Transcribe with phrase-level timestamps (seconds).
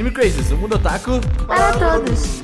[0.00, 2.40] Anime Crazes, o mundo otaku para todos.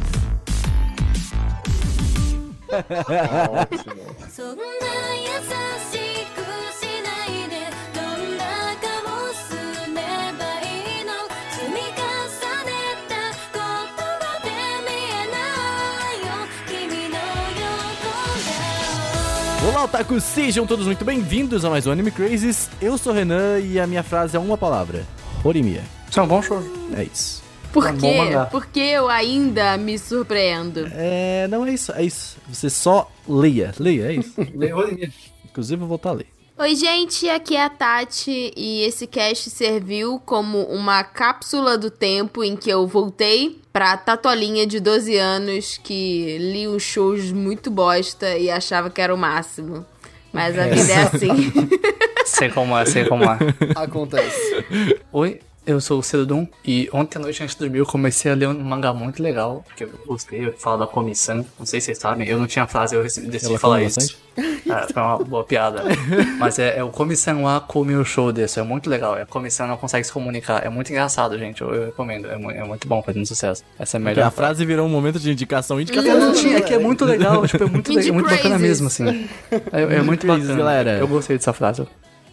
[19.67, 20.21] Olá, otaku!
[20.21, 22.69] Sejam todos muito bem-vindos a mais um Anime Crazes.
[22.83, 25.07] Eu sou o Renan e a minha frase é uma palavra:
[25.43, 25.83] Horimia.
[26.11, 26.63] Isso é um bom show.
[26.95, 27.46] É isso.
[27.77, 28.19] Por É quê?
[28.51, 30.89] Porque eu ainda me surpreendo.
[30.93, 32.39] É, não é isso, é isso.
[32.49, 34.33] Você só leia, leia, é isso.
[35.45, 36.27] Inclusive, eu vou voltar a ler.
[36.59, 42.43] Oi, gente, aqui é a Tati e esse cast serviu como uma cápsula do tempo
[42.43, 48.39] em que eu voltei pra tatolinha de 12 anos que li uns shows muito bosta
[48.39, 49.85] e achava que era o máximo.
[50.33, 51.53] Mas a vida é assim.
[52.25, 53.39] Sei como é, sei como é.
[53.77, 54.65] Acontece.
[55.13, 58.35] Oi, eu sou o Cedum e ontem à noite antes de dormir eu comecei a
[58.35, 61.99] ler um mangá muito legal, que eu gostei, fala da comissão, não sei se vocês
[61.99, 64.17] sabem, eu não tinha frase, eu decidi Ela falar fala isso.
[64.39, 65.83] É, foi uma boa piada.
[66.39, 69.17] Mas é, é o comissão lá come o show desse, é muito legal.
[69.17, 72.37] É, A comissão não consegue se comunicar, é muito engraçado, gente, eu, eu recomendo, é,
[72.37, 73.65] mu- é muito bom, fazendo sucesso.
[73.79, 75.81] Essa é a Porque melhor a frase virou um momento de indicação.
[75.81, 78.59] Indicação Eu não tinha, é que é muito legal, tipo, é muito, é muito bacana
[78.59, 79.27] mesmo, assim.
[79.73, 80.55] É, é muito bacana.
[80.57, 80.99] galera.
[80.99, 81.87] Eu gostei dessa frase.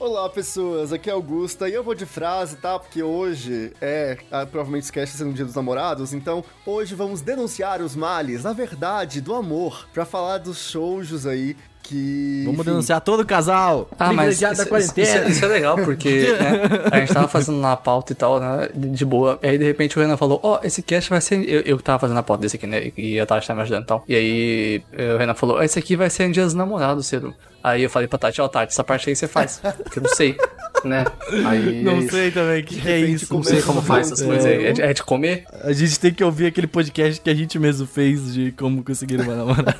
[0.03, 0.91] Olá, pessoas.
[0.91, 2.77] Aqui é Augusta e eu vou de frase, tá?
[2.77, 7.81] Porque hoje é, ah, provavelmente esquece sendo o dia dos namorados, então hoje vamos denunciar
[7.81, 12.41] os males, na verdade, do amor, pra falar dos shoujos aí que...
[12.43, 13.89] Vamos enfim, denunciar todo o casal.
[13.97, 15.19] Ah, mas isso, da quarentena.
[15.21, 18.67] isso- isso é legal, porque né, a gente tava fazendo na pauta e tal, né,
[18.75, 19.39] de de boa.
[19.41, 21.47] E aí, de repente, o Renan falou, ó, esse cast vai ser...
[21.47, 23.61] Eu, eu que tava fazendo a pauta desse aqui, né, e a Tati tá me
[23.61, 24.03] ajudando e tal.
[24.07, 27.05] E aí, eh, o Renan falou, ó, esse aqui vai ser em dias dos namorados,
[27.07, 27.33] Ciro.
[27.63, 29.61] Aí eu falei pra Tati, ó, Tati, essa parte aí você faz.
[29.83, 30.35] Porque eu não sei,
[30.83, 31.05] né.
[31.47, 33.33] Aí, Não é sei também o que, que é isso.
[33.33, 34.25] Não sei como faz essas É.
[34.25, 34.65] coisas aí.
[34.65, 35.45] É de, é de comer?
[35.63, 39.21] A gente tem que ouvir aquele podcast que a gente mesmo fez de como conseguir
[39.21, 39.77] uma namorada.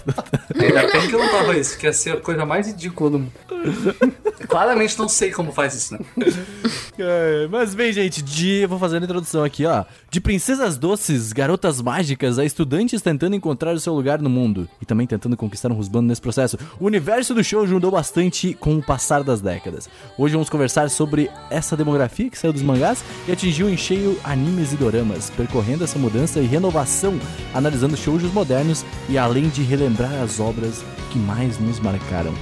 [0.58, 3.20] Ainda bem que eu não tava isso, que ia ser a coisa mais ridícula do
[3.20, 3.32] mundo.
[4.48, 6.00] Claramente não sei como faz isso, né?
[6.98, 8.62] É, mas bem, gente, de.
[8.62, 9.84] Eu vou fazer a introdução aqui, ó.
[10.12, 14.70] De princesas doces, garotas mágicas, a estudantes tentando encontrar o seu lugar no mundo.
[14.82, 16.58] E também tentando conquistar um rusbando nesse processo.
[16.80, 19.90] O universo do show mudou bastante com o passar das décadas.
[20.18, 24.74] Hoje vamos conversar sobre essa demografia que saiu dos mangás e atingiu em cheio animes
[24.74, 27.20] e doramas, percorrendo essa mudança e renovação,
[27.54, 32.34] analisando shoujos modernos e além de relembrar as obras que mais nos marcaram.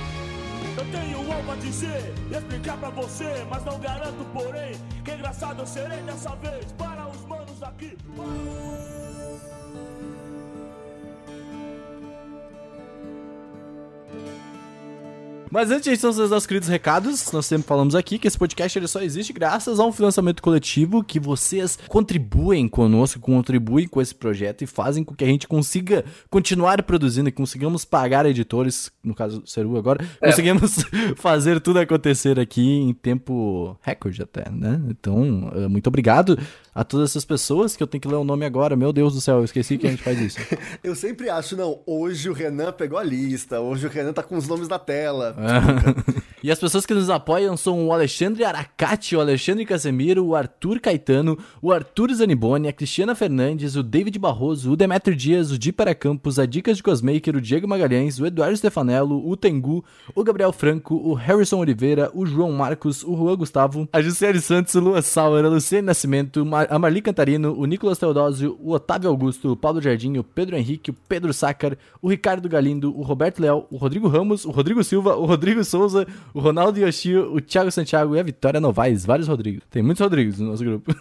[0.78, 5.68] Eu tenho algo a dizer, explicar pra você, mas não garanto, porém, que engraçado eu
[5.68, 7.98] serei dessa vez para os manos aqui.
[15.52, 18.26] Mas antes de a gente fazer os nossos queridos recados, nós sempre falamos aqui que
[18.26, 23.86] esse podcast ele só existe graças a um financiamento coletivo que vocês contribuem conosco, contribuem
[23.86, 28.26] com esse projeto e fazem com que a gente consiga continuar produzindo e consigamos pagar
[28.26, 30.86] editores, no caso do Ceru agora, conseguimos
[31.18, 34.82] fazer tudo acontecer aqui em tempo recorde até, né?
[34.88, 36.40] Então, eh, muito obrigado
[36.74, 38.76] a todas essas pessoas que eu tenho que ler o nome agora.
[38.76, 40.40] Meu Deus do céu, eu esqueci que a gente faz isso.
[40.84, 44.36] Eu sempre acho, não, hoje o Renan pegou a lista, hoje o Renan tá com
[44.36, 45.36] os nomes na tela.
[46.44, 50.80] E as pessoas que nos apoiam são o Alexandre Aracati, o Alexandre Casemiro, o Arthur
[50.80, 55.72] Caetano, o Arthur Zaniboni, a Cristiana Fernandes, o David Barroso, o Demetrio Dias, o Di
[55.72, 59.84] Para Campos, a Dicas de Cosmaker, o Diego Magalhães, o Eduardo Stefanello, o Tengu,
[60.16, 64.76] o Gabriel Franco, o Harrison Oliveira, o João Marcos, o Juan Gustavo, a Jussiane Santos,
[64.76, 69.52] o Lua Sauer, a Luciane Nascimento, a Marli Cantarino, o Nicolas Teodósio, o Otávio Augusto,
[69.52, 73.68] o Paulo Jardim, o Pedro Henrique, o Pedro Sácar, o Ricardo Galindo, o Roberto Leal,
[73.72, 78.16] o Rodrigo Ramos, o Rodrigo Silva, o Rodrigo Souza, o Ronaldo Yoshio, o Thiago Santiago
[78.16, 79.06] e a Vitória Novaes.
[79.06, 79.64] Vários Rodrigos.
[79.70, 80.94] Tem muitos Rodrigos no nosso grupo.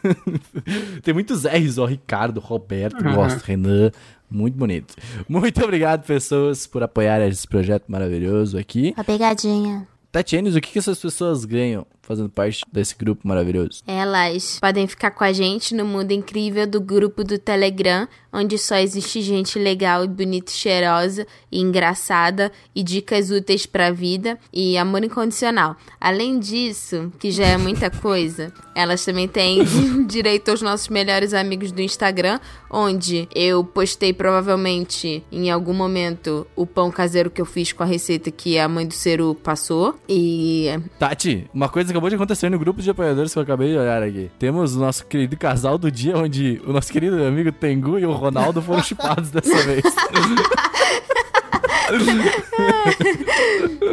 [1.02, 1.84] Tem muitos R's, ó.
[1.84, 3.90] Ricardo, Roberto, gosto, Renan.
[4.30, 4.94] Muito bonito.
[5.28, 8.94] Muito obrigado, pessoas, por apoiar esse projeto maravilhoso aqui.
[8.96, 9.86] A pegadinha.
[10.12, 13.84] Tatianes, o que, que essas pessoas ganham fazendo parte desse grupo maravilhoso?
[13.86, 18.76] Elas podem ficar com a gente no mundo incrível do grupo do Telegram, onde só
[18.76, 24.76] existe gente legal e bonita, e cheirosa e engraçada e dicas úteis pra vida e
[24.76, 25.76] amor incondicional.
[26.00, 29.60] Além disso, que já é muita coisa, elas também têm
[30.06, 36.66] direito aos nossos melhores amigos do Instagram, onde eu postei provavelmente em algum momento o
[36.66, 39.94] pão caseiro que eu fiz com a receita que a mãe do Ceru passou.
[40.08, 40.66] E
[40.98, 44.02] Tati, uma coisa acabou de acontecer no grupo de apoiadores que eu acabei de olhar
[44.02, 44.30] aqui.
[44.38, 48.12] Temos o nosso querido casal do dia, onde o nosso querido amigo Tengu e o
[48.12, 49.84] Ronaldo foram chipados dessa vez.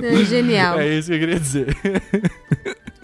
[0.04, 0.80] é genial.
[0.80, 1.76] É isso que eu queria dizer.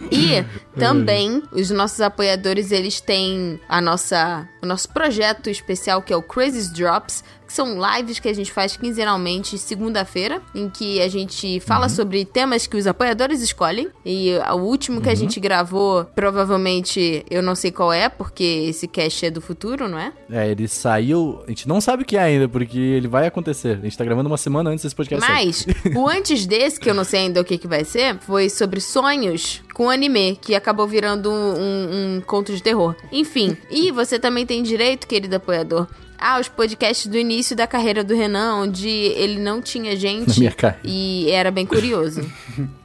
[0.09, 0.45] E
[0.79, 6.21] também os nossos apoiadores, eles têm a nossa, o nosso projeto especial que é o
[6.23, 7.23] Crazy Drops,
[7.53, 12.67] são lives que a gente faz quinzenalmente segunda-feira, em que a gente fala sobre temas
[12.67, 13.87] que os apoiadores escolhem.
[14.05, 18.87] E o último que a gente gravou, provavelmente eu não sei qual é, porque esse
[18.87, 20.11] cast é do futuro, não é?
[20.31, 21.41] É, ele saiu.
[21.45, 23.77] A gente não sabe o que é ainda, porque ele vai acontecer.
[23.77, 25.27] A gente tá gravando uma semana antes desse podcast.
[25.29, 25.65] Mas
[25.95, 28.79] o antes desse, que eu não sei ainda o que, que vai ser, foi sobre
[28.81, 32.95] sonhos com anime, que acabou virando um, um- um conto de terror.
[33.11, 35.87] Enfim, e você também tem direito, querido apoiador,
[36.23, 40.51] aos podcasts do início da carreira do Renan, onde ele não tinha Na gente minha
[40.51, 40.81] carreira.
[40.87, 42.21] e era bem curioso.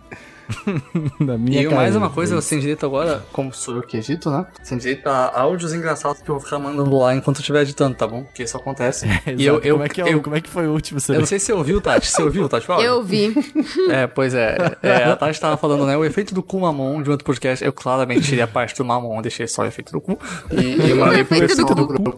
[1.20, 4.30] Na minha E mais uma coisa, é tem direito agora, como sou eu que edito,
[4.30, 4.46] né?
[4.66, 7.96] Tem direito a áudios engraçados que eu vou ficar mandando lá enquanto eu estiver editando,
[7.96, 8.24] tá bom?
[8.24, 9.06] Porque isso acontece.
[9.06, 9.30] Exato.
[9.36, 11.00] e eu, eu, como, é que é, eu, como é que foi o último?
[11.00, 12.06] Você eu não sei se você ouviu, Tati.
[12.06, 12.66] Você ouviu, Tati?
[12.66, 12.82] Fala.
[12.82, 13.34] Eu vi.
[13.90, 14.56] É, pois é.
[14.82, 15.96] é, A Tati tava falando, né?
[15.96, 17.64] O efeito do cu mamon de outro podcast.
[17.64, 20.18] Eu claramente tirei a parte do mamon, deixei só o efeito do cu.
[20.50, 22.16] E, e mandei pro efeito do do grupo.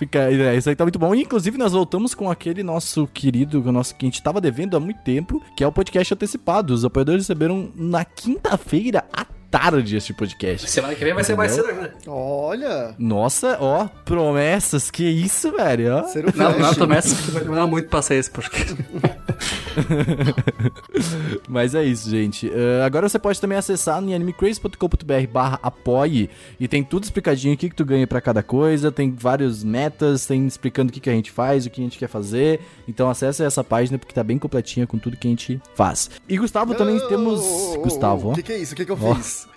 [0.00, 1.14] Fica, é, isso aí tá muito bom.
[1.14, 4.74] E, inclusive, nós voltamos com aquele nosso querido, o nosso que a gente tava devendo
[4.74, 6.72] há muito tempo, que é o podcast antecipado.
[6.72, 10.70] Os apoiadores receberam na quinta-feira à tarde este podcast.
[10.70, 11.92] Semana que vem vai ser mais cedo ainda.
[12.06, 16.04] Olha, Nossa, ó, promessas, que isso, velho, ó.
[16.04, 16.74] ser o Não, não Flash.
[16.76, 18.74] promessa que vai demorar muito pra sair esse podcast.
[21.48, 22.50] Mas é isso, gente.
[22.52, 27.56] Eh, agora você pode também acessar em animecrazy.com.br barra apoie e tem tudo explicadinho o
[27.56, 31.10] que, que tu ganha pra cada coisa, tem vários metas, tem explicando o que, que
[31.10, 32.60] a gente faz, o que a gente quer fazer.
[32.88, 36.10] Então acessa essa página porque tá bem completinha com tudo que a gente faz.
[36.28, 37.40] E Gustavo também Oh, temos...
[37.40, 38.72] oh, oh, Gustavo, O que, que é isso?
[38.74, 39.14] O que, que eu Ó.
[39.14, 39.48] fiz?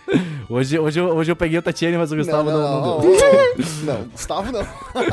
[0.49, 3.11] Hoje, hoje, eu- hoje eu peguei o Tatiane, mas o Gustavo não, não, não, deu.
[3.17, 4.67] oh, não, Gustavo não.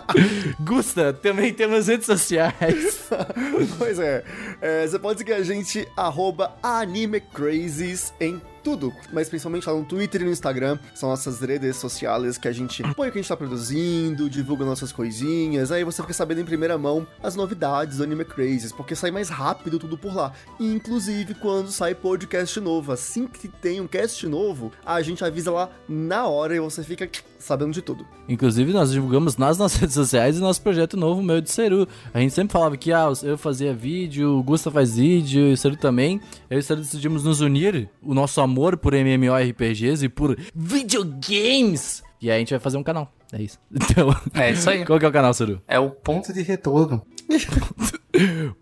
[0.61, 3.09] Gusta, também temos redes sociais.
[3.79, 4.25] pois é,
[4.61, 10.23] é, você pode seguir a gente, arroba AnimeCrazes em tudo, mas principalmente lá no Twitter
[10.23, 13.29] e no Instagram, são nossas redes sociais que a gente põe o que a gente
[13.29, 18.05] tá produzindo, divulga nossas coisinhas, aí você fica sabendo em primeira mão as novidades do
[18.05, 20.33] Anime Crazes, porque sai mais rápido tudo por lá.
[20.59, 25.71] Inclusive quando sai podcast novo, assim que tem um cast novo, a gente avisa lá
[25.89, 27.09] na hora e você fica
[27.41, 28.07] sabendo de tudo.
[28.29, 31.89] Inclusive, nós divulgamos nas nossas redes sociais o nosso projeto novo, meu e do Seru.
[32.15, 35.57] A gente sempre falava que ah, eu fazia vídeo, o Gusta faz vídeo, e o
[35.57, 36.21] Seru também.
[36.49, 42.03] Eu e o Seru decidimos nos unir, o nosso amor por MMORPGs e por videogames.
[42.21, 43.11] E aí a gente vai fazer um canal.
[43.33, 43.59] É isso.
[43.73, 44.85] Então, É isso aí.
[44.85, 45.61] qual que é o canal, Seru?
[45.67, 47.03] É o ponto de retorno.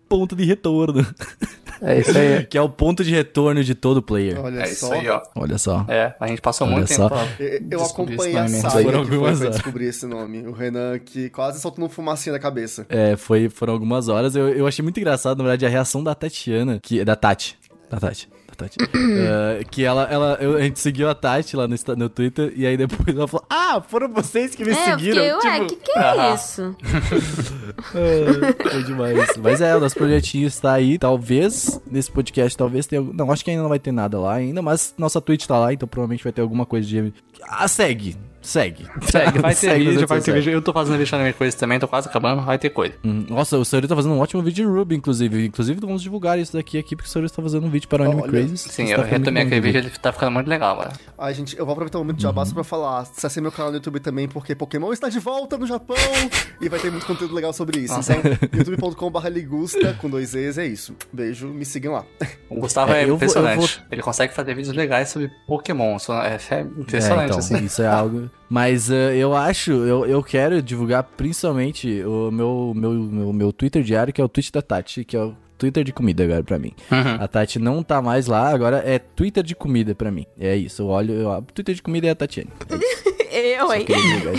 [0.07, 1.05] Ponto de retorno.
[1.81, 2.45] É isso aí.
[2.49, 4.39] que é o ponto de retorno de todo player.
[4.39, 4.71] Olha É só.
[4.87, 5.21] isso aí, ó.
[5.35, 5.85] Olha só.
[5.87, 7.07] É, a gente passou Olha muito só.
[7.09, 9.55] tempo Eu- Eu acompanhei a saga Foram que foi algumas pra horas.
[9.55, 10.45] descobrir esse nome.
[10.47, 12.85] O Renan que quase soltou um fumacinha da cabeça.
[12.89, 14.35] É, foi, foram algumas horas.
[14.35, 17.57] Eu, eu achei muito engraçado, na verdade, a reação da Tatiana, que da Tati.
[17.89, 18.27] Da Tati.
[18.59, 18.77] Tati.
[18.81, 22.65] Eh, que ela, ela eu- a gente seguiu a Tati lá no, no Twitter, e
[22.65, 25.39] aí depois ela falou: Ah, foram vocês que me é, eu seguiram.
[25.39, 26.75] fiquei, ué, tipo, que que é isso?
[27.95, 29.37] é, foi demais.
[29.37, 30.97] Mas é, o nosso projetinho está aí.
[30.97, 33.01] Talvez, nesse podcast, talvez tenha.
[33.01, 35.73] Não, acho que ainda não vai ter nada lá ainda, mas nossa Twitch tá lá,
[35.73, 37.13] então provavelmente vai ter alguma coisa de.
[37.43, 38.15] Ah, segue.
[38.41, 38.87] Segue.
[39.01, 40.51] Segue, vai ter Segue vídeo, vai ter vídeo.
[40.53, 42.93] Eu tô fazendo deixando coisa também, tô quase acabando, vai ter coisa.
[43.03, 45.45] Hum, Nossa, o Saurio tá fazendo um ótimo vídeo de Ruby, inclusive.
[45.47, 48.05] Inclusive, vamos divulgar isso daqui aqui, porque o Saurio tá fazendo um vídeo para o
[48.05, 48.57] Anime Olha, Crazy.
[48.57, 50.91] Sim, eu tá retomei aquele vídeo, ele tá ficando muito legal, mano.
[51.17, 53.01] Ai, gente, eu vou aproveitar o momento de jabá só pra falar.
[53.01, 55.97] Acessei meu canal no YouTube também, porque Pokémon está de volta no Japão
[56.61, 57.93] e vai ter muito conteúdo legal sobre isso.
[57.93, 58.13] Nossa.
[58.15, 60.95] Então, youtube.com.br ligusta, com dois E's, é isso.
[61.11, 62.05] Beijo, me sigam lá.
[62.49, 63.61] O Gustavo É, é, vou- impressionante.
[63.61, 65.97] eu vou- Ele consegue fazer vídeos legais sobre Pokémon.
[65.97, 67.65] Isso É, é É, impressionante, então, assim.
[67.65, 68.29] isso é algo.
[68.49, 73.83] Mas eh, eu acho, eu, eu quero divulgar principalmente o meu, meu, meu, meu Twitter
[73.83, 76.57] diário, que é o tweet da Tati, que é o Twitter de comida agora pra
[76.57, 76.73] mim.
[76.91, 77.23] Uhum.
[77.23, 80.25] A Tati não tá mais lá, agora é Twitter de comida pra mim.
[80.39, 82.49] É isso, eu olho, eu, Twitter de comida é a Tatiane.
[82.69, 83.09] É.
[83.31, 83.85] Eu, hein?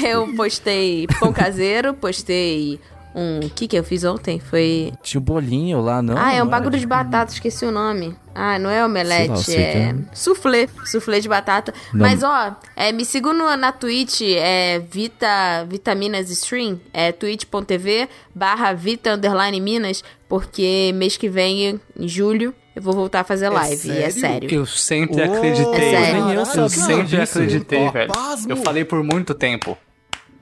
[0.05, 2.81] Eu postei pão caseiro, postei
[3.15, 3.41] um...
[3.47, 4.39] O que que eu fiz ontem?
[4.39, 4.93] Foi...
[5.03, 6.17] Tinha um bolinho lá, não?
[6.17, 8.15] ah, é um bagulho de batata, esqueci o nome.
[8.35, 9.83] Ah, não é omelete, Sei lá, sei que é...
[9.91, 9.95] é.
[10.15, 11.75] Soufflé, soufflé de batata.
[11.93, 12.01] Não.
[12.07, 18.73] Mas, ó, é, me sigam no- na Twitch, é Vita Vitaminas Stream, é twitch.tv barra
[18.73, 23.89] Vita Underline Minas, porque mês que vem, em julho, eu vou voltar a fazer live,
[23.89, 24.21] e é sério?
[24.21, 24.55] sério.
[24.55, 25.95] Eu sempre Oh, acreditei.
[25.95, 26.21] É sério?
[26.31, 28.13] Eu Eu sempre acreditei, velho.
[28.13, 28.53] pasmo.
[28.53, 29.77] Eu falei por muito tempo.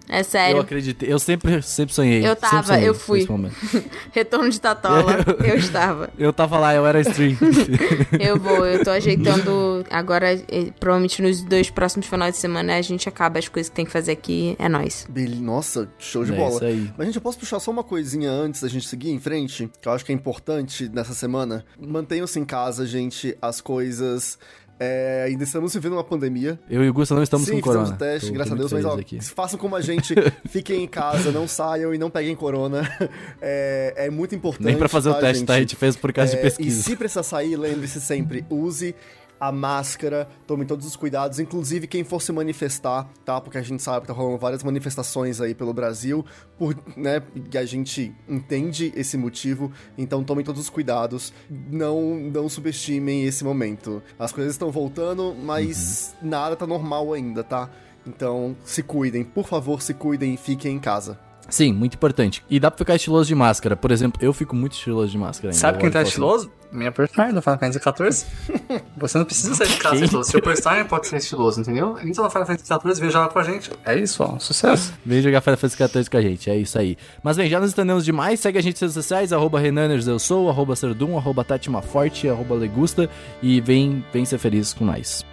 [0.09, 0.61] É Eu sério.
[0.61, 2.21] acreditei, eu sempre, sempre sonhei.
[2.21, 3.27] Eu sempre tava, sonhei eu fui.
[4.13, 6.11] Retorno de Tatola, eu estava.
[6.19, 7.37] Eu tava lá, eu era stream.
[8.19, 12.83] Eu vou, eu tô ajeitando agora, eh, provavelmente nos dois próximos finais de semana a
[12.83, 15.07] gente acaba as coisas que tem que fazer aqui, é nóis.
[15.41, 16.55] Nossa, show de É bola.
[16.57, 16.91] isso aí.
[16.97, 19.89] Mas, gente, eu posso puxar só uma coisinha antes da gente seguir em frente, que
[19.89, 21.65] eu acho que é importante nessa semana.
[21.81, 24.39] Mantenham-se em casa, gente, as coisas.
[24.81, 26.59] É, ainda estamos vivendo uma pandemia.
[26.71, 27.85] Eu e o Gusta não estamos Sim, com corona.
[27.87, 29.21] fizemos o teste, Tô- graças a Deus, mas ó, aqui.
[29.21, 30.15] façam como a gente,
[30.49, 32.83] fiquem em casa, não saiam e não peguem corona.
[33.41, 34.67] É, é muito importante.
[34.67, 35.55] Nem pra fazer o tá, teste, tá?
[35.55, 36.81] A gente fez por causa de É, pesquisa.
[36.81, 38.95] E se precisar sair, lembre-se sempre, use
[39.41, 43.41] a máscara, tome todos os cuidados, inclusive quem for se manifestar, tá?
[43.41, 46.25] Porque a gente sabe que tá rolando várias manifestações aí pelo Brasil,
[46.59, 52.49] por, né, e a gente entende esse motivo, então tomem todos os cuidados, não, não
[52.49, 54.03] subestimem esse momento.
[54.19, 56.29] As coisas estão voltando, mas Uhum.
[56.29, 57.71] nada tá normal ainda, tá?
[58.07, 61.19] Então, se cuidem, por favor, se cuidem e fiquem em casa.
[61.49, 62.45] Sim, muito importante.
[62.49, 63.75] E dá pra ficar estiloso de máscara.
[63.75, 65.59] Por exemplo, eu fico muito estiloso de máscara ainda.
[65.59, 66.51] Sabe quem tá estiloso?
[66.71, 68.83] Minha personagem do Final Fantasy XIV.
[68.99, 70.31] Você não precisa sair de casa estiloso.
[70.31, 71.99] Seu personagem pode ser estiloso, entendeu?
[71.99, 73.71] Entra no Final Fantasy XIV vem jogar com a gente.
[73.87, 74.39] É isso, ó.
[74.39, 74.93] Sucesso.
[75.05, 76.99] Vem jogar Final Fantasy XIV com a gente, é isso aí.
[77.23, 80.19] Mas bem, já nos entendemos demais, segue a gente nas redes sociais, arroba Renaners eu
[80.19, 83.09] sou, arroba Serdum, arroba Tatima Forte, arroba Legusta,
[83.43, 85.25] e vem, vem ser feliz com nós.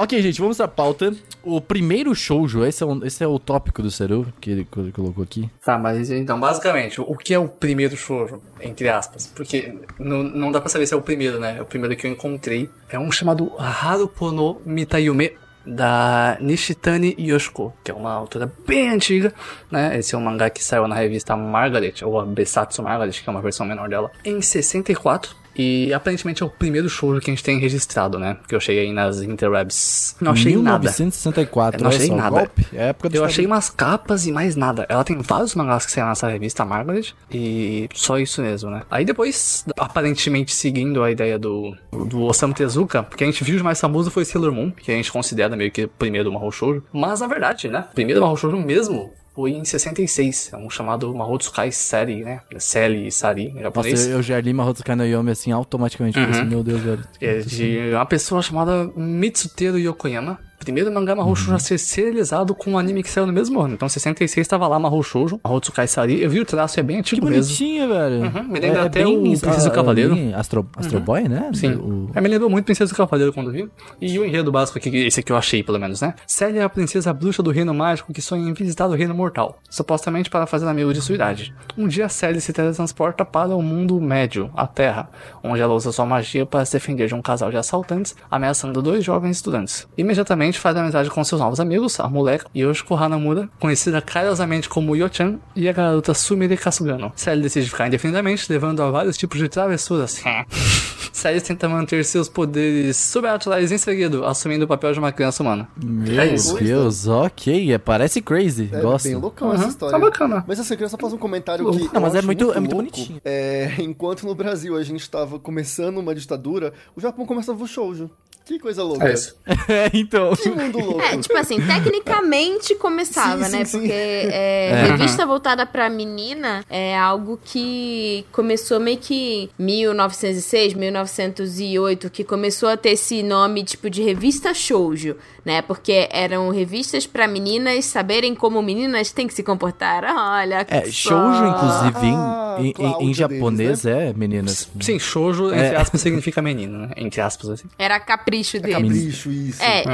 [0.00, 1.12] Ok, gente, vamos à pauta.
[1.42, 4.84] O primeiro shoujo, esse é, um- esse é o tópico do Seru, que ele co-
[4.92, 5.50] colocou aqui.
[5.64, 9.26] Tá, mas então, basicamente, o que é o primeiro shoujo, entre aspas?
[9.26, 11.56] Porque não, não dá pra saber se é o primeiro, né?
[11.58, 12.70] É o primeiro que eu encontrei.
[12.88, 15.32] É um chamado Harupo no Mitayume,
[15.66, 19.34] da Nishitani Yoshiko, que é uma autora bem antiga,
[19.70, 19.98] né?
[19.98, 23.30] Esse é um mangá que saiu na revista Margaret, ou a Besatsu Margaret, que é
[23.30, 25.36] uma versão menor dela, em 64.
[25.58, 28.36] E aparentemente é o primeiro shoujo que a gente tem registrado, né?
[28.46, 30.14] Que eu cheguei aí nas interwebs.
[30.20, 30.78] Não achei nada.
[30.78, 32.30] 1964, Eu não achei nada.
[32.30, 32.66] golpe.
[32.72, 34.86] É época do Eu achei umas capas e mais nada.
[34.88, 38.82] Ela tem vários mangás que saíram nessa revista Margaret e só isso mesmo, né?
[38.90, 43.64] Aí depois, aparentemente seguindo a ideia do, do Osamu Tezuka, porque a gente viu o
[43.64, 46.84] mais famoso foi Sailor Moon, que a gente considera meio que o primeiro Mahou Shoujo.
[46.92, 47.84] Mas na verdade, né?
[47.90, 50.50] O primeiro Mahou Shoujo mesmo foi em 66.
[50.52, 52.40] É um chamado Mahou Tsukai Seri, né?
[52.58, 54.06] Seri e Sari em Nossa, japonês.
[54.08, 56.18] eu, eu já li Mahotsukai no Yomi assim, automaticamente.
[56.18, 57.04] Assim, meu Deus, velho.
[57.20, 60.40] É de uma pessoa chamada Mitsuteru Yokoyama.
[60.58, 63.74] Primeiro mangá Mahou Shoujo a ser serializado com um anime que saiu no mesmo ano.
[63.74, 66.20] Então, 66 estava lá Mahou Shoujo, Mahou Tsukai Sari.
[66.22, 67.42] Eu vi o traço, é bem Que antigo mesmo.
[67.44, 68.22] bonitinho, velho.
[68.24, 70.14] Uhum, me lembra até o Princesa do Cavaleiro.
[70.14, 71.50] bem Astro, Astro Boy, né?
[71.54, 71.74] Sim.
[71.74, 73.68] O- É, me lembrou muito Princesa do Cavaleiro quando vi.
[74.00, 76.14] E o enredo básico aqui, esse aqui eu achei, pelo menos, né?
[76.26, 79.58] Célia é a princesa bruxa do reino mágico que sonha em visitar o reino mortal,
[79.70, 81.54] supostamente para fazer amigo de sua idade.
[81.76, 85.08] Um dia, Célia se teletransporta para o mundo médio, a Terra,
[85.42, 89.04] onde ela usa sua magia para se defender de um casal de assaltantes, ameaçando dois
[89.04, 89.86] jovens estudantes.
[89.96, 95.38] Imediatamente faz amizade com seus novos amigos, a moleque Yoshiko Hanamura, conhecida carinhosamente como Yo-chan,
[95.56, 97.12] e a garota Sumire Kasugano.
[97.16, 100.22] Célia decide ficar indefinidamente, levando a vários tipos de travessuras.
[101.12, 105.68] Sally tenta manter seus poderes sobrenaturais em segredo, assumindo o papel de uma criança humana.
[105.82, 106.56] Meu É isso.
[106.62, 107.72] Deus, ok.
[107.72, 108.68] É, parece crazy.
[108.72, 109.06] É Gosto.
[109.06, 109.92] bem loucão Uhum, essa história.
[109.92, 110.44] tá bacana.
[110.46, 111.78] Mas assim, eu queria só fazer um comentário Louco.
[111.88, 111.92] que.
[111.92, 112.90] Não, mas é acho muito- é muito louco.
[112.92, 113.20] bonitinho.
[113.24, 118.08] É, enquanto no Brasil a gente tava começando uma ditadura, o Japão começava o shoujo.
[118.48, 119.06] Que coisa louca.
[119.08, 119.36] É isso.
[119.68, 120.34] É, então.
[120.34, 121.00] Que mundo louco.
[121.02, 123.64] É, tipo assim, tecnicamente começava, Sim, né?
[123.64, 123.78] sim, sim.
[123.80, 132.24] Porque é, revista voltada pra menina é algo que começou meio que 1906, 1908, que
[132.24, 135.60] começou a ter esse nome tipo de revista shoujo, né?
[135.62, 140.04] Porque eram revistas pra meninas saberem como meninas têm que se comportar.
[140.04, 140.90] Olha, É, só.
[141.10, 144.68] shoujo, inclusive, em- Ah, em, em- em Cláudia japonês deles, é meninas.
[144.80, 146.90] Sim, shoujo, entre aspas, significa menino, né?
[146.96, 147.68] Entre aspas, assim.
[147.78, 148.00] Era
[148.42, 148.74] capricho deles.
[148.76, 149.62] Capricho, isso.
[149.62, 149.84] É,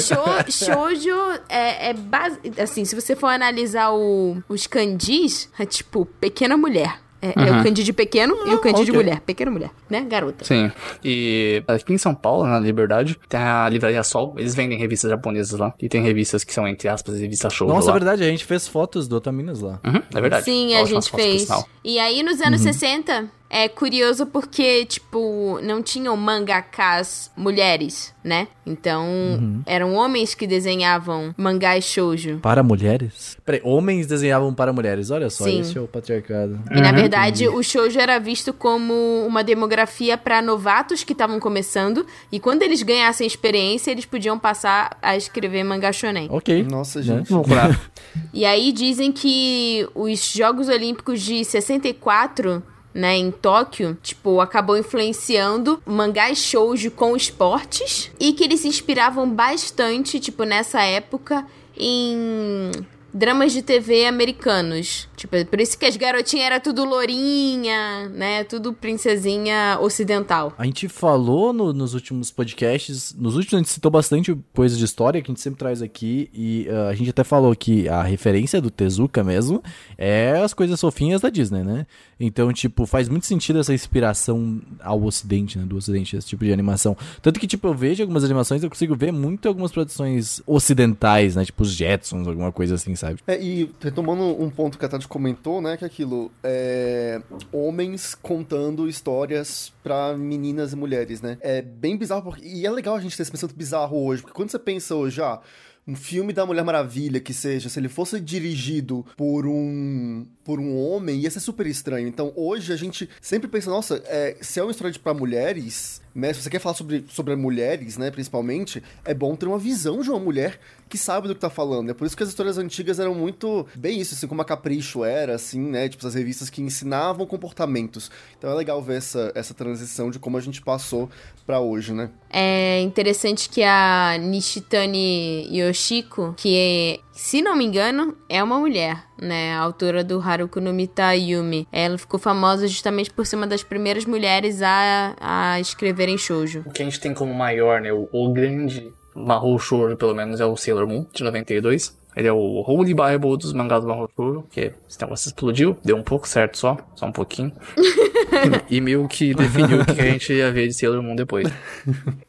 [0.00, 2.38] Shou- shoujo é, é base...
[2.58, 7.00] Assim, se você for analisar o, os kanjis, é tipo, pequena mulher.
[7.22, 8.94] É, é o de pequeno e o kanji de ok.
[8.94, 9.20] mulher.
[9.20, 10.44] Pequena mulher, né, garota?
[10.44, 10.72] Sim.
[11.04, 14.34] E aqui em São Paulo, na Liberdade, tem a Livraria Sol.
[14.36, 15.72] Eles vendem revistas japonesas lá.
[15.80, 18.66] E tem revistas que são, entre aspas, revistas shoujo Nossa, é verdade, a gente fez
[18.66, 19.78] fotos do Otaminas lá.
[19.84, 20.44] Uhum, é verdade.
[20.44, 21.48] Sim, a Ótimas gente fez.
[21.84, 28.48] E aí, nos anos 60, é curioso porque, tipo, não tinham mangakas mulheres, né?
[28.64, 32.38] Então, eram homens que desenhavam mangás shoujo.
[32.38, 33.36] Para mulheres?
[33.44, 35.10] Peraí, homens desenhavam para mulheres.
[35.10, 35.60] Olha só, Sim.
[35.60, 36.58] esse é o patriarcado.
[36.70, 38.94] E na verdade, o shoujo era visto como
[39.26, 44.96] uma demografia para novatos que estavam começando, e quando eles ganhassem experiência, eles podiam passar
[45.02, 46.26] a escrever mangá shonen.
[46.30, 46.62] Ok.
[46.62, 47.28] Nossa, gente.
[47.28, 47.78] Vou procurar.
[48.34, 52.62] E aí dizem que os Jogos Olímpicos de 64,
[52.94, 59.28] né, em Tóquio, tipo, acabou influenciando mangás shoujo com esportes e que eles se inspiravam
[59.30, 61.46] bastante, tipo, nessa época
[61.76, 62.70] em
[63.12, 65.08] dramas de TV americanos.
[65.16, 68.44] Tipo, por isso que as garotinhas era tudo lourinha, né?
[68.44, 70.52] Tudo princesinha ocidental.
[70.58, 74.84] A gente falou no- nos últimos podcasts, nos últimos a gente citou bastante coisas de
[74.84, 78.02] história que a gente sempre traz aqui e ah, a gente até falou que a
[78.02, 79.62] referência do Tezuka mesmo
[79.96, 81.86] é as coisas fofinhas da Disney, né?
[82.18, 85.64] Então, tipo, faz muito sentido essa inspiração ao ocidente, né?
[85.64, 86.96] Do ocidente, esse tipo de animação.
[87.20, 91.44] Tanto que, tipo, eu vejo algumas animações, eu consigo ver muito algumas produções ocidentais, né?
[91.44, 93.20] Tipo os Jetsons, alguma coisa assim, sabe?
[93.26, 97.20] É, e retomando um ponto que a Tati comentou, né, que é aquilo, é,
[97.52, 101.36] homens contando histórias pra meninas e mulheres, né?
[101.40, 104.36] É bem bizarro, porque, e é legal a gente ter esse pensamento bizarro hoje, porque
[104.36, 105.40] quando você pensa hoje, ah,
[105.86, 110.76] um filme da Mulher Maravilha que seja, se ele fosse dirigido por um por um
[110.76, 112.06] homem, ia ser super estranho.
[112.06, 116.32] Então hoje a gente sempre pensa, nossa, é, se é uma história pra mulheres, né?
[116.32, 120.10] Se você quer falar sobre, sobre mulheres, né, principalmente, é bom ter uma visão de
[120.10, 120.60] uma mulher
[120.92, 121.88] que sabe do que tá falando.
[121.88, 125.02] É por isso que as histórias antigas eram muito bem isso, assim, como a Capricho
[125.02, 125.88] era, assim, né?
[125.88, 128.10] Tipo, as revistas que ensinavam comportamentos.
[128.36, 131.08] Então é legal ver essa, essa transição de como a gente passou
[131.46, 132.10] pra hoje, né?
[132.28, 139.54] É interessante que a Nishitani Yoshiko, que se não me engano, é uma mulher, né?
[139.54, 141.66] A autora do Haruku no Mita Yumi.
[141.72, 146.62] Ela ficou famosa justamente por ser uma das primeiras mulheres a, a escreverem shoujo.
[146.66, 147.90] O que a gente tem como maior, né?
[147.94, 151.96] O, o grande Mahou Shoujo, pelo menos, é o Sailor Moon, de 92.
[152.14, 155.96] Ele é o Holy Bible dos mangás do Mahou Shoujo, que esse negócio explodiu, deu
[155.96, 157.52] um pouco certo só, só um pouquinho.
[158.68, 161.48] e meio que definiu o que a gente ia ver de Sailor Moon depois.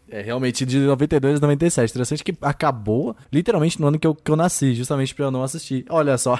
[0.09, 1.89] É realmente de 92 a 97.
[1.91, 5.43] Interessante que acabou literalmente no ano que eu, que eu nasci, justamente pra eu não
[5.43, 5.85] assistir.
[5.89, 6.39] Olha só.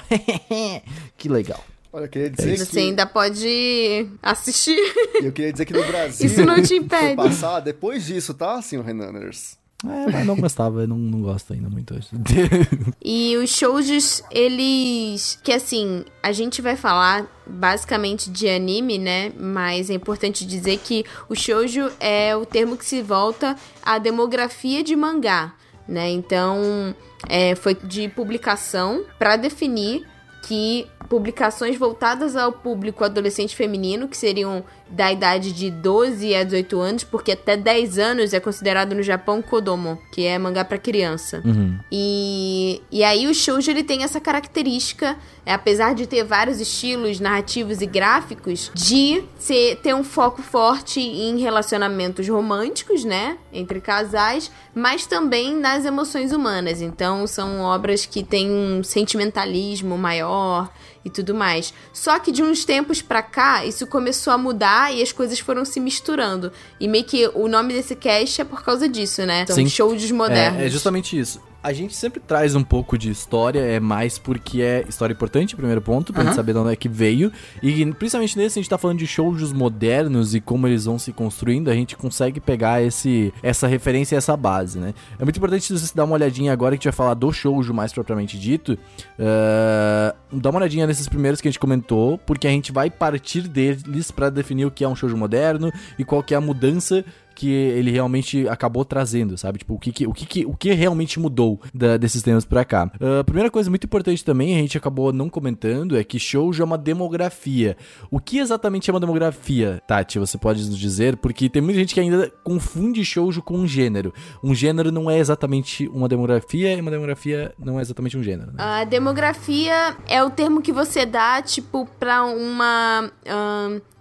[1.18, 1.62] que legal.
[1.92, 2.78] Olha, eu queria dizer Você que...
[2.78, 4.76] ainda pode assistir.
[5.22, 6.26] Eu queria dizer que no Brasil...
[6.26, 7.14] Isso não te foi impede.
[7.14, 9.56] passar depois disso, tá, senhor Renaners?
[9.86, 12.08] É, mas não gostava, eu não, não gosto ainda muito hoje.
[13.06, 15.38] E os shoujos, eles.
[15.42, 19.32] Que assim, a gente vai falar basicamente de anime, né?
[19.38, 24.82] Mas é importante dizer que o shoujo é o termo que se volta à demografia
[24.82, 25.52] de mangá,
[25.86, 26.10] né?
[26.10, 26.94] Então,
[27.28, 30.06] é, foi de publicação para definir
[30.46, 36.78] que publicações voltadas ao público adolescente feminino, que seriam da idade de 12 a 18
[36.78, 41.42] anos, porque até 10 anos é considerado no Japão kodomo, que é mangá para criança.
[41.44, 41.78] Uhum.
[41.90, 47.18] E, e aí o shoujo ele tem essa característica, é, apesar de ter vários estilos
[47.18, 54.50] narrativos e gráficos, de ser, ter um foco forte em relacionamentos românticos, né, entre casais,
[54.74, 56.80] mas também nas emoções humanas.
[56.80, 60.70] Então são obras que têm um sentimentalismo maior
[61.04, 61.74] e tudo mais.
[61.92, 65.64] Só que de uns tempos pra cá, isso começou a mudar e as coisas foram
[65.64, 66.52] se misturando.
[66.78, 69.46] E meio que o nome desse cast é por causa disso, né?
[69.46, 69.68] São Sim.
[69.68, 70.60] shows modernos.
[70.60, 71.40] É, é justamente isso.
[71.64, 75.80] A gente sempre traz um pouco de história, é mais porque é história importante, primeiro
[75.80, 76.36] ponto, pra gente Aham.
[76.36, 77.32] saber de onde é que veio.
[77.62, 81.10] E principalmente nesse, a gente tá falando de shows modernos e como eles vão se
[81.10, 84.92] construindo, a gente consegue pegar esse, essa referência e essa base, né?
[85.18, 87.72] É muito importante você dar uma olhadinha agora que a gente vai falar do shoujo
[87.72, 88.78] mais propriamente dito.
[89.18, 93.48] ah, dá uma olhadinha nesses primeiros que a gente comentou, porque a gente vai partir
[93.48, 97.02] deles pra definir o que é um shoujo moderno e qual que é a mudança
[97.34, 99.58] que ele realmente acabou trazendo, sabe?
[99.58, 102.64] Tipo, o que, que- o que, que- o que realmente mudou da- desses tempos pra
[102.64, 102.90] cá.
[103.20, 106.64] A primeira coisa muito importante também, a gente acabou não comentando, é que shoujo é
[106.64, 107.76] uma demografia.
[108.10, 110.18] O que exatamente é uma demografia, Tati?
[110.18, 111.16] Você pode nos dizer?
[111.16, 114.12] Porque tem muita gente que ainda confunde shoujo com um gênero.
[114.42, 118.52] Um gênero não é exatamente uma demografia e uma demografia não é exatamente um gênero.
[118.52, 118.56] né?
[118.58, 123.10] A demografia é o termo que você dá, tipo, pra uma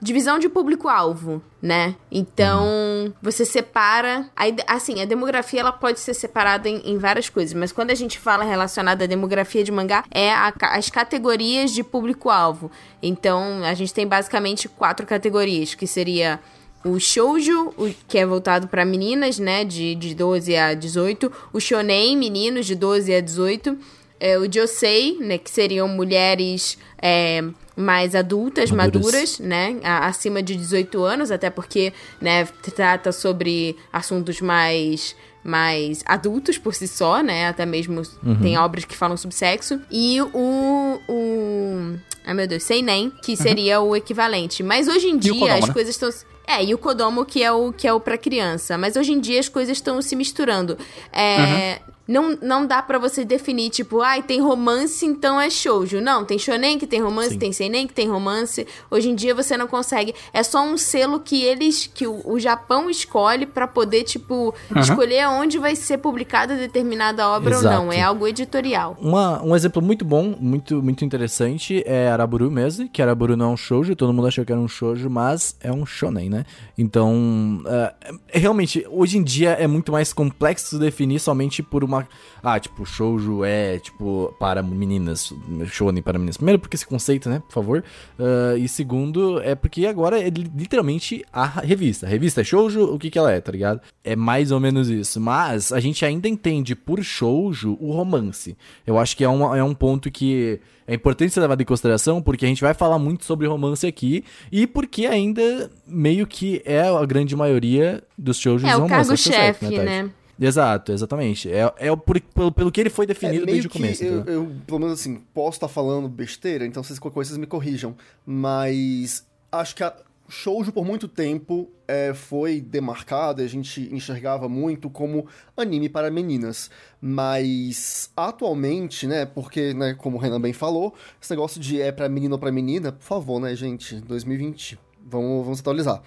[0.02, 1.96] divisão de público-alvo, né?
[2.12, 4.30] Então, você separa.
[4.36, 7.90] a ide- assim, a demografia ela pode ser separada em, em várias coisas, mas quando
[7.92, 12.70] a gente fala relacionada à demografia de mangá, é a as categorias de público-alvo.
[13.02, 16.38] Então, a gente tem basicamente quatro categorias, que seria
[16.84, 17.74] o shoujo,
[18.10, 22.76] que é voltado pra meninas, né, de, de 12 a 18, o shonen, meninos de
[22.76, 23.78] 12 a 18,
[24.20, 27.42] é, o josei, né, que seriam mulheres é,
[27.76, 29.06] mais adultas, Maduras.
[29.06, 36.58] maduras, né, acima de 18 anos, até porque, né, trata sobre assuntos mais mais adultos
[36.58, 38.02] por si só, né, até mesmo
[38.42, 43.82] tem obras que falam sobre sexo, e o, o ai meu Deus, seinen, que seria
[43.82, 44.64] o equivalente.
[44.64, 45.74] Mas hoje em dia Kodomo, as né?
[45.74, 46.10] coisas estão
[46.48, 49.20] é, e o Kodomo que é o que é o para criança, mas hoje em
[49.20, 50.78] dia as coisas estão se misturando.
[51.12, 56.02] É, não, não dá pra você definir, tipo, ai, tem romance, então é shoujo.
[56.02, 57.40] Não, tem shonen que tem romance, Sim.
[57.40, 58.68] tem seinen que tem romance.
[58.92, 60.14] Hoje em dia você não consegue.
[60.34, 65.28] É só um selo que eles, que o, o Japão escolhe pra poder, tipo, escolher
[65.30, 67.84] onde vai ser publicada determinada obra ou não.
[67.86, 67.94] Exato.
[67.94, 68.98] É algo editorial.
[69.00, 73.54] Uma- um exemplo muito bom, muito, muito interessante é Araburu mesmo, que Araburu não é
[73.54, 76.46] um shoujo, todo mundo achou que era um shoujo, mas é um shonen, né?
[76.78, 81.93] Então, é- realmente, hoje em dia é muito mais complexo definir somente por uma...
[82.42, 85.34] Ah, tipo, shoujo é, tipo, para meninas,
[85.68, 86.36] shonen para meninas.
[86.38, 87.84] Primeiro porque esse conceito, né, por favor.
[88.20, 92.06] Ah, e segundo, é porque agora é li- literalmente a revista.
[92.06, 93.80] A revista é shoujo, o que que ela é, tá ligado?
[94.04, 95.20] É mais ou menos isso.
[95.22, 98.58] Mas a gente ainda entende por shoujo o romance.
[98.86, 102.22] Eu acho que é, uma, é um ponto que é importante ser levado em consideração,
[102.22, 106.82] porque a gente vai falar muito sobre romance aqui, e porque ainda meio que é
[106.82, 109.10] a grande maioria dos shoujos É o romance.
[109.10, 110.10] tá certo, cargo-chefe, né?
[110.40, 111.52] Exato, exatamente.
[111.52, 114.04] É, é por- pelo, pelo que ele foi definido É, desde o começo.
[114.04, 117.46] eu, eu, pelo menos assim, posso estar falando besteira, então vocês qualquer coisa vocês me
[117.48, 117.96] corrijam.
[118.26, 119.94] Mas acho que a
[120.30, 126.10] Shoujo por muito tempo é, foi demarcado, e a gente enxergava muito como anime para
[126.10, 126.72] meninas.
[127.00, 132.10] Mas atualmente, né, porque, né, como o Renan bem falou, esse negócio de é pra
[132.10, 134.80] menino ou pra menina, por favor, né, gente, 2020.
[135.06, 136.02] Vamos, vamos atualizar.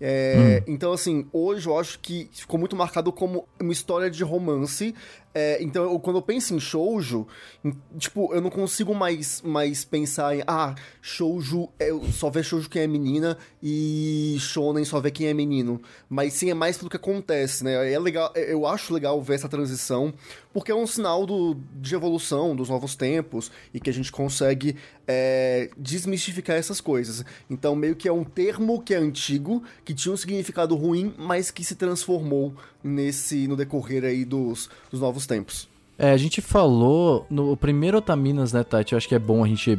[0.00, 4.94] É, Então, assim, hoje eu acho que ficou muito marcado como uma história de romance.
[5.32, 7.26] É, então, eu- quando eu penso em shoujo,
[7.64, 12.68] em- tipo, eu não consigo mais, mais pensar em, ah, shoujo, é, só vê shoujo
[12.68, 15.80] quem é menina e shonen só vê quem é menino.
[16.08, 17.92] Mas sim, é mais pelo que acontece, né?
[17.92, 20.12] É legal, é- eu acho legal ver essa transição,
[20.52, 24.74] porque é um sinal do, de evolução, dos novos tempos, e que a gente consegue
[25.12, 27.24] é, desmistificar essas coisas.
[27.48, 31.50] Então, meio que é um termo que é antigo, que tinha um significado ruim, mas
[31.50, 35.68] que se transformou nesse no decorrer aí dos, dos novos tempos.
[36.02, 38.94] É, a gente falou no primeiro Otaminas, né, Tati?
[38.94, 39.78] Eu acho que é bom a gente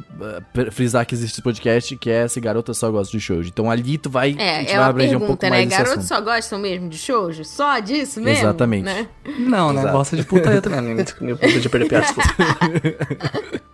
[0.56, 3.50] eh, frisar que existe esse podcast, que é se garota só gosta de shoujo.
[3.50, 5.66] Então ali tu vai, a gente É, é vai uma abranger um pouco pergunta, né?
[5.66, 6.08] mais Garotos assunto.
[6.08, 7.44] só gostam mesmo de shoujo?
[7.44, 8.38] Só disso mesmo?
[8.44, 8.84] Exatamente.
[8.84, 9.08] Né?
[9.40, 9.80] Não, né?
[9.80, 9.98] Exato.
[9.98, 10.94] Gosta de putaria também.
[10.94, 11.06] né?
[11.20, 12.06] Me puta de perder piada.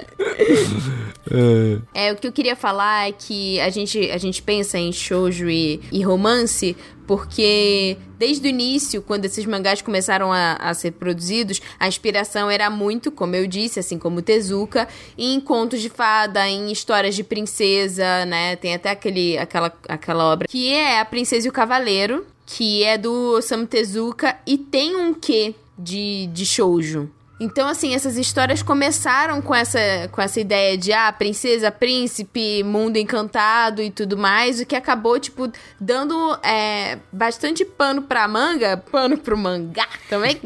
[1.93, 5.49] É, o que eu queria falar é que a gente, a gente pensa em shoujo
[5.49, 6.75] e, e romance
[7.07, 12.69] porque desde o início, quando esses mangás começaram a, a ser produzidos, a inspiração era
[12.69, 18.25] muito, como eu disse, assim como Tezuka, em contos de fada, em histórias de princesa,
[18.25, 18.57] né?
[18.57, 22.97] Tem até aquele, aquela, aquela obra que é A Princesa e o Cavaleiro, que é
[22.97, 27.09] do Osamu Tezuka e tem um quê de, de shoujo.
[27.39, 29.79] Então, assim, essas histórias começaram com essa,
[30.11, 35.19] com essa ideia de, ah, princesa, príncipe, mundo encantado e tudo mais, o que acabou,
[35.19, 40.39] tipo, dando é, bastante pano pra manga, pano pro mangá também,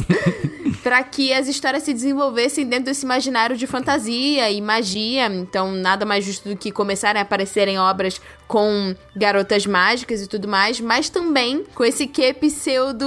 [0.82, 5.26] pra que as histórias se desenvolvessem dentro desse imaginário de fantasia e magia.
[5.26, 10.48] Então, nada mais justo do que começarem a aparecerem obras com garotas mágicas e tudo
[10.48, 13.06] mais, mas também com esse que pseudo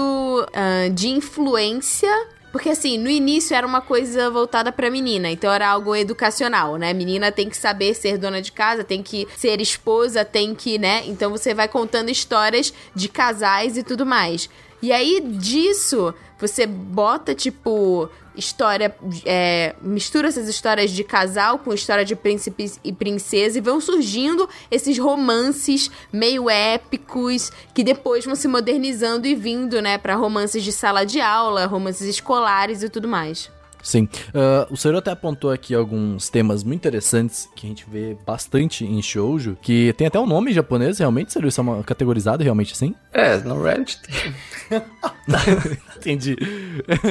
[0.54, 5.68] ah, de influência porque assim, no início era uma coisa voltada pra menina, então era
[5.68, 6.94] algo educacional, né?
[6.94, 11.02] Menina tem que saber ser dona de casa, tem que ser esposa, tem que, né?
[11.08, 14.48] Então você vai contando histórias de casais e tudo mais.
[14.84, 22.04] E aí disso, você bota tipo história, é, mistura essas histórias de casal com história
[22.04, 28.48] de príncipe e princesa e vão surgindo esses romances meio épicos que depois vão se
[28.48, 33.52] modernizando e vindo, né, para romances de sala de aula, romances escolares e tudo mais.
[33.84, 34.08] Sim.
[34.34, 38.86] Ah, o Seru até apontou aqui alguns temas muito interessantes que a gente vê bastante
[38.86, 41.48] em shoujo, que tem até um nome japonês, realmente, Seru?
[41.48, 42.96] Isso é uma, categorizado realmente assim?
[43.12, 44.34] É, no Reddit tem.
[45.98, 46.36] Entendi.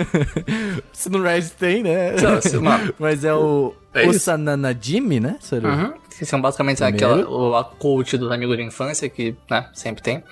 [0.93, 2.13] Se no Reddit tem, né?
[2.21, 2.59] Não, se-
[2.99, 4.11] Mas é o É isso.
[4.17, 5.69] Osananajimi, né, Seru?
[5.69, 5.93] Uhum.
[6.19, 7.07] Que são basicamente Primeiro.
[7.23, 10.23] aquela, o, a coach dos amigos de infância, que, né, sempre tem.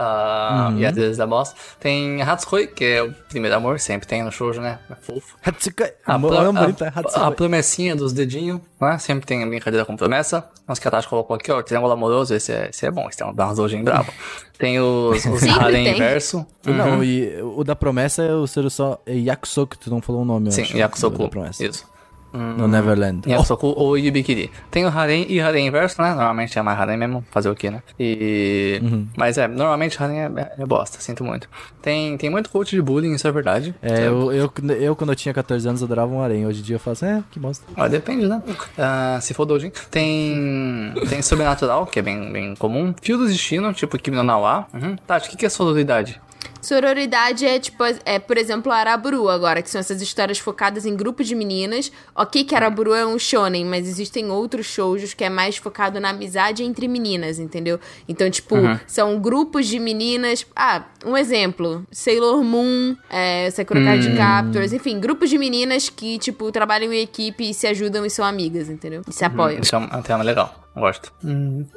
[0.00, 0.78] Ah, Uhum.
[0.78, 1.52] E às vezes é boss.
[1.80, 4.78] Tem Hatsukoi, que é o primeiro amor, sempre tem no shoujo, né?
[4.88, 5.36] É fofo.
[5.44, 5.92] Hatsukai.
[6.06, 7.30] A, A, pro- a, a- bonita é a Hatsukai.
[7.34, 8.96] promessinha dos dedinhos, né?
[8.98, 10.48] Sempre tem brincadeira com promessa.
[10.68, 13.18] Mas que a Tati colocou aqui, ó, triângulo amoroso, esse é, esse é bom, esse
[13.18, 14.12] tem um doujin bravo.
[14.58, 16.44] Tem os, os harem inverso.
[16.66, 17.04] Não, Uhum.
[17.04, 19.00] e o da promessa é o Seru só.
[19.06, 21.18] É Yakusoku, tu não falou o nome, Sim, acho, do- Yakusoku.
[21.18, 21.64] Da promessa.
[21.64, 21.84] Isso.
[22.32, 23.28] No Neverland.
[23.28, 24.50] Yakusoku ou Yubikiri.
[24.70, 26.10] Tem o harem e harem inverso, né?
[26.10, 27.82] Normalmente é mais harem mesmo, fazer o quê, né?
[27.98, 28.80] E...
[28.82, 29.08] Uhum.
[29.16, 31.48] Mas é, normalmente harem é, é, é bosta, sinto muito.
[31.80, 33.74] Tem, tem muito coach de bullying, isso é verdade.
[33.80, 36.46] É, eu, eu, eu, quando eu tinha 14 anos, adorava um harém.
[36.46, 37.64] Hoje em dia eu faço, é, que bosta.
[37.76, 38.42] Ah, depende, né?
[38.76, 39.72] Ah, se for doujin.
[39.90, 40.92] Tem.
[41.08, 42.94] Tem sobrenatural, que é bem, bem comum.
[43.00, 44.66] Fio do destino, tipo Kimi no Nawa.
[44.74, 44.96] Uhum.
[45.06, 46.20] Tati, o que, que é sororidade?
[46.68, 50.94] Sororidade é tipo, é, por exemplo, a Araburu agora, que são essas histórias focadas em
[50.94, 51.90] grupos de meninas.
[52.14, 56.10] Ok que Araburu é um shonen, mas existem outros shoujos que é mais focado na
[56.10, 57.80] amizade entre meninas, entendeu?
[58.06, 58.54] Então, tipo,
[58.86, 60.46] são grupos de meninas.
[60.54, 66.52] Ah, um exemplo: Sailor Moon, é, Sakura Card Captors, enfim, grupos de meninas que, tipo,
[66.52, 69.00] trabalham em equipe e se ajudam e são amigas, entendeu?
[69.08, 69.60] E se apoiam.
[69.62, 70.67] Isso é é um tema legal.
[70.76, 71.12] Gosto.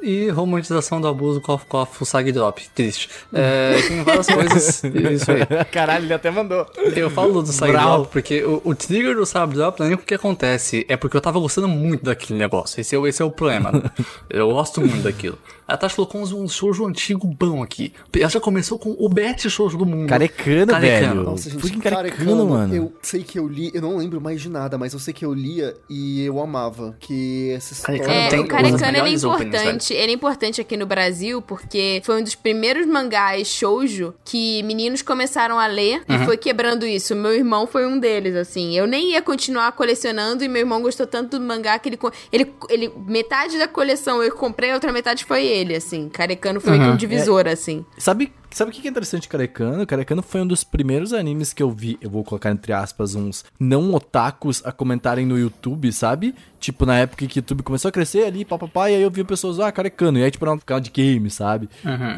[0.00, 2.62] E romantização do abuso, cough, cough, o sag drop.
[2.72, 3.08] Triste.
[3.32, 4.84] É, tem várias coisas.
[5.12, 5.64] Isso aí.
[5.72, 6.64] Caralho, ele até mandou.
[6.94, 7.72] Eu falo do Brau.
[7.98, 11.16] drop porque o, o trigger do side drop não é nem porque acontece, é porque
[11.16, 12.80] eu tava gostando muito daquele negócio.
[12.80, 13.72] Esse é, o- esse é o problema.
[13.72, 13.82] né?
[14.30, 15.36] eu gosto muito daquilo.
[15.72, 17.92] A Tati colocou uns, um shoujo antigo bom aqui.
[18.14, 20.08] Ela já começou com o best shoujo do mundo.
[20.08, 21.14] Carecano, Carecano.
[21.14, 21.22] velho.
[21.30, 22.74] Nossa, gente, carecano, carecano, mano.
[22.74, 25.24] Eu sei que eu li, eu não lembro mais de nada, mas eu sei que
[25.24, 26.94] eu lia e eu amava.
[27.00, 28.00] Que essa história.
[28.00, 29.94] Carecano É, tem o os Karekano ele é importante.
[29.94, 35.00] Ele é importante aqui no Brasil porque foi um dos primeiros mangás shoujo que meninos
[35.00, 36.16] começaram a ler Uhum.
[36.22, 37.14] e foi quebrando isso.
[37.14, 38.76] Meu irmão foi um deles, assim.
[38.76, 41.98] Eu nem ia continuar colecionando e meu irmão gostou tanto do mangá que ele
[42.32, 46.08] ele, ele metade da coleção eu comprei, a outra metade foi ele, assim.
[46.08, 46.92] Karekano foi Uhum.
[46.92, 47.84] um divisor, assim.
[47.98, 49.86] Sabe, sabe o que é interessante de Carecano?
[49.86, 53.44] Carecano foi um dos primeiros animes que eu vi, eu vou colocar entre aspas, uns
[53.58, 56.34] não otakus a comentarem no YouTube, sabe?
[56.58, 59.24] Tipo, na época que o YouTube começou a crescer ali, papapá, e aí eu vi
[59.24, 61.68] pessoas, ah, Carecano, e aí tipo, era um canal de game, sabe?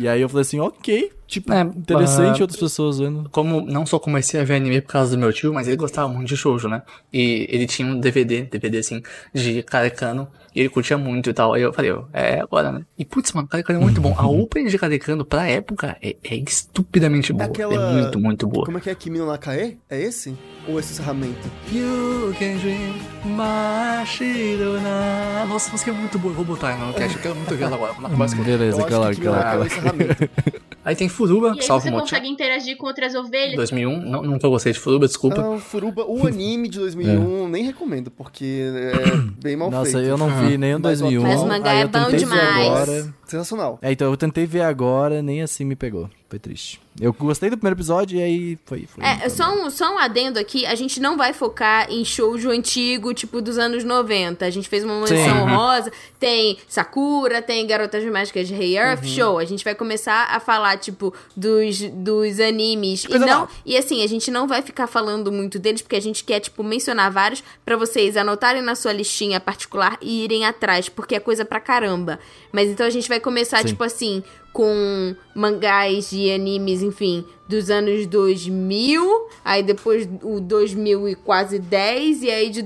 [0.00, 3.28] E aí eu falei assim, ok, tipo, É, interessante ah, outras pessoas vendo.
[3.30, 6.08] Como não só comecei a ver anime por causa do meu tio, mas ele gostava
[6.08, 6.82] muito de shoujo, né?
[7.12, 11.54] E ele tinha um DVD, DVD assim, de Carecano, e ele curtia muito e tal.
[11.54, 12.82] Aí eu falei, é agora, né?
[12.98, 14.14] E putz, mano, Carecano é muito bom.
[14.16, 17.44] A opening de Carecano pra época é, é estupidamente boa.
[17.44, 18.64] Aquela- É muito, muito boa.
[18.64, 19.76] Como é que é Kimi no Nakae?
[19.90, 20.34] É esse?
[20.66, 21.50] Ou esse encerramento?
[21.72, 22.94] You can dream
[23.36, 25.44] Mashirona.
[25.48, 26.32] Nossa, essa música é muito boa.
[26.32, 27.94] Eu vou botar no cast, eu quero muito ver ela agora.
[28.44, 29.94] Beleza, aquela, aquela, é o aquela.
[30.84, 33.56] Aí tem Furuba, E aí salve você consegue interagir com outras ovelhas.
[33.56, 35.40] 2001, não, nunca gostei de Furuba, desculpa.
[35.40, 40.06] Não, Furuba, o anime de 2001, nem recomendo, porque é bem mal Nossa, feito.
[40.06, 41.22] eu não vi nem o Mas o 2001.
[41.22, 42.66] Mas o mangá aí é eu bom demais.
[42.66, 43.14] Agora.
[43.24, 43.78] Sensacional.
[43.80, 46.10] É, então eu tentei ver agora, nem assim me pegou.
[46.28, 46.83] Foi triste.
[47.00, 48.86] Eu gostei do primeiro episódio e aí foi.
[48.86, 52.50] foi É, só um, só um adendo aqui, a gente não vai focar em shoujo
[52.50, 54.46] antigo, tipo dos anos 90.
[54.46, 55.56] A gente fez uma menção Uhum.
[55.56, 59.38] rosa, tem Sakura, tem Garotas Mágicas de Rei Earth, show.
[59.38, 63.04] A gente vai começar a falar, tipo, dos, dos animes.
[63.04, 66.22] E não, e assim, a gente não vai ficar falando muito deles, porque a gente
[66.22, 71.16] quer, tipo, mencionar vários pra vocês anotarem na sua listinha particular e irem atrás, porque
[71.16, 72.20] é coisa pra caramba.
[72.52, 73.66] Mas então a gente vai começar, Sim.
[73.68, 74.22] tipo assim,
[74.54, 82.22] com mangás e animes, enfim, dos anos 2000, aí depois o 2000 e quase 10,
[82.22, 82.62] e aí de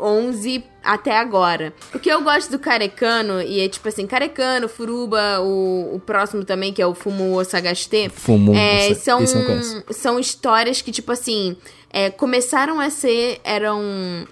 [0.00, 1.74] 2011 até agora.
[1.94, 6.44] O que eu gosto do Carecano, e é tipo assim, Carecano, Furuba, o, o próximo
[6.44, 9.20] também, que é o Fumu Osagashite, Fumu, é, são,
[9.90, 11.54] são histórias que, tipo assim,
[11.92, 13.82] é, começaram a ser, eram,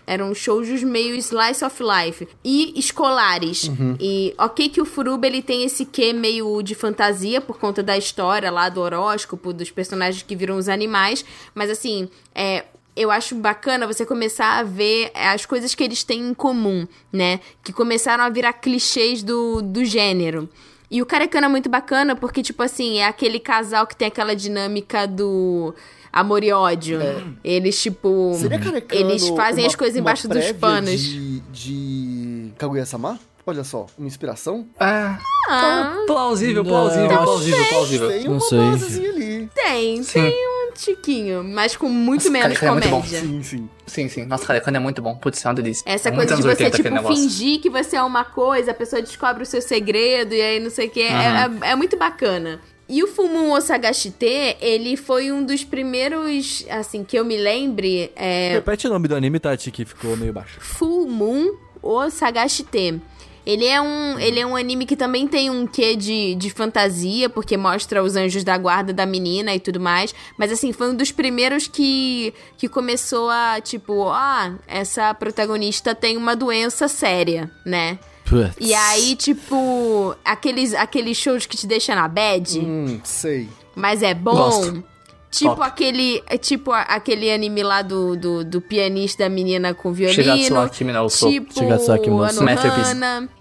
[0.07, 3.71] eram shoujos meio slice of life e escolares.
[4.01, 7.99] E ok que o Furuba, ele tem esse quê meio de fantasia por conta da
[7.99, 12.65] história lá do horóscopo, dos personagens que viram os animais, mas assim, é...
[12.99, 17.41] Eu acho bacana você começar a ver as coisas que eles têm em comum, né?
[17.63, 20.49] Que começaram a virar clichês do, do gênero.
[20.91, 24.35] E o Carecano é muito bacana porque, tipo assim, é aquele casal que tem aquela
[24.35, 25.75] dinâmica do
[26.13, 26.99] amor e ódio.
[27.45, 28.33] Eles, tipo.
[28.41, 30.99] Seria Carecano Eles fazem uma- as coisas uma embaixo dos panos.
[31.01, 33.21] De, de Kaguya-sama?
[33.47, 34.67] Olha só, uma inspiração.
[34.79, 35.15] É,
[35.51, 38.09] Ah, plausível, Não, plausível, acho- plausível, plausível.
[38.09, 38.59] Tem Não uma sei.
[38.59, 39.51] basezinha ali.
[39.55, 40.21] tem, Sim.
[40.21, 40.48] tem
[40.79, 42.97] tiquinho, mas com muito Nossa, menos Carecano é muito bom.
[43.01, 43.21] comédia.
[43.21, 43.69] Sim, sim.
[43.87, 44.25] Sim, sim.
[44.25, 45.14] Nossa, Carecano é muito bom.
[45.17, 45.83] Putz, é uma delícia.
[45.87, 49.03] Essa É coisa de você, 80 tipo, fingir que você é uma coisa, a pessoa
[49.03, 51.03] descobre o seu segredo e aí não sei o que.
[51.03, 52.61] É, é, é muito bacana.
[52.88, 58.53] E o Fumu Osagashite, ele foi um dos primeiros, assim, que eu me lembre, é,
[58.55, 60.59] Repete o nome do anime, Tati, que ficou meio baixo.
[60.59, 63.01] Full Moon Osagashite.
[63.49, 67.31] Ele é, um, ele é um anime que também tem um quê de, de fantasia,
[67.31, 70.15] porque mostra os anjos da guarda da menina e tudo mais.
[70.37, 76.19] Mas, assim, foi um dos primeiros que, que começou a, tipo, ah, essa protagonista tem
[76.19, 77.99] uma doença séria, né?
[78.27, 78.55] Putz.
[78.61, 83.49] E aí, tipo, aqueles, aqueles shows que te deixam na bad, Hum, sei.
[83.75, 84.33] mas é bom.
[84.33, 84.85] Gosto.
[85.31, 85.62] Tipo Top.
[85.62, 90.57] aquele, é tipo aquele anime lá do, do, do pianista da menina com Shigatsu violino.
[90.57, 91.31] wa Kimi no Uso.
[91.31, 92.45] Tipo Shigatsu no Uso.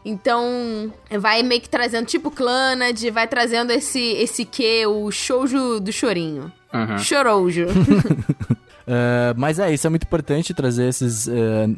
[0.03, 5.91] Então, vai meio que trazendo, tipo Clanad, vai trazendo esse, esse que, o shoujo do
[5.91, 6.51] chorinho.
[6.73, 6.97] Uhum.
[6.97, 7.67] Choroujo.
[8.87, 11.31] Ah, mas é, isso é muito importante trazer esses ah,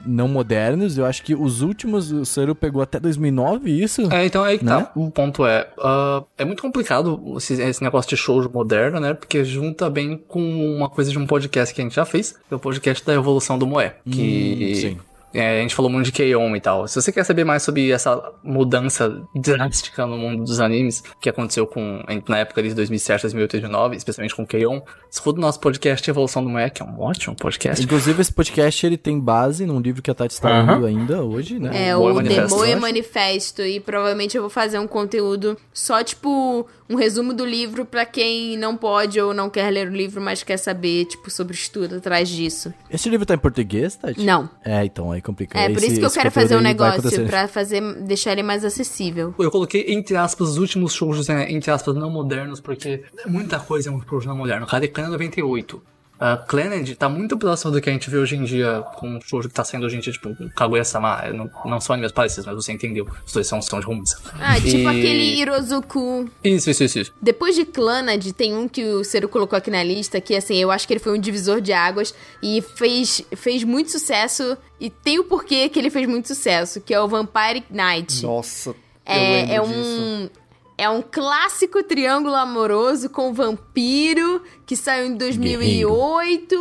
[0.05, 0.97] não modernos.
[0.97, 4.11] Eu acho que os últimos, o Saru pegou até 2009, isso?
[4.13, 4.71] É, então aí que Né?
[4.71, 4.91] tá.
[4.95, 9.13] O ponto é, ah, é muito complicado esse, esse negócio de show moderno, né?
[9.13, 10.41] Porque junta bem com
[10.75, 13.13] uma coisa de um podcast que a gente já fez, que é o podcast da
[13.13, 13.95] evolução do Moé.
[14.09, 14.97] Que Hum, sim.
[15.33, 16.55] É, a gente falou muito de K-On!
[16.55, 16.87] e tal.
[16.87, 21.67] Se você quer saber mais sobre essa mudança drástica no mundo dos animes, que aconteceu
[21.67, 26.43] com na época de 2007, 2008, 2009, especialmente com K-On!, escuta o nosso podcast Evolução
[26.43, 27.83] do Moé, que é um ótimo podcast.
[27.83, 31.59] Inclusive, esse podcast ele tem base num livro que a Tati está lendo ainda hoje,
[31.59, 31.89] né?
[31.89, 32.75] É, Moe o Manifesto, Demoe.
[32.75, 33.61] Manifesto.
[33.61, 38.57] E provavelmente eu vou fazer um conteúdo só, tipo, um resumo do livro pra quem
[38.57, 41.97] não pode ou não quer ler o livro, mas quer saber, tipo, sobre o estudo
[41.97, 42.73] atrás disso.
[42.89, 44.19] Esse livro tá em português, Tati?
[44.25, 44.49] Não.
[44.65, 45.57] É, então aí complica.
[45.59, 48.65] É, por Esse- isso que eu quero fazer um negócio pra fazer, deixar ele mais
[48.65, 49.33] acessível.
[49.37, 53.59] Eu coloquei entre aspas os últimos shows, né, entre aspas, não modernos, porque é muita
[53.59, 54.65] coisa é um show não moderno.
[54.65, 55.81] Karekan é 98.
[56.19, 59.21] A Clannad tá muito próximo do que a gente vê hoje em dia com o
[59.21, 61.21] show que tá saindo hoje em dia, tipo, Kaguya-sama.
[61.33, 63.07] Não, não são animes parecidos, mas você entendeu.
[63.25, 64.17] Os dois são, são de romance.
[64.37, 66.29] Ah, tipo E- aquele Hirozuku.
[66.43, 67.13] Isso, isso, isso, isso.
[67.21, 70.69] Depois de Clannad, tem um que o Cero colocou aqui na lista, que assim, eu
[70.71, 74.57] acho que ele foi um divisor de águas e fez, fez muito sucesso.
[74.77, 78.23] E tem o porquê que ele fez muito sucesso, que é o Vampire Knight.
[78.23, 80.31] Nossa, eu É, é disso.
[80.79, 86.55] É um clássico triângulo amoroso com vampiro que saiu em 2008,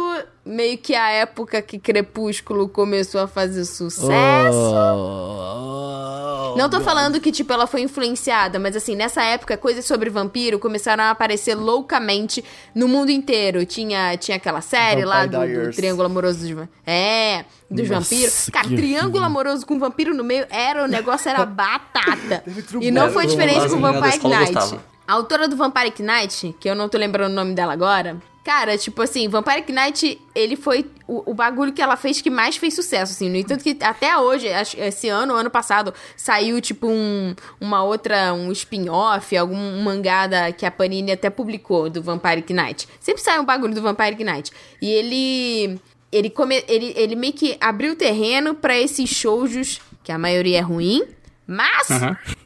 [0.44, 4.58] meio que a época que Crepúsculo começou a fazer sucesso.
[4.74, 6.17] Oh,
[6.56, 10.58] Não tô falando que, tipo, ela foi influenciada, mas assim, nessa época, coisas sobre vampiro
[10.58, 13.64] começaram a aparecer loucamente no mundo inteiro.
[13.66, 15.70] Tinha, tinha aquela série lá do, Vampire do.
[15.72, 18.50] Triângulo Amoroso dos va- É, dos Nossa, vampiros.
[18.52, 19.24] Cara, Triângulo.
[19.24, 22.42] Amoroso com vampiro no meio era o negócio, era batata.
[22.80, 24.78] E não foi diferente com Vampire Knight.
[25.06, 28.16] A autora do Vampire Knight, que eu não tô lembrando o nome dela agora.
[28.48, 32.56] Cara, tipo assim, Vampire Knight, ele foi o, o bagulho que ela fez que mais
[32.56, 33.28] fez sucesso, assim.
[33.28, 34.46] No entanto que até hoje,
[34.78, 40.64] esse ano, ano passado, saiu, tipo, um, uma outra, um spin-off, algum mangá da, que
[40.64, 42.88] a Panini até publicou do Vampire Knight.
[42.98, 44.50] Sempre sai um bagulho do Vampire Knight.
[44.80, 45.78] E ele...
[46.10, 50.56] Ele, come, ele, ele meio que abriu o terreno pra esses shoujos, que a maioria
[50.56, 51.02] é ruim,
[51.48, 51.88] mas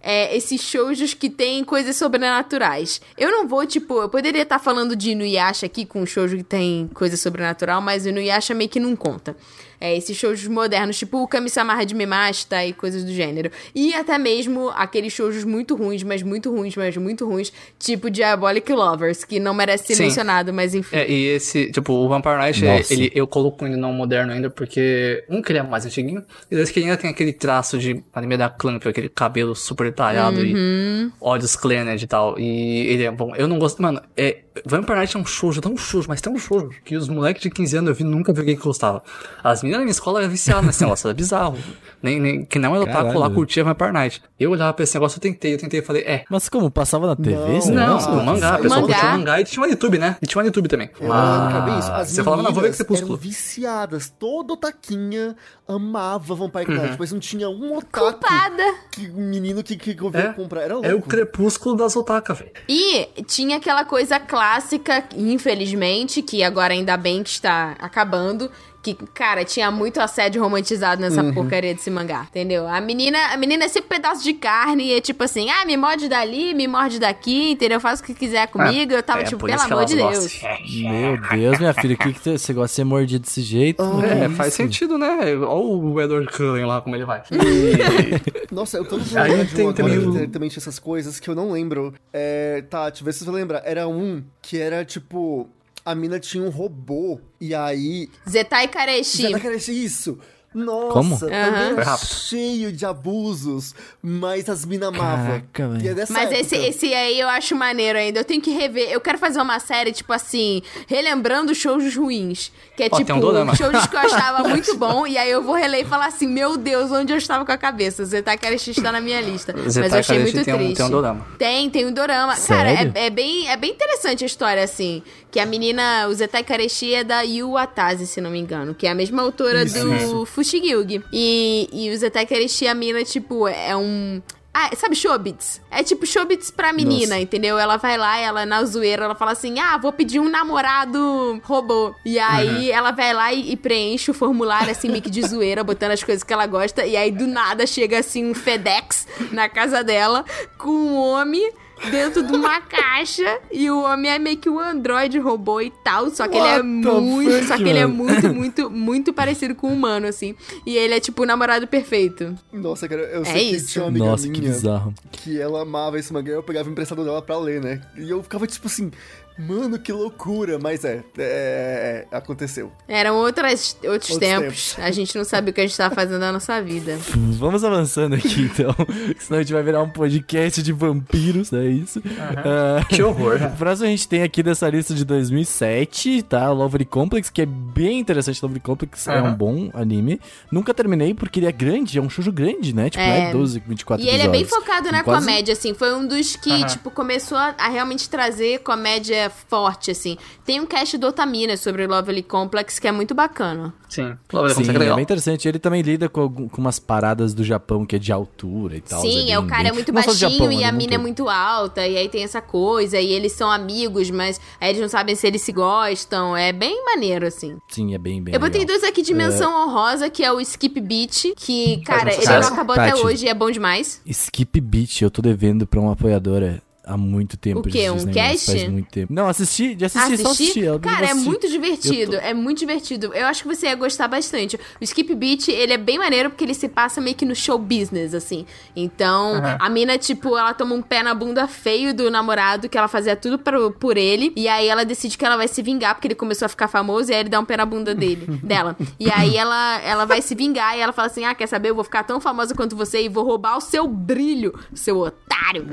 [0.00, 3.00] é, esses shoujos que tem coisas sobrenaturais.
[3.18, 6.44] Eu não vou, tipo, eu poderia estar falando de Inuyasha aqui com um shoujo que
[6.44, 9.36] tem coisa sobrenatural, mas o Inuyasha meio que não conta.
[9.84, 13.50] É, esses shoujos modernos, tipo o Kami-sama Hajime Mashita e coisas do gênero.
[13.74, 18.72] E até mesmo aqueles shoujos muito ruins, mas muito ruins, mas muito ruins, tipo Diabolic
[18.72, 20.04] Lovers, que não merece ser Sim.
[20.04, 20.94] mencionado, mas enfim.
[20.94, 24.48] É, e esse, tipo, o Vampire Knight, é, ele, eu coloco ele não moderno ainda,
[24.48, 27.76] porque, um, que ele é mais antiguinho, e dois, que ele ainda tem aquele traço
[27.76, 30.46] de anime da Clamp, aquele cabelo super detalhado Uhum.
[30.46, 33.34] e olhos Clannad e tal, e ele é bom.
[33.34, 36.70] Eu não gosto, mano, é, Vampire Knight é um shoujo, tão shoujo, mas tão shoujo,
[36.84, 39.02] que os moleques de 15 anos eu vi, nunca vi alguém que gostava.
[39.42, 41.58] As meninas na minha escola eram viciadas nesse negócio, era bizarro.
[42.02, 44.22] Nem, nem, que não era otaku lá, curtia Vampire Knight.
[44.38, 46.68] Eu olhava pra esse negócio, eu tentei, eu tentei, eu falei, é, Mas como?
[46.70, 47.36] Passava na TV?
[47.70, 48.94] Não, não, o mangá, a saiu pessoa mangá.
[48.94, 50.16] curtia mangá e tinha um YouTube, né?
[50.20, 50.90] E tinha um YouTube também.
[51.00, 51.92] Eu que era bem isso.
[51.92, 53.12] As você falava, não, vou ver meninas Crepúsculo.
[53.12, 54.12] eram viciadas.
[54.18, 55.36] Toda otaquinha
[55.68, 56.76] amava Vampire Uhum.
[56.82, 58.74] Knight, mas não tinha um otaku Culpada!
[58.90, 60.62] que um menino que, que veio É, comprar.
[60.62, 60.88] Era louco.
[60.88, 62.50] É o crepúsculo das otakas, velho.
[62.68, 68.50] E tinha aquela coisa clássica, infelizmente, que agora ainda bem que está acabando.
[68.82, 71.32] Que, cara, tinha muito assédio romantizado nessa Uhum.
[71.32, 72.66] porcaria desse mangá, entendeu?
[72.66, 75.76] A menina, a menina é sempre pedaço de carne e é tipo assim, ah, me
[75.76, 77.78] morde dali, me morde daqui, entendeu?
[77.78, 78.92] Faz o que quiser comigo.
[78.92, 80.18] eu tava É, tipo, por pelo amor de Deus.
[80.40, 80.50] gostam.
[80.90, 83.82] Meu Deus, minha filha, que que você gosta de ser mordido desse jeito?
[84.00, 84.34] Que É, isso?
[84.34, 85.08] faz sentido, né?
[85.36, 87.22] Olha o Edward Cullen lá, como ele vai.
[88.50, 91.34] Nossa, eu tô no Aí tem um também o- também tinha essas coisas que eu
[91.34, 91.94] não lembro.
[92.12, 93.62] É, tá, deixa eu ver se você lembra.
[93.64, 95.48] Era um que era tipo.
[95.84, 97.20] A mina tinha um robô.
[97.40, 98.08] E aí.
[98.28, 99.30] Zetai Kareshi.
[99.30, 100.18] Já queria isso.
[100.54, 101.18] Nossa, Como?
[101.18, 102.06] também rápido.
[102.08, 105.42] cheio de abusos, mas as mina amavam.
[105.82, 106.38] E é Mas época.
[106.38, 108.20] esse, esse aí eu acho maneiro ainda.
[108.20, 108.90] Eu tenho que rever.
[108.90, 112.52] Eu quero fazer uma série, tipo assim, relembrando shows ruins.
[112.76, 113.54] Que é Ó, tipo, tem um dorama.
[113.56, 115.06] shows que eu achava muito bom.
[115.06, 117.56] E aí eu vou reler e falar assim: Meu Deus, onde eu estava com a
[117.56, 118.04] cabeça?
[118.04, 119.54] Zetai Kareshi está na minha lista.
[119.56, 120.76] Mas eu Zetai achei Kareshi muito tem um- triste.
[120.76, 121.26] tem um dorama.
[121.38, 122.36] Tem, tem um dorama.
[122.36, 122.76] Sério?
[122.76, 125.02] Cara, é, é bem, é bem interessante a história, assim.
[125.32, 128.74] Que a menina, o Zetai Kareshi é da Yu Atase, se não me engano.
[128.74, 133.48] Que é a mesma autora do Fushigi E, e o Zetai Kareshi, a mina, tipo,
[133.48, 134.20] é um...
[134.52, 135.62] Ah, sabe Shobits?
[135.70, 137.20] É tipo Shobits pra menina, Nossa.
[137.22, 137.58] entendeu?
[137.58, 141.94] Ela vai lá, ela na zoeira, ela fala assim: ah, vou pedir um namorado robô.
[142.04, 145.64] E aí ela vai lá e, e preenche o formulário, assim, meio que de zoeira,
[145.64, 146.84] botando as coisas que ela gosta.
[146.84, 150.22] E aí do nada chega assim um FedEx na casa dela
[150.58, 151.50] com um homem
[151.90, 156.10] dentro de uma caixa e o homem é meio que um androide robô e tal,
[156.10, 159.54] só que ele é What muito, fuck, só que ele é muito, muito, muito parecido
[159.54, 160.34] com o humano assim.
[160.66, 162.34] E ele é tipo o namorado perfeito.
[162.52, 163.68] Nossa, cara, eu É sei que isso.
[163.68, 164.94] tinha uma amiga Nossa, que minha bizarro.
[165.10, 167.80] que ela amava esse mangá, eu pegava emprestado dela pra ler, né?
[167.96, 168.90] E eu ficava tipo assim,
[169.38, 172.70] mano, que loucura, mas é, é, é, aconteceu.
[172.88, 174.72] Eram outras, outros, Outros tempos.
[174.74, 174.76] tempos.
[174.78, 176.98] A gente não sabe o que a gente tá fazendo na nossa vida.
[177.38, 178.74] Vamos avançando aqui, então.
[179.18, 182.02] Senão a gente vai virar um podcast de vampiros, é isso?
[182.36, 183.38] Ah, Que horror.
[183.52, 186.50] O próximo a gente tem aqui dessa lista de 2007, tá?
[186.50, 188.40] Lovely Complex, que é bem interessante.
[188.42, 189.30] Lovely Complex é Aham.
[189.30, 190.20] um bom anime.
[190.50, 192.90] Nunca terminei porque ele é grande, é um shoujo grande, né?
[192.90, 193.28] Tipo, É.
[193.28, 194.66] é 12, 24 E ele é bem episódios.
[194.66, 195.74] focado na quase- comédia, assim.
[195.74, 196.66] Foi um dos que, Aham.
[196.66, 200.16] tipo, começou a, a realmente trazer comédia forte, assim.
[200.44, 203.72] Tem um cast do Otamina sobre o Lovely Complex que é muito bacana.
[203.88, 204.16] Sim.
[204.32, 204.96] Lovely Sim, Complex é é legal.
[204.96, 205.48] bem interessante.
[205.48, 208.80] Ele também lida com, algum- com umas paradas do Japão que é de altura e
[208.80, 209.00] tal.
[209.00, 210.94] Sim, é, o bem- cara bem- é muito não baixinho Japão, e a do mina
[210.94, 211.86] é muito alta.
[211.86, 212.98] E aí tem essa coisa.
[212.98, 216.36] E eles são amigos, mas aí eles não sabem se eles se gostam.
[216.36, 217.56] É bem maneiro, assim.
[217.68, 218.78] Sim, é bem, bem Eu botei legal.
[218.78, 222.74] dois aqui de menção honrosa, que é o Skip Beat, que, cara, ele não acabou
[222.76, 222.90] Tati.
[222.92, 224.00] até hoje e é bom demais.
[224.06, 227.60] Skip Beat, eu tô devendo pra uma apoiadora há muito tempo.
[227.60, 227.90] O quê?
[227.90, 228.46] Um cast?
[228.46, 229.12] Faz muito tempo.
[229.12, 230.60] Não, assisti, de assistir, só assisti.
[230.80, 232.12] Cara, é muito divertido.
[232.12, 233.12] Tô- É muito divertido.
[233.14, 234.56] Eu acho que você ia gostar bastante.
[234.80, 237.58] O Skip Beat, ele é bem maneiro porque ele se passa meio que no show
[237.58, 238.44] business, assim.
[238.74, 242.88] Então, a mina, tipo, ela toma um pé na bunda feio do namorado, que ela
[242.88, 244.32] fazia tudo pro, por ele.
[244.36, 247.10] E aí ela decide que ela vai se vingar, porque ele começou a ficar famoso,
[247.10, 248.76] e aí ele dá um pé na bunda dele, dela.
[248.98, 251.70] E aí ela, ela vai se vingar e ela fala assim: Ah, quer saber?
[251.70, 255.66] Eu vou ficar tão famosa quanto você e vou roubar o seu brilho, seu otário.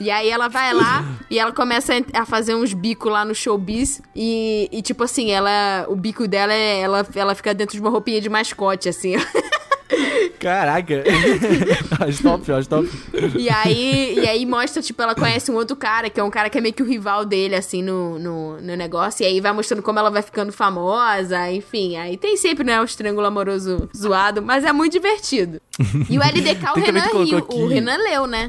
[0.00, 4.00] E aí ela vai lá e ela começa a fazer uns bicos lá no showbiz.
[4.14, 5.86] E, e, tipo assim, ela.
[5.88, 6.80] O bico dela é.
[6.80, 9.14] Ela, ela fica dentro de uma roupinha de mascote, assim.
[10.38, 11.02] Caraca.
[12.06, 12.88] acho top, acho top.
[13.36, 16.48] E aí, e aí mostra, tipo, ela conhece um outro cara, que é um cara
[16.48, 19.24] que é meio que o rival dele, assim, no, no, no negócio.
[19.24, 21.96] E aí vai mostrando como ela vai ficando famosa, enfim.
[21.96, 25.60] Aí tem sempre, né, o triângulo amoroso zoado, mas é muito divertido.
[26.08, 27.38] E o LDK, o Renan riu.
[27.38, 28.48] aqui- O Renan leu, né?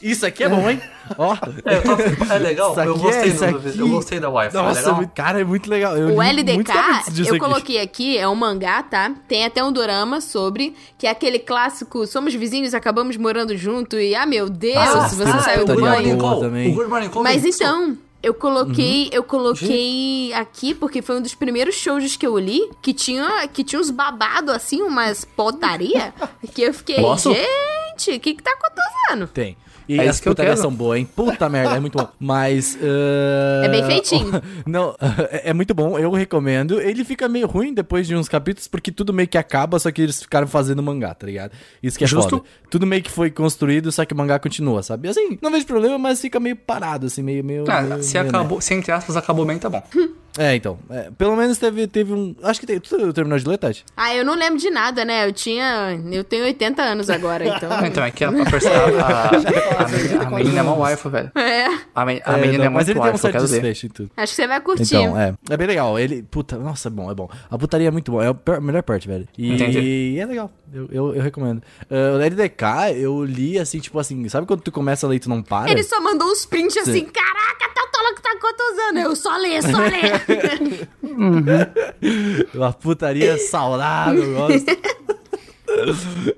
[0.00, 0.80] Isso aqui é bom, hein?
[1.18, 1.34] Ó.
[1.64, 4.56] É, tô- é legal, Isso eu gostei, é- isso do- aqui- eu gostei da Wi-Fi.
[4.56, 4.94] é Nossa, legal.
[4.96, 5.96] muito- cara, é muito legal.
[5.96, 6.72] Eu O LDK,
[7.18, 7.38] eu aqui.
[7.38, 9.12] coloquei aqui, é um mangá, tá?
[9.26, 14.14] Tem até um dorama sobre, que é aquele clássico, somos vizinhos, acabamos morando junto e,
[14.14, 16.18] ah, meu Deus, Ah, se você uma saiu do banho.
[16.40, 16.70] também.
[16.70, 19.10] O Good Morning Call Mas é então, eu coloquei, Uhum.
[19.12, 23.64] eu coloquei aqui porque foi um dos primeiros shows que eu li que tinha, que
[23.64, 26.12] tinha uns babado assim, umas potaria,
[26.54, 27.32] que eu fiquei, Posso?
[27.32, 29.26] gente, o que que tá acontecendo?
[29.28, 29.56] Tem.
[29.88, 30.68] E É as isso que eu putarias quero.
[30.68, 31.08] são boas, hein?
[31.16, 32.08] Puta merda, é muito bom.
[32.20, 32.76] Mas.
[32.82, 34.30] ah, É bem feitinho.
[34.66, 34.94] Não,
[35.30, 36.80] é muito bom, eu recomendo.
[36.80, 40.02] Ele fica meio ruim depois de uns capítulos, porque tudo meio que acaba, só que
[40.02, 41.52] eles ficaram fazendo mangá, tá ligado?
[41.82, 42.28] Isso que é Justo.
[42.38, 42.42] foda.
[42.70, 45.08] Tudo meio que foi construído, só que o mangá continua, sabe?
[45.08, 47.42] Assim, não vejo problema, mas fica meio parado, assim, meio.
[47.42, 49.82] meio, Ah, meio- se meio, acabou, se entre aspas acabou bem, tá bom.
[50.36, 50.78] É, então.
[50.90, 52.34] é, pelo menos teve, teve um.
[52.42, 52.78] Acho que tem.
[52.78, 53.84] Tu terminou de ler, Tati?
[53.96, 55.26] Ah, eu não lembro de nada, né?
[55.26, 57.68] Eu tinha, eu tenho 80 anos agora, então.
[57.88, 61.30] Então, é que a, a, a, a, a, a menina é uma wife, velho.
[61.34, 64.10] é, A, a menina não, é mas muito ele tem um certo desfecho e tudo.
[64.16, 64.82] acho que você vai curtir.
[64.96, 65.34] Então, é.
[65.50, 65.98] É bem legal.
[65.98, 66.22] Ele.
[66.22, 67.28] Puta, nossa, é bom, é bom.
[67.50, 68.22] A putaria é muito bom.
[68.22, 69.26] É a melhor parte, velho.
[69.36, 69.78] E, Entendi.
[69.80, 70.50] e é legal.
[70.72, 71.62] Eu, eu, eu recomendo.
[71.90, 75.20] Ah, o LDK, eu li assim, tipo assim, sabe quando tu começa a ler e
[75.20, 75.70] tu não para?
[75.70, 77.04] Ele só mandou uns prints assim, Sim.
[77.06, 79.02] caraca, tá tolo que tá quantos anos?
[79.02, 79.78] Eu só leio, só
[80.26, 80.88] leio.
[82.54, 84.66] Uma putaria saudável, eu gosto.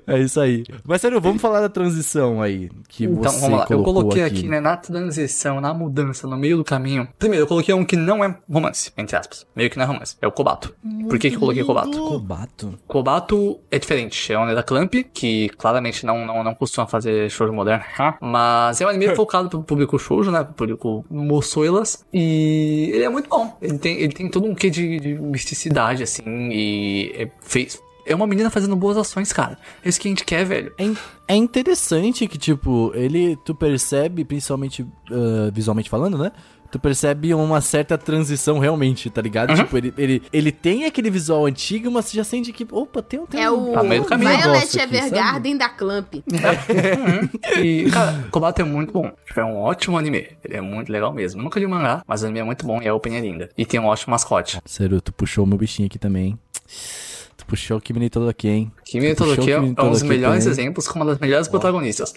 [0.07, 0.63] É isso aí.
[0.85, 2.69] Mas sério, vamos falar da transição aí.
[2.87, 3.67] Que Então, você vamos lá.
[3.69, 7.07] Eu coloquei aqui, né, na transição, na mudança, no meio do caminho.
[7.17, 9.45] Primeiro, eu coloquei um que não é romance, entre aspas.
[9.55, 10.15] Meio que não é romance.
[10.21, 10.75] É o Kobato.
[11.07, 11.91] Por que que eu coloquei Kobato?
[11.91, 12.79] Kobato.
[12.87, 14.31] Kobato é diferente.
[14.31, 17.83] É um anime da Clamp, que claramente não, não, não costuma fazer shoujo moderno.
[17.97, 18.17] ha?
[18.21, 20.43] Mas é um anime focado pro público shoujo, né?
[20.43, 22.05] Pro público moçoilas.
[22.13, 23.57] E ele é muito bom.
[23.61, 26.23] Ele tem, ele tem todo um quê de, de misticidade, assim.
[26.51, 27.81] E é, fez...
[28.05, 29.57] É uma menina fazendo boas ações, cara.
[29.83, 30.73] É isso que a gente quer, velho.
[30.77, 30.97] É, in-
[31.27, 33.37] é interessante que, tipo, ele.
[33.45, 36.31] Tu percebe, principalmente ah, visualmente falando, né?
[36.71, 39.53] Tu percebe uma certa transição realmente, tá ligado?
[39.53, 43.19] Tipo, ele, ele, ele tem aquele visual antigo, mas você já sente que, opa, tem,
[43.19, 44.29] um- tem É um- o Tá meio do caminho.
[44.37, 46.13] Violet Evergarden da Clamp.
[47.61, 49.11] E, cara, Kobato é muito bom.
[49.27, 50.27] Tipo, é um ótimo anime.
[50.43, 51.41] Ele é muito legal mesmo.
[51.43, 53.49] Nunca li o mangá, mas o anime é muito bom e a open é linda.
[53.57, 54.59] E tem um ótimo mascote.
[54.65, 56.39] Sério, tu puxou o meu bichinho aqui também, hein?
[57.41, 58.71] Tu puxou o Kimi todo aqui, hein?
[58.85, 60.59] Kimi Tu puxou Todoroki é é um dos melhores também.
[60.59, 62.13] exemplos como uma das melhores protagonistas.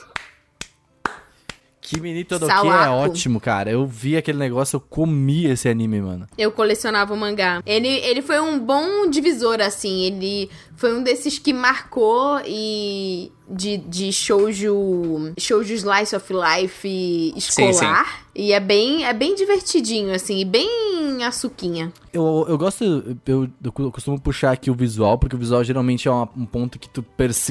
[1.81, 3.11] Kimi Todoke é Sawako.
[3.11, 3.71] ótimo, cara.
[3.71, 6.27] Eu vi aquele negócio, eu comi esse anime, mano.
[6.37, 7.63] Eu colecionava o mangá.
[7.67, 10.03] Ele, ele foi um bom divisor, assim.
[10.05, 13.31] Ele foi um desses que marcou e.
[13.47, 15.35] De, de shoujo.
[15.39, 18.25] Shoujo Slice of Life escolar.
[18.35, 20.39] E é bem, é bem divertidinho, assim.
[20.41, 21.93] E bem açuquinha.
[22.13, 22.83] Eu, eu gosto,
[23.27, 26.79] eu, eu costumo puxar aqui o visual, porque o visual geralmente é uma- um ponto
[26.79, 27.05] que tu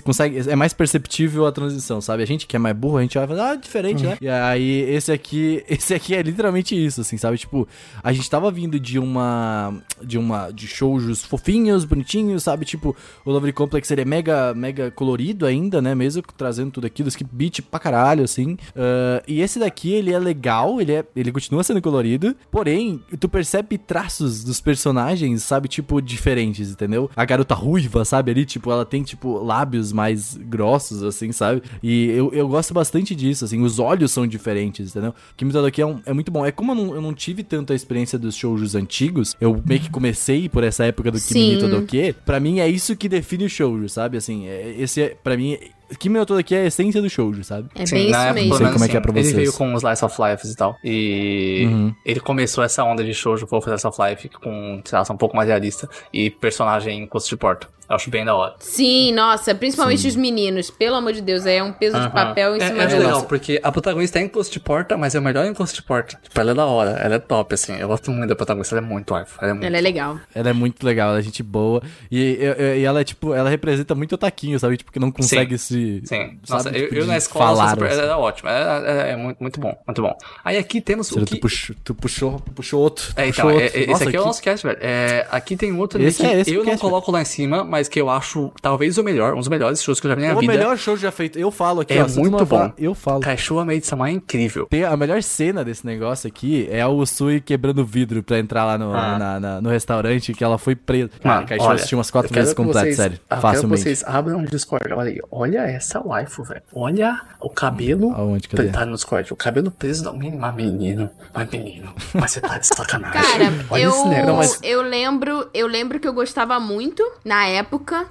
[0.04, 2.24] consegue, é mais perceptível a transição, sabe?
[2.24, 4.18] A gente que é mais burro, a gente vai falar, ah, diferente, né?
[4.20, 7.38] E aí, esse aqui, esse aqui é literalmente isso, assim, sabe?
[7.38, 7.68] Tipo,
[8.04, 12.66] a gente tava vindo de uma, de uma, de shoujos fofinhos, bonitinhos, sabe?
[12.66, 12.96] Tipo,
[13.26, 15.96] o Lovely Complex, ele é mega, mega colorido ainda, né?
[15.96, 18.58] Mesmo trazendo tudo aquilo, skip beat pra caralho, assim.
[18.76, 23.30] Ah, e esse daqui, ele é legal, ele, é, ele continua sendo colorido, porém, tu
[23.30, 25.68] percebe traços dos personagens, sabe?
[25.68, 27.10] Tipo, diferentes, entendeu?
[27.16, 28.32] A garota ruiva, sabe?
[28.32, 31.62] Ali, tipo, ela tem, tipo, lábios mais grossos, assim, sabe?
[31.82, 33.62] E eu, eu gosto bastante disso, assim.
[33.62, 35.14] Os olhos são diferentes, entendeu?
[35.38, 36.46] Kimi Todoke é, um, é muito bom.
[36.46, 39.90] É como eu não, eu não tive tanta experiência dos shoujos antigos, eu meio que
[39.90, 41.60] comecei por essa época do Kimi Sim.
[41.60, 42.16] Todoke.
[42.26, 44.18] Pra mim, é isso que define o shoujo, sabe?
[44.18, 45.58] Assim, é, esse é, pra mim...
[46.00, 47.70] Kimi no Todoke é a essência do shoujo, sabe?
[47.76, 48.50] É Sim, bem na isso época, mesmo.
[48.50, 49.02] Não sei como é que é sim.
[49.04, 49.36] pra Ele vocês.
[49.36, 50.76] veio com os Slice of Life e tal.
[50.84, 51.96] E Uhum.
[52.04, 55.48] ele começou essa onda de shoujo fofo Slice of Life com traço um pouco mais
[55.48, 57.68] realista e personagem com de porta.
[57.90, 58.56] Eu acho bem da hora.
[58.60, 60.70] Sim, nossa, principalmente os meninos.
[60.72, 63.24] Pelo amor de Deus, é um peso de papel em é, cima é do legal,
[63.24, 65.82] porque a protagonista é em close de porta, mas é o melhor em close de
[65.84, 66.18] porta.
[66.22, 67.76] Tipo, ela é da hora, ela é top, assim.
[67.78, 69.40] Eu gosto muito da protagonista, ela é muito arfa.
[69.42, 70.20] Ela é muito Ela é legal.
[70.34, 71.82] Ela é muito legal, ela é gente boa.
[72.10, 74.78] E, e- e ela é, tipo, ela representa muito o taquinho, sabe?
[74.78, 76.02] Tipo, que não consegue se.
[76.06, 77.96] Sim, sabe, nossa, eu, tipo, eu de na escola falar, sou super, assim.
[77.96, 78.50] ela era ótima.
[78.52, 80.18] Ela- ela é muito, muito bom, muito bom.
[80.44, 81.36] Aí aqui temos o Ciro, que...
[81.36, 83.14] tu, puxou, tu puxou, puxou outro.
[83.16, 83.78] É, puxou então, é- outro.
[83.78, 84.80] é- esse Nossa, aqui é o que- nosso cast, velho.
[84.82, 87.64] É, aqui tem outro ali Esse que é esse eu não coloco lá em cima,
[87.74, 90.22] mas que eu acho talvez o melhor, um dos melhores shows que eu já vi
[90.22, 90.54] na É minha o vida.
[90.54, 91.40] melhor show já feito.
[91.40, 92.08] Eu falo aqui, É ó.
[92.08, 92.74] muito não falar, bom.
[92.78, 93.20] Eu falo.
[93.22, 94.68] Kaishua Maid Sama é incrível.
[94.68, 98.64] Tem a melhor cena desse negócio aqui é o Sui quebrando o vidro pra entrar
[98.66, 99.18] lá no, Ah.
[99.18, 101.10] na- na- no restaurante que ela foi presa.
[101.22, 103.16] Cara, Mano, Kaixo olha, assistiu umas quatro quero vezes que completo, vocês- sério.
[103.16, 103.76] Eu quero Facilmente.
[103.78, 104.94] que vocês abram um Discord.
[104.94, 105.20] Olha aí.
[105.32, 106.62] Olha essa waifu, velho.
[106.74, 108.12] Olha o cabelo.
[108.14, 108.48] Aonde?
[108.48, 108.70] Cadê?
[108.70, 109.34] Tá no Discord.
[109.34, 110.38] O cabelo preso da menina.
[110.38, 111.10] Mas menino.
[111.34, 111.94] Mas menino.
[112.14, 113.22] Mas você tá de sacanagem.
[113.22, 114.36] Cara, Olha eu, esse negócio.
[114.38, 117.63] mas- eu lembro, eu lembro que eu gostava muito na época,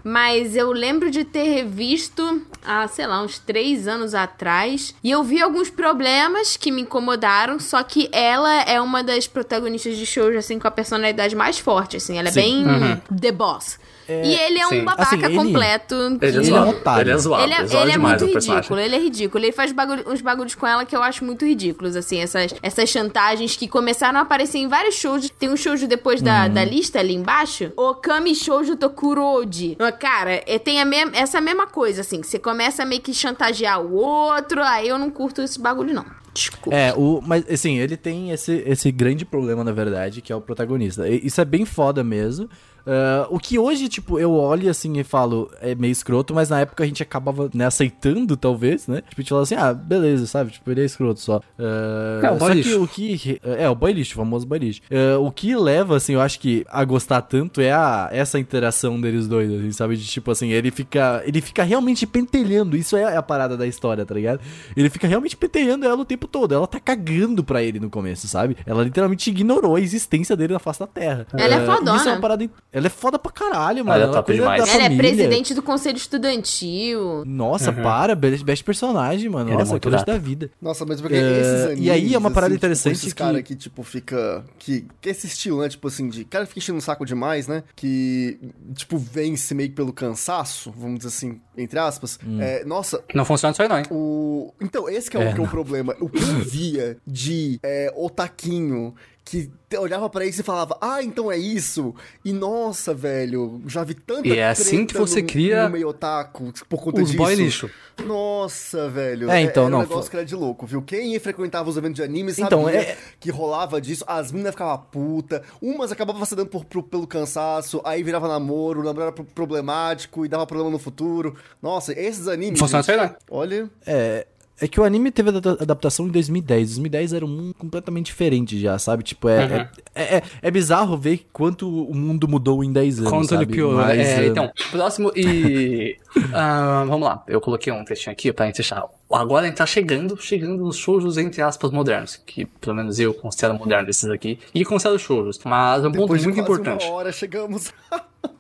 [0.05, 4.95] mas eu lembro de ter revisto há, sei lá, uns três anos atrás.
[5.03, 9.97] E eu vi alguns problemas que me incomodaram, só que ela é uma das protagonistas
[9.97, 12.19] de shows, assim, com a personalidade mais forte, assim.
[12.19, 12.65] Ela é Sim.
[12.65, 13.79] bem The Boss.
[14.09, 14.81] E ele é Sim.
[14.81, 15.95] um babaca Assim, ele- completo.
[15.95, 16.67] Ele é Ele é zoado.
[16.67, 17.03] um otário.
[17.03, 17.43] Ele é zoado.
[17.45, 19.45] ele é, é ele é demais muito ridículo, ele é ridículo.
[19.45, 22.89] Ele faz bagulho- uns bagulhos com ela que eu acho muito ridículos, assim, essas, essas
[22.89, 25.31] chantagens que começaram a aparecer em vários shows.
[25.39, 26.53] Tem um shoujo depois da, Uhum.
[26.55, 27.73] da lista ali embaixo.
[27.77, 29.77] Okami Shoujo Tokuroji.
[29.79, 33.01] Ah, Cara, é, tem a mem- essa mesma coisa, assim, que você começa a meio
[33.01, 36.05] que chantagear o outro, aí eu não curto esse bagulho, não.
[36.35, 36.75] Desculpa.
[36.75, 40.41] É, o, mas assim, ele tem esse, esse grande problema, na verdade, que é o
[40.41, 41.07] protagonista.
[41.07, 42.49] E Isso é bem foda mesmo.
[42.87, 46.61] Ah, o que hoje, tipo, eu olho assim e falo, é meio escroto, mas na
[46.61, 49.03] época a gente acabava né, aceitando, talvez, né?
[49.09, 50.51] Tipo, a gente fala assim, ah, beleza, sabe?
[50.53, 51.41] Tipo, ele é escroto só.
[51.59, 52.83] Ah, É, o boy só que lixo.
[52.83, 53.41] o que.
[53.45, 54.81] É, o boy lixo, o famoso boy lixo.
[54.91, 59.01] Ah, o que leva, assim, eu acho que a gostar tanto é a, essa interação
[59.01, 59.97] deles dois, assim, sabe?
[59.97, 61.23] De tipo assim, ele fica.
[61.27, 62.77] Ele fica realmente pentelhando.
[62.77, 64.41] Isso é a parada da história, tá ligado?
[64.77, 66.55] Ele fica realmente pentelhando ela o tempo todo.
[66.55, 68.57] Ela tá cagando pra ele no começo, sabe?
[68.67, 71.27] Ela literalmente ignorou a existência dele na face da terra.
[71.33, 71.97] Ela é fodona.
[71.97, 72.51] Isso é uma parada.
[72.73, 74.03] Ela é foda pra caralho, mano.
[74.03, 74.63] Ela é Ela demais.
[74.69, 74.97] ela é família.
[74.99, 77.23] presidente do conselho estudantil.
[77.27, 79.49] Nossa, para, best best personagem, mano.
[79.51, 80.51] Ele é Nossa, muito coisa da vida.
[80.61, 83.13] Nossa, mas porque É, esses animes, e aí é uma parada assim, tipo, interessante esses
[83.13, 84.45] que- cara que, tipo, fica...
[84.59, 85.69] Que, que esse estilo, né?
[85.69, 86.25] Tipo assim, de...
[86.25, 87.63] Cara fica enchendo o saco demais, né?
[87.77, 88.39] Que,
[88.75, 92.19] tipo, vence meio que pelo cansaço, vamos dizer assim, entre aspas.
[92.27, 92.41] Hum.
[92.41, 93.85] É, nossa, Não funciona isso aí, não, hein?
[93.91, 94.53] o...
[94.61, 95.95] Então, esse que é, o, que é o problema.
[96.01, 98.95] O que eu via de é, otaquinho
[99.25, 101.95] que te- olhava pra isso e falava, ah, então é isso.
[102.25, 105.89] E nossa, velho, já vi tanta E é assim que você no, cria no meio
[105.89, 107.17] otaku por conta Os disso.
[107.23, 107.71] boy lixo.
[108.05, 109.31] Nossa, velho.
[109.31, 110.83] É, então, era não, um negócio que era de louco, viu?
[110.83, 114.05] Quem frequentava os eventos de anime sabia Então, é- que rolava disso.
[114.09, 118.85] As meninas ficavam puta, umas acabavam cedendo por, por- pelo cansaço, aí virava namoro, o
[118.85, 121.35] namoro era pro- problemático e dava problema no futuro.
[121.63, 122.59] Nossa, esses animes.
[122.59, 123.17] Gente, não.
[123.31, 124.27] Olha, É.
[124.63, 126.69] É que o anime teve adapta- adaptação em 2010.
[126.69, 129.03] 2010 era um mundo completamente diferente já, sabe?
[129.03, 129.67] Tipo, é, Uhum.
[129.93, 133.11] é, é, é bizarro ver quanto o mundo mudou em 10 anos.
[133.11, 133.79] Quanto ele piorou.
[133.81, 135.97] Mas, É, ah, então, próximo e.
[136.33, 138.85] ah, vamos lá, eu coloquei um textinho aqui pra gente deixar.
[139.11, 143.13] Agora a gente tá chegando, chegando nos shoujos entre aspas modernos, que pelo menos eu
[143.13, 146.61] considero moderno desses aqui, e considero shoujos, mas é um ponto depois de muito quase
[146.61, 146.85] importante.
[146.87, 147.73] uma hora chegamos.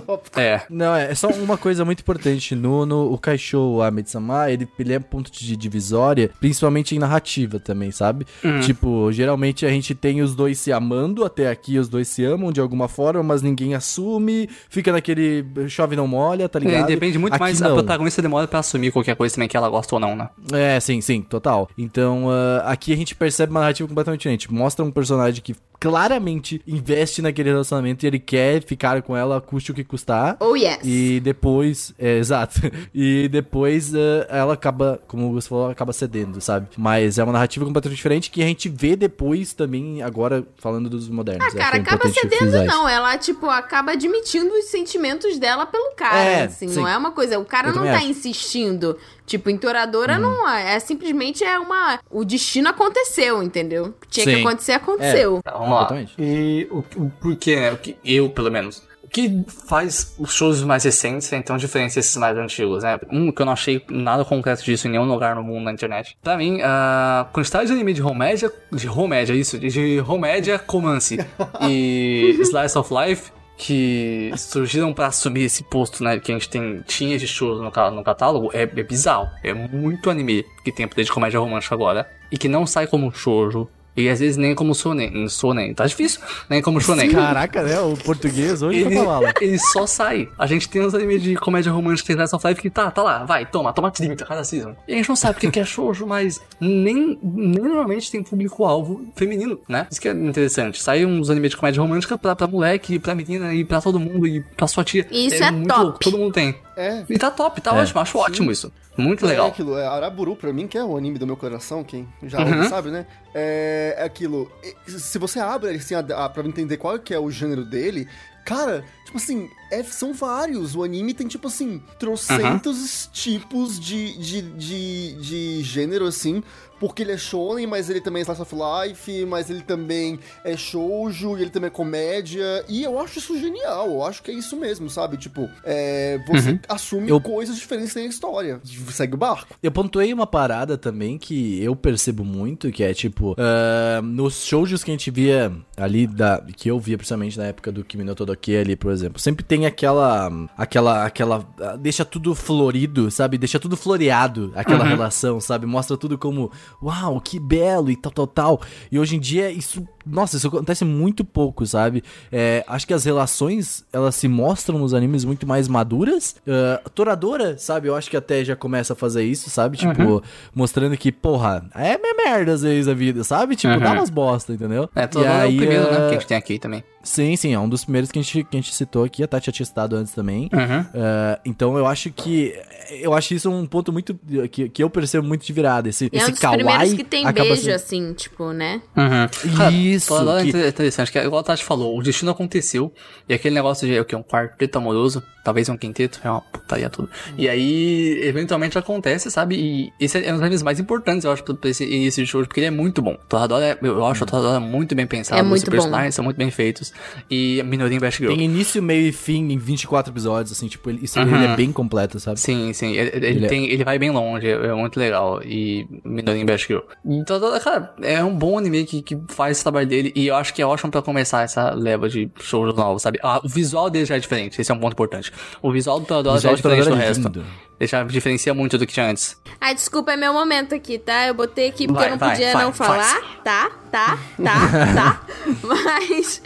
[0.00, 0.38] tópico.
[0.38, 0.62] É.
[0.70, 2.54] Não, é só uma coisa muito importante.
[2.54, 7.90] No, no o Kaishou Amitsama, ele, ele é ponto de divisória, principalmente em narrativa também,
[7.90, 8.26] sabe?
[8.64, 12.52] Tipo, geralmente a gente tem os dois se amando, até aqui os dois se amam
[12.52, 16.86] de alguma forma, mas ninguém assume, fica naquele chove não molha, tá É, ligado?
[16.86, 17.74] depende muito Aqui mais, a não.
[17.76, 20.28] protagonista demora pra assumir qualquer coisa também que ela gosta ou não, né?
[20.52, 21.68] É, sim, sim, total.
[21.76, 24.52] Então, ah, aqui a gente percebe uma narrativa completamente diferente.
[24.52, 25.54] Mostra um personagem que
[25.94, 30.36] claramente investe naquele relacionamento e ele quer ficar com ela, custe o que custar.
[30.40, 30.78] Oh, yes.
[30.84, 32.60] E depois, é, exato.
[32.94, 36.68] E depois eh, ela acaba, como você falou, acaba cedendo, sabe?
[36.76, 41.08] Mas é uma narrativa completamente diferente que a gente vê depois também, agora falando dos
[41.08, 41.44] modernos.
[41.46, 42.88] Ah, que cara, é acaba cedendo, não.
[42.88, 46.68] Ela, tipo, acaba admitindo os sentimentos dela pelo cara, É, assim.
[46.68, 46.76] sim.
[46.76, 47.38] Não é uma coisa...
[47.38, 48.04] O cara Eu não tá acho.
[48.04, 48.10] Uhum.
[48.10, 48.96] insistindo.
[49.26, 50.74] Tipo, em Toradora não é.
[50.76, 51.98] É simplesmente é uma...
[52.10, 53.94] O destino aconteceu, entendeu?
[54.08, 54.40] Tinha que Sim.
[54.40, 55.40] acontecer, aconteceu.
[55.42, 55.80] Tá, vamos lá.
[55.80, 56.14] Exatamente.
[56.18, 57.72] E o, o porquê, né?
[57.72, 58.82] O que eu, pelo menos.
[59.10, 62.98] Que faz os shows mais recentes serem tão diferentes desses mais antigos, né?
[63.10, 66.16] Um que eu não achei nada concreto disso em nenhum lugar no mundo na internet.
[66.22, 71.18] Pra mim, a quantidade de anime de romédia, de romédia, isso, de romédia, romance
[71.62, 76.80] e slice of life que surgiram pra assumir esse posto, né, que a gente tem,
[76.86, 79.28] tinha de shows no, no catálogo, é, é bizarro.
[79.44, 82.08] É muito anime que tem poder de comédia romântica agora.
[82.32, 83.68] E que não sai como shoujo.
[84.00, 85.28] E às vezes nem como sonen.
[85.28, 85.74] Sonen.
[85.74, 86.20] Tá difícil.
[86.48, 87.10] Nem como shonen.
[87.10, 87.78] Caraca, né?
[87.80, 89.32] O português hoje Ele, tá falando.
[89.40, 90.28] ele só sai.
[90.38, 92.90] A gente tem uns animes de comédia romântica que tem Slice of Life que tá,
[92.90, 94.74] tá lá, vai, toma, toma 30 cada season.
[94.88, 99.04] E a gente não sabe o que é shoujo, mas nem, nem normalmente tem público-alvo
[99.14, 99.86] feminino, né?
[99.90, 100.82] Isso que é interessante.
[100.82, 104.26] Sai uns animes de comédia romântica pra, pra moleque, pra menina e pra todo mundo
[104.26, 105.06] e pra sua tia.
[105.10, 105.80] Isso é muito top.
[105.82, 106.54] louco, todo mundo tem.
[106.76, 107.04] É.
[107.08, 107.82] E tá top, tá É.
[107.82, 108.72] ótimo, acho ótimo isso.
[108.96, 109.46] Muito É legal.
[109.48, 112.68] aquilo, é Araburu pra mim, que é o anime do meu coração, quem já Uhum.
[112.68, 113.06] sabe, né?
[113.34, 114.50] É, é aquilo.
[114.86, 118.08] Se você abre assim, a, a, pra entender qual que é o gênero dele,
[118.44, 120.74] cara, tipo assim, é- são vários.
[120.74, 126.42] O anime tem, tipo assim, trocentos tipos de, de, de, de gênero, assim.
[126.80, 130.56] Porque ele é shonen, mas ele também é slice of life, mas ele também é
[130.56, 132.64] shoujo, e ele também é comédia.
[132.68, 135.16] E eu acho isso genial, eu acho que é isso mesmo, sabe?
[135.18, 138.60] Tipo, é, você assume Eu- coisas diferentes na história.
[138.90, 139.54] Segue o barco.
[139.62, 144.82] Eu pontuei uma parada também que eu percebo muito, que é tipo, ah, nos shoujos
[144.82, 148.14] que a gente via ali, da, que eu via principalmente na época do Kimi no
[148.14, 153.36] Todoke ali, por exemplo, sempre tem aquela, aquela, aquela, ah, deixa tudo florido, sabe?
[153.36, 155.66] Deixa tudo floreado, aquela relação, sabe?
[155.66, 156.50] Mostra tudo como,
[156.82, 158.60] uau, que belo e tal, tal, tal.
[158.90, 162.02] E hoje em dia isso, nossa, isso acontece muito pouco, sabe?
[162.32, 166.36] É, acho que as relações, elas se mostram nos animes muito mais maduras.
[166.48, 167.88] Ah, Toradora, sabe?
[167.88, 169.76] Eu acho que até já começa a fazer isso, sabe?
[169.76, 170.22] Tipo,
[170.54, 173.56] mostrando que, porra, é minha merda às vezes a vida, sabe?
[173.56, 173.96] Tipo, dá Uhum.
[173.96, 174.88] umas bosta, entendeu?
[174.94, 175.90] É, todo E é o aí, primeiro, né?
[175.90, 176.82] ah, Que a gente tem aqui também.
[177.02, 179.22] Sim, sim, é um dos primeiros que a gente, que a gente citou aqui.
[179.22, 180.50] A Tati já tinha citado antes também.
[180.52, 180.86] Uhum.
[180.94, 182.54] Ah, então eu acho que.
[182.90, 184.18] Eu acho isso um ponto muito.
[184.50, 185.88] que, que eu percebo muito de virada.
[185.88, 186.58] Esse, é um esse dos kawaii.
[186.64, 188.82] primeiros que tem acaba beijo, sendo- assim, tipo, né?
[188.94, 189.54] Uhum.
[190.00, 192.92] Isso, Toradora que- é interessante, que é igual a Tati falou, o destino aconteceu,
[193.28, 196.88] e aquele negócio de, o que, um quarteto amoroso, talvez um quinteto, é uma putaria
[196.90, 197.08] tudo.
[197.36, 199.56] E aí, eventualmente acontece, sabe?
[199.56, 202.42] E esse é um dos animes mais importantes, eu acho, pra esse início de show,
[202.44, 203.16] porque ele é muito bom.
[203.28, 205.70] Toradora, é, eu acho a Toradora muito bem pensado, É os muito bom.
[205.72, 206.92] personagens são muito bem feitos,
[207.30, 208.34] e a minoria em Best Girl.
[208.34, 211.34] Tem início, meio e fim em 24 episódios, assim, tipo, ele, isso Uhum.
[211.34, 212.38] ele é bem completo, sabe?
[212.40, 212.92] Sim, sim.
[212.96, 215.40] Ele, ele Ele é- tem, ele vai bem longe, é, é muito legal.
[215.44, 216.80] E Minoria Best Girl.
[217.04, 220.12] Então, cara, é um bom anime que, que faz esse trabalho dele.
[220.14, 223.18] E eu acho que é ótimo pra começar essa leva de shows novos, sabe?
[223.22, 225.29] Ah, o visual dele já é diferente, esse é um ponto importante.
[225.62, 227.22] O visual do já é diferente do resto.
[227.22, 227.44] lindo.
[227.86, 229.40] Já diferencia muito do que tinha antes.
[229.58, 231.26] Ai, desculpa, é meu momento aqui, tá?
[231.26, 233.70] Eu botei aqui porque Vai, eu não vai, podia vai, não falar, tá?
[233.90, 234.60] Tá, tá,
[234.94, 235.20] tá.
[235.64, 236.42] Mas,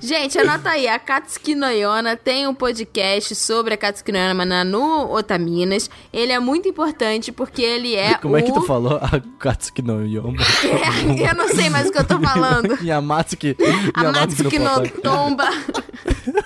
[0.00, 4.64] gente, anota aí, a Katsuki no Yona tem um podcast sobre a Katsuki no Yona
[4.64, 5.90] no Otaminas.
[6.12, 8.38] Ele é muito importante porque ele é Como o...
[8.38, 9.00] é que tu falou?
[9.02, 10.42] A Katsuki no Yoma.
[10.64, 12.78] É, eu não sei mais o que eu tô falando.
[12.82, 13.56] Yamatsuki.
[13.92, 14.88] A Matsuki no Papai.
[15.02, 15.48] Tomba.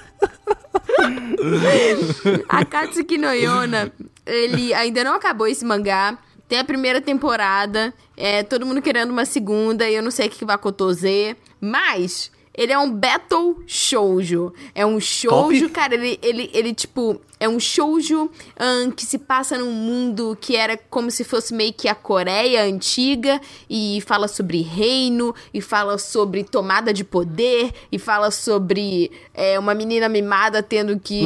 [2.49, 3.93] a Katsuki no Yona,
[4.27, 6.19] ele ainda não acabou esse mangá.
[6.49, 10.31] Tem a primeira temporada, é, todo mundo querendo uma segunda, e eu não sei o
[10.31, 11.37] que vai acontecer.
[11.61, 12.31] Mas
[12.61, 14.53] ele é um battle shoujo.
[14.75, 15.73] É um shoujo, Top.
[15.73, 20.55] cara, ele, ele, ele tipo, é um shoujo ahn, que se passa num mundo que
[20.55, 25.97] era como se fosse meio que a Coreia antiga e fala sobre reino e fala
[25.97, 31.23] sobre tomada de poder e fala sobre é, uma menina mimada tendo que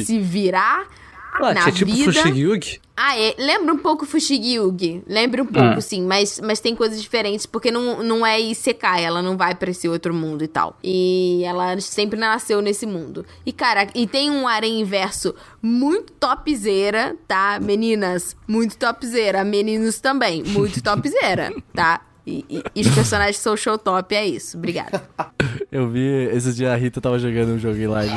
[0.00, 0.88] tipo, se virar.
[1.34, 2.12] Ah, na tinha tipo vida.
[2.12, 3.34] Fushigi Ah, é.
[3.38, 5.02] Lembra um pouco Fushigi-Yugi.
[5.06, 5.80] Lembra um pouco, Hum.
[5.80, 6.02] sim.
[6.06, 9.04] Mas, mas tem coisas diferentes, porque não, não é Isekai.
[9.04, 10.78] Ela não vai pra esse outro mundo e tal.
[10.82, 13.26] E ela sempre nasceu nesse mundo.
[13.44, 17.58] E, cara, e tem um harém inverso muito topzera, tá?
[17.60, 19.42] Meninas, muito topzera.
[19.44, 22.00] Meninos também, muito topzera, tá?
[22.26, 24.56] E, e, e os personagens são show top, é isso.
[24.56, 25.02] Obrigada.
[25.70, 28.14] Eu vi, esses dias a Rita tava jogando um jogo em live.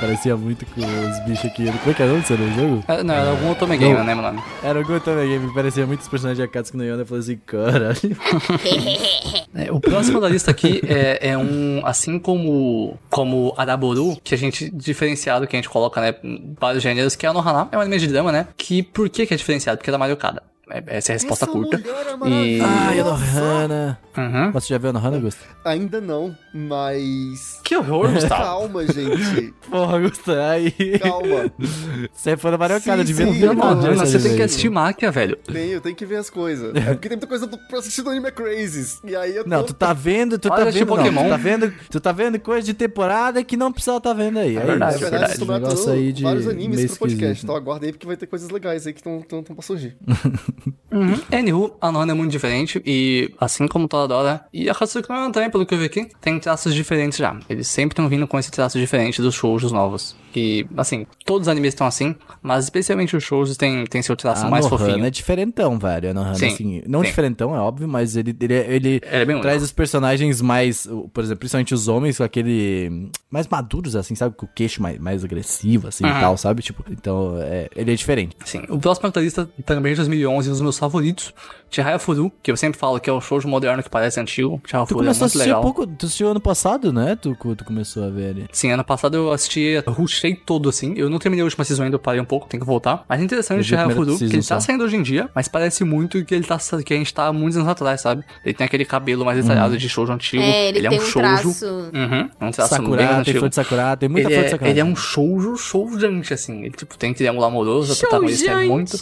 [0.00, 1.64] Parecia muito com os bichos aqui.
[1.78, 2.84] Como é que é o nome do seu jogo?
[2.86, 4.06] Ah, Não, era algum Otome Game, Não.
[4.06, 4.42] lembro o nome.
[4.62, 7.02] Era algum também game, parecia muito os personagens de Akatsuki no Yona.
[7.02, 7.98] Eu falei assim, caralho.
[9.54, 14.38] É, o próximo da lista aqui é, é um, assim como como Araboru, que a
[14.38, 16.14] gente, diferenciado, que a gente coloca, né,
[16.60, 19.26] vários gêneros, que é a Nohana, é um anime de drama, né, que por que
[19.26, 19.78] que é diferenciado?
[19.78, 20.42] Porque é mariocada.
[20.42, 21.76] É, essa é a resposta Essa curta.
[21.76, 22.60] é E...
[22.60, 23.98] Ai, a Nohana.
[24.16, 24.52] Uhum.
[24.52, 25.40] Você já viu a Nohana, Augusto?
[25.64, 27.60] Ainda não, mas.
[27.64, 28.42] Que horror, Gustavo.
[28.42, 29.54] Calma, gente.
[29.70, 30.98] Porra, Augusto, aí.
[30.98, 31.52] Calma.
[32.12, 35.36] Você foi na mariocada, eu não, audiência Mano, você de tem que assistir Máquia, velho.
[35.36, 36.72] Tenho, tem que ver as coisas.
[36.88, 39.00] É porque tem muita coisa do, pra assistir no Anime Crazes.
[39.04, 39.50] E aí eu tô...
[39.50, 41.24] Não, tu tá vendo, tu Olha, tá vendo, não, Pokémon.
[41.24, 44.56] tu tá vendo, tu tá vendo coisa de temporada que não precisava tá vendo aí.
[44.56, 45.02] É, verdade, isso.
[45.02, 45.74] Na é verdade, verdade.
[45.74, 47.44] estou aí de vários animes pro podcast.
[47.44, 49.96] Então aguardem porque vai ter coisas legais aí que estão pra surgir.
[50.90, 51.20] Uhum.
[51.32, 55.66] Anywho, a Nohana é muito diferente e, assim como Toradora e a Yona também, pelo
[55.66, 57.38] que eu vi aqui, tem traços diferentes já.
[57.48, 60.16] Eles sempre estão vindo com esse traço diferente dos shoujos novos.
[60.38, 64.46] E, assim, todos os animes estão assim, mas especialmente os shoujos tem, tem seu traço
[64.46, 65.04] A mais Nohana fofinho.
[65.04, 66.10] é diferentão, velho.
[66.10, 67.06] A Nohana, Sim, assim, não sim.
[67.06, 69.64] diferentão, é óbvio, mas ele, ele, ele é traz único.
[69.64, 74.34] os personagens mais, por exemplo, principalmente os homens com aquele, mais maduros, assim, sabe?
[74.36, 76.20] Com o queixo mais, mais agressivo, assim, e Uhum.
[76.20, 76.62] tal, sabe?
[76.62, 78.36] Tipo, então, é, ele é diferente.
[78.44, 78.62] Sim.
[78.68, 81.32] O próximo da lista, também de 2011, um dos meus favoritos,
[81.70, 84.60] Chihaya Furu, que eu sempre falo que é o shoujo moderno que parece antigo.
[84.66, 85.60] Chihaya Furu é muito legal.
[85.62, 87.16] pouco, tu assistiu ano passado, né?
[87.16, 88.46] Tu, tu começou a ver ele.
[88.52, 89.82] Sim, ano passado eu assisti, eu
[90.34, 90.94] todo assim.
[90.96, 93.04] Eu não terminei a última season ainda, eu parei um pouco, tem que voltar.
[93.08, 94.60] Mas é interessante Eu o vi a Chihaya primeira Furu, que ele tá só.
[94.60, 97.32] saindo hoje em dia, mas parece muito que ele tá que a gente tá há
[97.32, 98.24] muitos anos atrás, sabe?
[98.44, 100.42] Ele tem aquele cabelo mais detalhado de shoujo antigo.
[100.42, 101.18] É, ele, é tem um um shoujo.
[101.18, 101.66] traço.
[101.66, 103.38] Uhum, é um traço bem Sakura, tem antigo.
[103.38, 104.70] flor de Sakura, tem muita ele, flor de é, Sakura.
[104.70, 106.60] ele é um shoujo shoujante, assim.
[106.64, 108.96] Ele, tipo, tem triângulo amoroso, a protagonista é muito...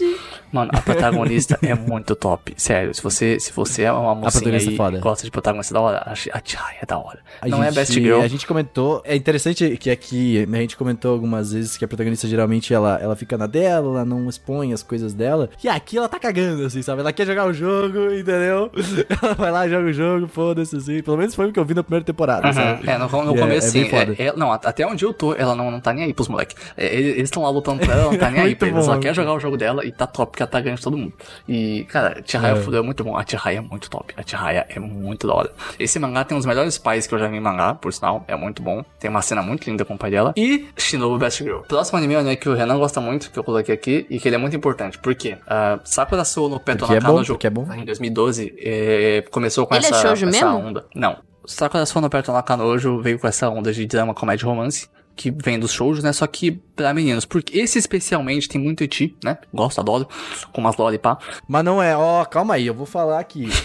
[0.52, 2.54] Mano, a protagonista é muito top.
[2.56, 4.96] Sério, se você, se você é uma mocinha aí é foda.
[4.96, 7.18] que gosta de protagonista da hora, a Chihaya é da hora.
[7.40, 8.20] A não é gente- Best Girl.
[8.22, 9.02] A gente comentou.
[9.04, 13.16] É interessante que aqui a gente comentou algumas vezes que a protagonista geralmente ela, ela
[13.16, 15.48] fica na dela, ela não expõe as coisas dela.
[15.62, 17.00] E aqui ela tá cagando, assim, sabe?
[17.00, 18.70] Ela quer jogar o jogo, entendeu?
[19.22, 21.02] Ela vai lá, joga o jogo, foda-se, assim.
[21.02, 22.52] Pelo menos foi o que eu vi na primeira temporada, Uhum.
[22.52, 22.88] sabe?
[22.88, 23.88] É, no, no E é- começo, é sim.
[24.18, 26.28] É- é- não, at- até onde eu tô, ela não, não tá nem aí pros
[26.28, 26.57] moleques.
[26.76, 28.86] eles estão lá lutando pra ela, ela não tá nem aí pra eles.
[28.86, 30.96] Ela quer jogar o jogo dela e tá top, porque ela tá ganhando de todo
[30.96, 31.12] mundo.
[31.48, 32.76] E, cara, Chihaya É.
[32.76, 33.16] É muito bom.
[33.16, 34.12] A Chihaya é muito top.
[34.16, 35.50] A Chihaya é muito da hora.
[35.78, 38.24] Esse mangá tem um dos melhores pais que eu já vi em mangá, por sinal.
[38.28, 38.84] É muito bom.
[39.00, 40.32] Tem uma cena muito linda com o pai dela.
[40.36, 40.66] E
[40.97, 41.61] Shinobu Best Girl.
[41.61, 44.18] Próximo anime é um anime que o Renan gosta muito, que eu coloquei aqui, e
[44.18, 44.99] que ele é muito importante.
[44.99, 45.38] Por quê?
[45.44, 47.72] Uh, Sakura Sou no Peto Porque é bom, é bom.
[47.74, 50.68] em 2012, eh, começou com Ele é essa, shoujo essa mesmo?
[50.68, 50.86] onda.
[50.94, 51.18] Não.
[51.44, 54.88] Sakura Sou no Peto no Kanojo veio com essa onda de drama, comédia e romance.
[55.14, 56.12] Que vem dos shows, né?
[56.12, 57.24] Só que pra meninos.
[57.24, 59.38] Porque esse especialmente tem muito eti, né?
[59.53, 60.07] Gosto, adoro.
[60.53, 61.16] Com umas loli pá.
[61.49, 63.49] Mas não é, ó, calma aí, eu vou falar aqui.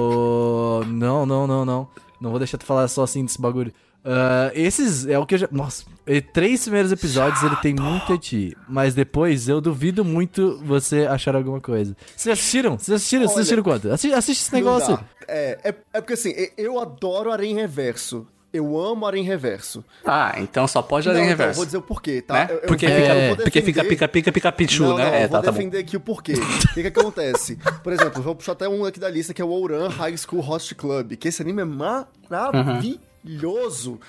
[0.00, 0.84] O...
[0.86, 1.88] Não, não, não, não.
[2.20, 3.72] Não vou deixar tu falar só assim desse bagulho.
[4.04, 5.48] Ah, esses é o que eu já.
[5.50, 8.56] Nossa, e três primeiros episódios ele tem muito eti.
[8.68, 11.96] Mas depois eu duvido muito você achar alguma coisa.
[12.16, 12.78] Vocês assistiram?
[12.78, 13.22] Vocês assistiram?
[13.24, 13.90] Vocês Olha, assistiram quanto?
[13.92, 14.98] Assi- Assiste esse Não negócio.
[15.26, 18.26] É, é, é porque assim, eu adoro Arém Reverso.
[18.50, 19.84] Eu amo Arém Reverso.
[20.06, 21.56] Ah, então só pode Não, olhar em então, reverso.
[21.58, 22.32] vou dizer o porquê, tá?
[22.32, 22.46] né?
[22.48, 25.04] Eu- eu porque, vou- fica, eu vou porque fica pica pica pica pichu, não, né?
[25.04, 26.32] Não, é, eu vou tá, tá defender aqui o porquê.
[26.32, 27.58] O que que acontece?
[27.84, 30.40] Por exemplo, vou puxar até um aqui da lista que é o Ouran High School
[30.40, 32.98] Host Club, que esse anime é maravilhoso.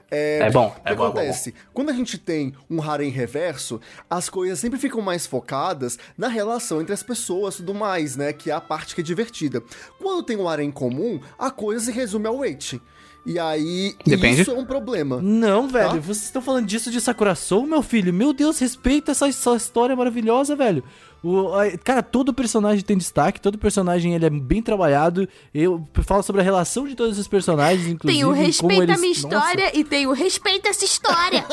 [0.09, 1.53] É, É bom, o que é bom, é bom, acontece?
[1.73, 6.81] Quando a gente tem um harem reverso, as coisas sempre ficam mais focadas na relação
[6.81, 8.31] entre as pessoas e tudo mais, né?
[8.33, 9.63] Que é a parte que é divertida.
[9.99, 12.79] Quando tem um harem comum, a coisa se resume ao wait.
[13.25, 14.41] E aí, Depende.
[14.41, 15.19] isso é um problema.
[15.21, 15.95] Não, velho, Tá.
[15.97, 18.13] vocês estão falando disso de Sakura Soul, meu filho?
[18.13, 20.83] Meu Deus, respeita essa, essa história maravilhosa, velho.
[21.21, 25.27] O, a- cara, todo personagem tem destaque, todo personagem ele é bem trabalhado.
[25.53, 28.21] Eu falo sobre a relação de todos esses personagens, inclusive.
[28.21, 28.97] Tem o como respeita eles...
[28.97, 31.45] a minha Nossa, história e tem o respeita essa história.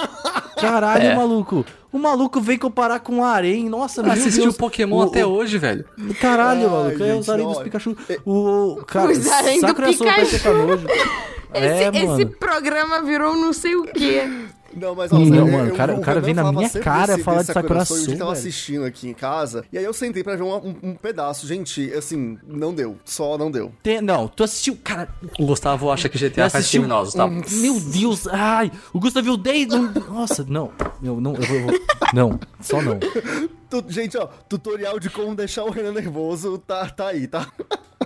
[0.61, 1.15] caralho, É.
[1.17, 1.65] maluco.
[1.97, 3.71] O maluco vem comparar com o Arém.
[3.71, 4.57] Nossa, meu Assistiu Deus.
[4.59, 5.87] Pokémon O- até o- hoje, velho.
[6.21, 7.03] Caralho, Ai, maluco.
[7.03, 7.59] É gente, os Arém dos.
[7.63, 7.97] Pikachu.
[8.27, 8.77] O.
[8.87, 10.05] Cara, Os harém do Pikachu.
[11.55, 14.29] Esse, É, esse programa virou não sei o quê.
[14.77, 17.15] Não, mas ó, Não, mano, eu- o cara- o o cara vem na minha cara
[17.15, 19.85] desse- falar desse de Sakura Soul, Soul, Eu tava assistindo aqui em casa, e aí
[19.85, 21.47] eu sentei pra ver um, um- um pedaço.
[21.47, 22.97] Gente, assim, não deu.
[23.05, 23.73] Só não deu.
[23.83, 24.77] Tem- não, tu assistiu.
[24.85, 25.09] Cara,
[25.39, 26.83] O Gustavo acha que GTA faz assistiu.
[26.83, 27.27] criminosos, tá?
[27.27, 28.71] Meu Deus, ai.
[28.93, 29.67] O Gustavo viu 10.
[29.69, 30.71] não- nossa, não.
[31.03, 31.81] Eu não, eu eu vou-
[32.13, 32.99] Não, só não.
[33.69, 37.47] Tu- gente, ó, tutorial de como deixar o Renan nervoso tá, tá aí, tá?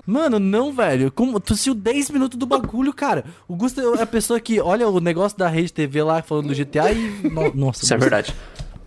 [0.07, 1.13] Mano, não, velho.
[1.13, 3.25] Como, tu assistiu 10 minutos do bagulho, cara.
[3.47, 6.55] O Gustavo é a pessoa que olha o negócio da rede TV lá falando do
[6.55, 7.29] GTA e.
[7.29, 8.33] no- nossa, Isso é Gustavo,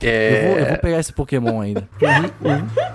[0.03, 0.35] verdade.
[0.35, 0.47] Eu É...
[0.49, 1.87] vou, eu vou pegar esse Pokémon ainda.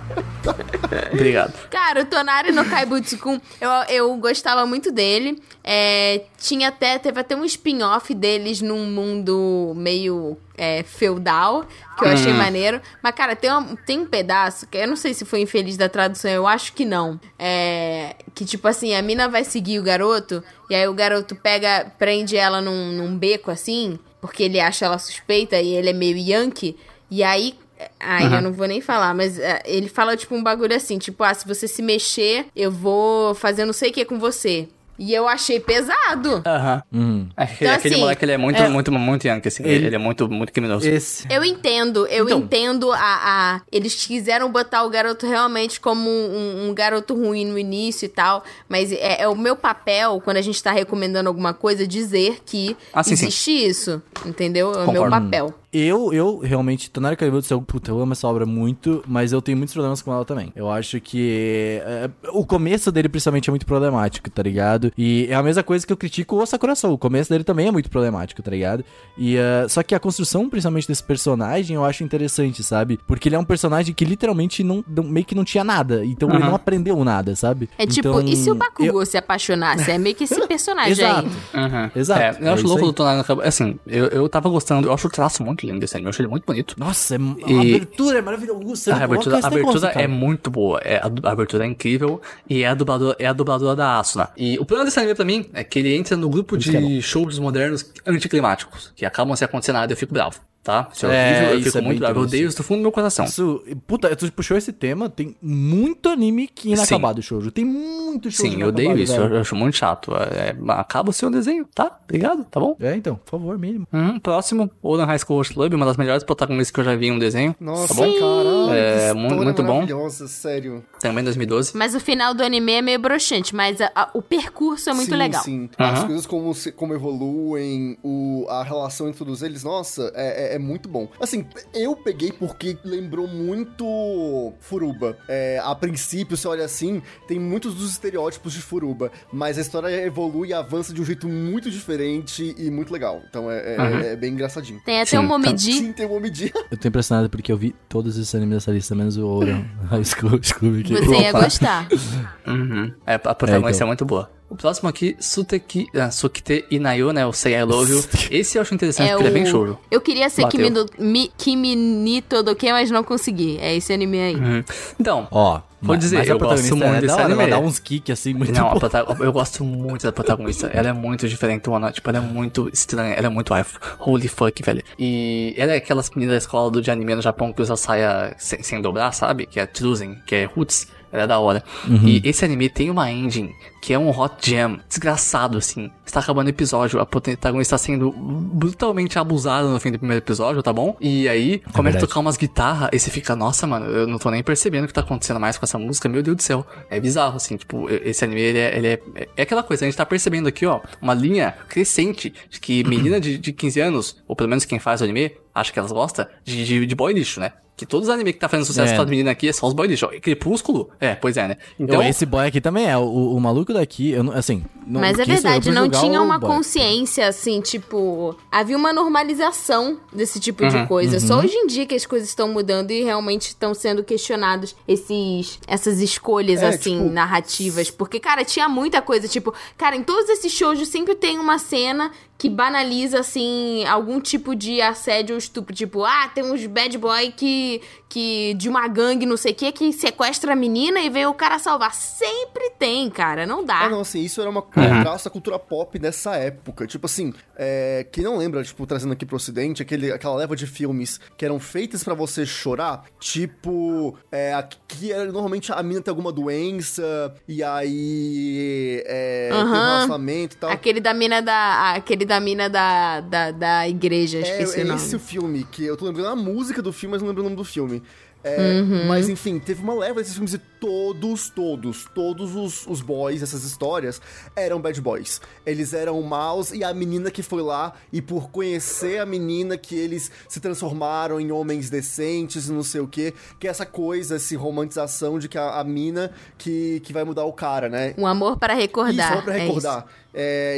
[1.13, 1.53] Obrigado.
[1.71, 5.41] Cara, o Tonari no Kaibutsu-kun, eu, eu gostava muito dele.
[5.63, 11.67] É, tinha até, teve até um spin-off deles num mundo meio é, feudal,
[11.99, 12.81] que eu achei maneiro.
[13.03, 15.89] Mas, cara, tem, uma- tem um pedaço, que eu não sei se foi infeliz da
[15.89, 17.21] tradução, eu acho que não.
[17.39, 21.93] É, que, tipo assim, a mina vai seguir o garoto, e aí o garoto pega,
[21.99, 26.17] prende ela num, num beco, assim, porque ele acha ela suspeita, e ele é meio
[26.17, 26.77] yankee.
[27.11, 27.55] E aí,
[28.01, 31.23] Ai, eu não vou nem falar, mas é, ele fala, tipo, um bagulho assim, tipo,
[31.23, 34.69] ah, se você se mexer, eu vou fazer não sei o que com você.
[34.99, 36.43] E eu achei pesado.
[36.45, 36.83] Aham.
[36.93, 37.29] Hum.
[37.37, 39.63] É, Aquele, Então, aquele assim, moleque, ele é muito, é- muito, muito yankee, assim.
[39.63, 40.89] Ele, ele é muito, muito criminoso.
[40.89, 41.25] Esse.
[41.31, 42.41] Eu entendo, eu Então.
[42.41, 47.57] entendo a, a- Eles quiseram botar o garoto realmente como um, um garoto ruim no
[47.57, 51.55] início e tal, mas é, é o meu papel, quando a gente tá recomendando alguma
[51.55, 53.27] coisa, dizer que Ah, sim, sim.
[53.27, 54.73] existe isso, entendeu?
[54.73, 55.55] É o meu papel.
[55.71, 59.59] Eu, eu realmente, Tonari Kaibutsu, eu, puta, eu amo essa obra muito, mas eu tenho
[59.59, 60.51] muitos problemas com ela também.
[60.57, 64.91] Eu acho que é, o começo dele, principalmente, é muito problemático, tá ligado?
[64.97, 66.95] E é a mesma coisa que eu critico o Sakura Soul.
[66.95, 68.83] O começo dele também é muito problemático, tá ligado?
[69.19, 72.99] E, é, só que a construção, principalmente desse personagem, eu acho interessante, sabe?
[73.07, 76.03] Porque ele é um personagem que literalmente não, não- meio que não tinha nada.
[76.03, 76.47] Então ele Aham.
[76.47, 77.69] não aprendeu nada, sabe?
[77.77, 79.91] É tipo, Então, e se o Bakugou eu- se apaixonasse?
[79.91, 81.29] É meio que esse personagem Exato.
[81.53, 81.61] aí.
[81.63, 81.91] Uhum.
[81.95, 82.87] Exato, É, eu é acho louco aí.
[82.87, 83.27] do Tonari.
[83.45, 86.21] Assim, eu, eu tava gostando, eu acho o traço muito lindo desse anime, eu acho
[86.23, 86.75] ele muito bonito.
[86.79, 88.95] Nossa, é, a E- abertura é maravilhosa.
[88.95, 90.81] A abertura, a esse abertura é muito boa.
[90.85, 92.21] É, a, a abertura é incrível.
[92.49, 94.31] E é a dubladora, é a dubladora da Asuna.
[94.37, 97.39] E o problema desse anime pra mim é que ele entra no grupo de shows
[97.39, 100.41] modernos anticlimáticos, que acabam sem acontecer nada e eu fico bravo.
[100.63, 100.89] Tá?
[100.93, 102.19] Se eu, É, horrível, eu isso fico é muito bravo.
[102.19, 103.25] Eu odeio isso do fundo do meu coração.
[103.25, 107.51] Isso, puta, tu puxou esse tema, tem muito anime que inacabado, Shoujo.
[107.51, 109.15] Tem muito shoujo Sim, eu odeio isso.
[109.17, 109.35] velho.
[109.37, 110.13] Eu acho muito chato.
[110.15, 111.99] É, acaba o seu desenho, tá?
[112.05, 112.77] Obrigado, tá bom?
[112.81, 113.87] É, então, por favor, mínimo.
[113.93, 117.07] Uhum, próximo, Oden High School Host Club, uma das melhores protagonistas que eu já vi
[117.07, 117.57] em um desenho.
[117.59, 118.13] Nossa, tá bom?
[118.19, 118.73] caralho.
[118.73, 119.73] É, que mu- história muito bom.
[119.75, 120.85] maravilhosa, sério.
[121.01, 121.75] Também 2012.
[121.75, 125.11] Mas o final do anime é meio broxante, mas a- a- o percurso é muito
[125.11, 125.43] sim, legal.
[125.43, 126.07] Sim, As Aham.
[126.09, 130.89] coisas como, como evoluem, o, a relação entre todos eles, nossa, é, é- é muito
[130.89, 131.09] bom.
[131.21, 135.17] Assim, eu peguei porque lembrou muito Furuba.
[135.29, 139.89] É, a princípio, você olha assim, tem muitos dos estereótipos de Furuba, mas a história
[140.05, 143.21] evolui e avança de um jeito muito diferente e muito legal.
[143.29, 144.01] Então é, é- Aham.
[144.01, 144.81] é bem engraçadinho.
[144.85, 145.27] Tem até Sim, o tá.
[145.29, 145.73] Momiji.
[145.73, 146.53] Sim, tem um homem de...
[146.71, 149.53] Eu tô impressionado porque eu vi todos esses animes dessa lista, menos o Ouro
[149.91, 150.39] High School.
[150.41, 151.89] Você ia gostar.
[152.47, 152.93] Uhum.
[153.07, 153.87] É, a protagonista é, então.
[153.89, 154.31] muito boa.
[154.51, 157.27] O próximo aqui, Suteki, ah, Sukite Inayo, né?
[157.27, 158.05] O Say I Love You.
[158.31, 159.79] Esse eu acho interessante, É porque ele é bem o- shoujo.
[159.91, 160.47] Eu queria ser.
[160.49, 163.59] Kimi, do, Mi, Kimi ni Todoke, mas não consegui.
[163.61, 164.35] É esse anime aí.
[164.37, 164.65] Uhum.
[164.99, 167.43] Então, Ó, Vou dizer, mas a eu gosto protagonista muito é desse da hora, anime.
[167.43, 168.73] Ela dá uns kicks assim muito não,
[169.21, 170.67] eu gosto muito da protagonista.
[170.69, 171.93] Ela é muito diferente, mano.
[171.93, 173.13] Tipo, ela é muito estranha.
[173.15, 173.65] Ela é muito ai,
[174.01, 174.83] holy fuck, velho.
[174.99, 178.35] E ela é aquelas meninas da escola do de anime no Japão que usa saia
[178.39, 179.47] sem, sem dobrar, sabe?
[179.47, 180.89] Que é Truzen, que é Roots.
[181.13, 181.63] Ela é da hora.
[181.87, 182.07] Uhum.
[182.07, 185.91] E esse anime tem uma ending que é um hot jam desgraçado, assim.
[186.05, 190.63] Está acabando o episódio, a protagonista está sendo brutalmente abusada no fim do primeiro episódio,
[190.63, 190.97] tá bom?
[191.01, 194.31] E aí, começa a tocar umas guitarras e você fica, nossa, mano, eu não tô
[194.31, 196.67] nem percebendo o que tá acontecendo mais com essa música, meu Deus do céu.
[196.91, 199.01] É bizarro, assim, tipo, esse anime, ele é, ele é,
[199.37, 203.21] é aquela coisa, a gente tá percebendo aqui, ó, uma linha crescente de que menina
[203.21, 206.27] de, de 15 anos, ou pelo menos quem faz o anime, acha que elas gostam,
[206.45, 207.53] de, de, de boy lixo, né?
[207.79, 208.97] Que todos os animes que tá fazendo sucesso É.
[208.97, 210.09] com as meninas aqui são os boy lixo.
[210.13, 210.91] E Crepúsculo?
[211.01, 211.57] É, pois é, né?
[211.79, 212.97] Então, esse boy aqui também é.
[212.99, 213.03] O,
[213.37, 214.65] o maluco daqui, eu não, assim.
[214.87, 216.51] Não, Mas é eu verdade, não tinha uma boy?
[216.51, 218.35] consciência, assim, tipo.
[218.51, 221.21] Havia uma normalização desse tipo Uhum, de coisa.
[221.21, 225.61] Só hoje em dia que as coisas estão mudando e realmente estão sendo questionados esses,
[225.67, 227.91] essas escolhas, É, assim, tipo- narrativas.
[227.91, 229.29] Porque, cara, tinha muita coisa.
[229.29, 234.55] Tipo, cara, em todos esses shows sempre tem uma cena que banaliza, assim, algum tipo
[234.55, 235.75] de assédio ou estupro.
[235.75, 239.55] Tipo, ah, tem uns bad boy que que, que de uma gangue, não sei o
[239.55, 241.95] que, que sequestra a menina e vem o cara salvar.
[241.95, 243.47] Sempre tem, cara.
[243.47, 243.83] Não dá.
[243.83, 246.87] Ah, não, assim, isso era uma um traço da cultura pop nessa época.
[246.87, 250.67] Tipo assim, é, quem não lembra, tipo, trazendo aqui pro ocidente, aquele, aquela leva de
[250.67, 256.11] filmes que eram feitas pra você chorar, tipo, é, aqui era, normalmente a mina tem
[256.11, 260.71] alguma doença, e aí é, tem um relacionamento e tal.
[260.71, 261.95] Aquele da mina da.
[261.95, 265.01] Aquele da mina da, da, da igreja, É, esqueci é o nome.
[265.01, 267.45] esse o filme, que eu tô lembrando a música do filme, mas não lembro o
[267.45, 268.03] nome do filme.
[268.43, 269.07] É, Uhum.
[269.07, 273.65] Mas enfim, teve uma leva desses filmes e todos, todos, todos os, os boys, essas
[273.65, 274.21] histórias,
[274.55, 275.41] eram bad boys.
[275.67, 279.97] Eles eram maus e a menina que foi lá, e por conhecer a menina que
[279.97, 284.37] eles se transformaram em homens decentes e não sei o que, que é essa coisa,
[284.37, 288.15] essa romantização de que a, a mina que, que vai mudar o cara, né?
[288.17, 289.33] Um amor para recordar.
[289.33, 290.07] Isso, só pra é recordar.
[290.07, 290.28] É,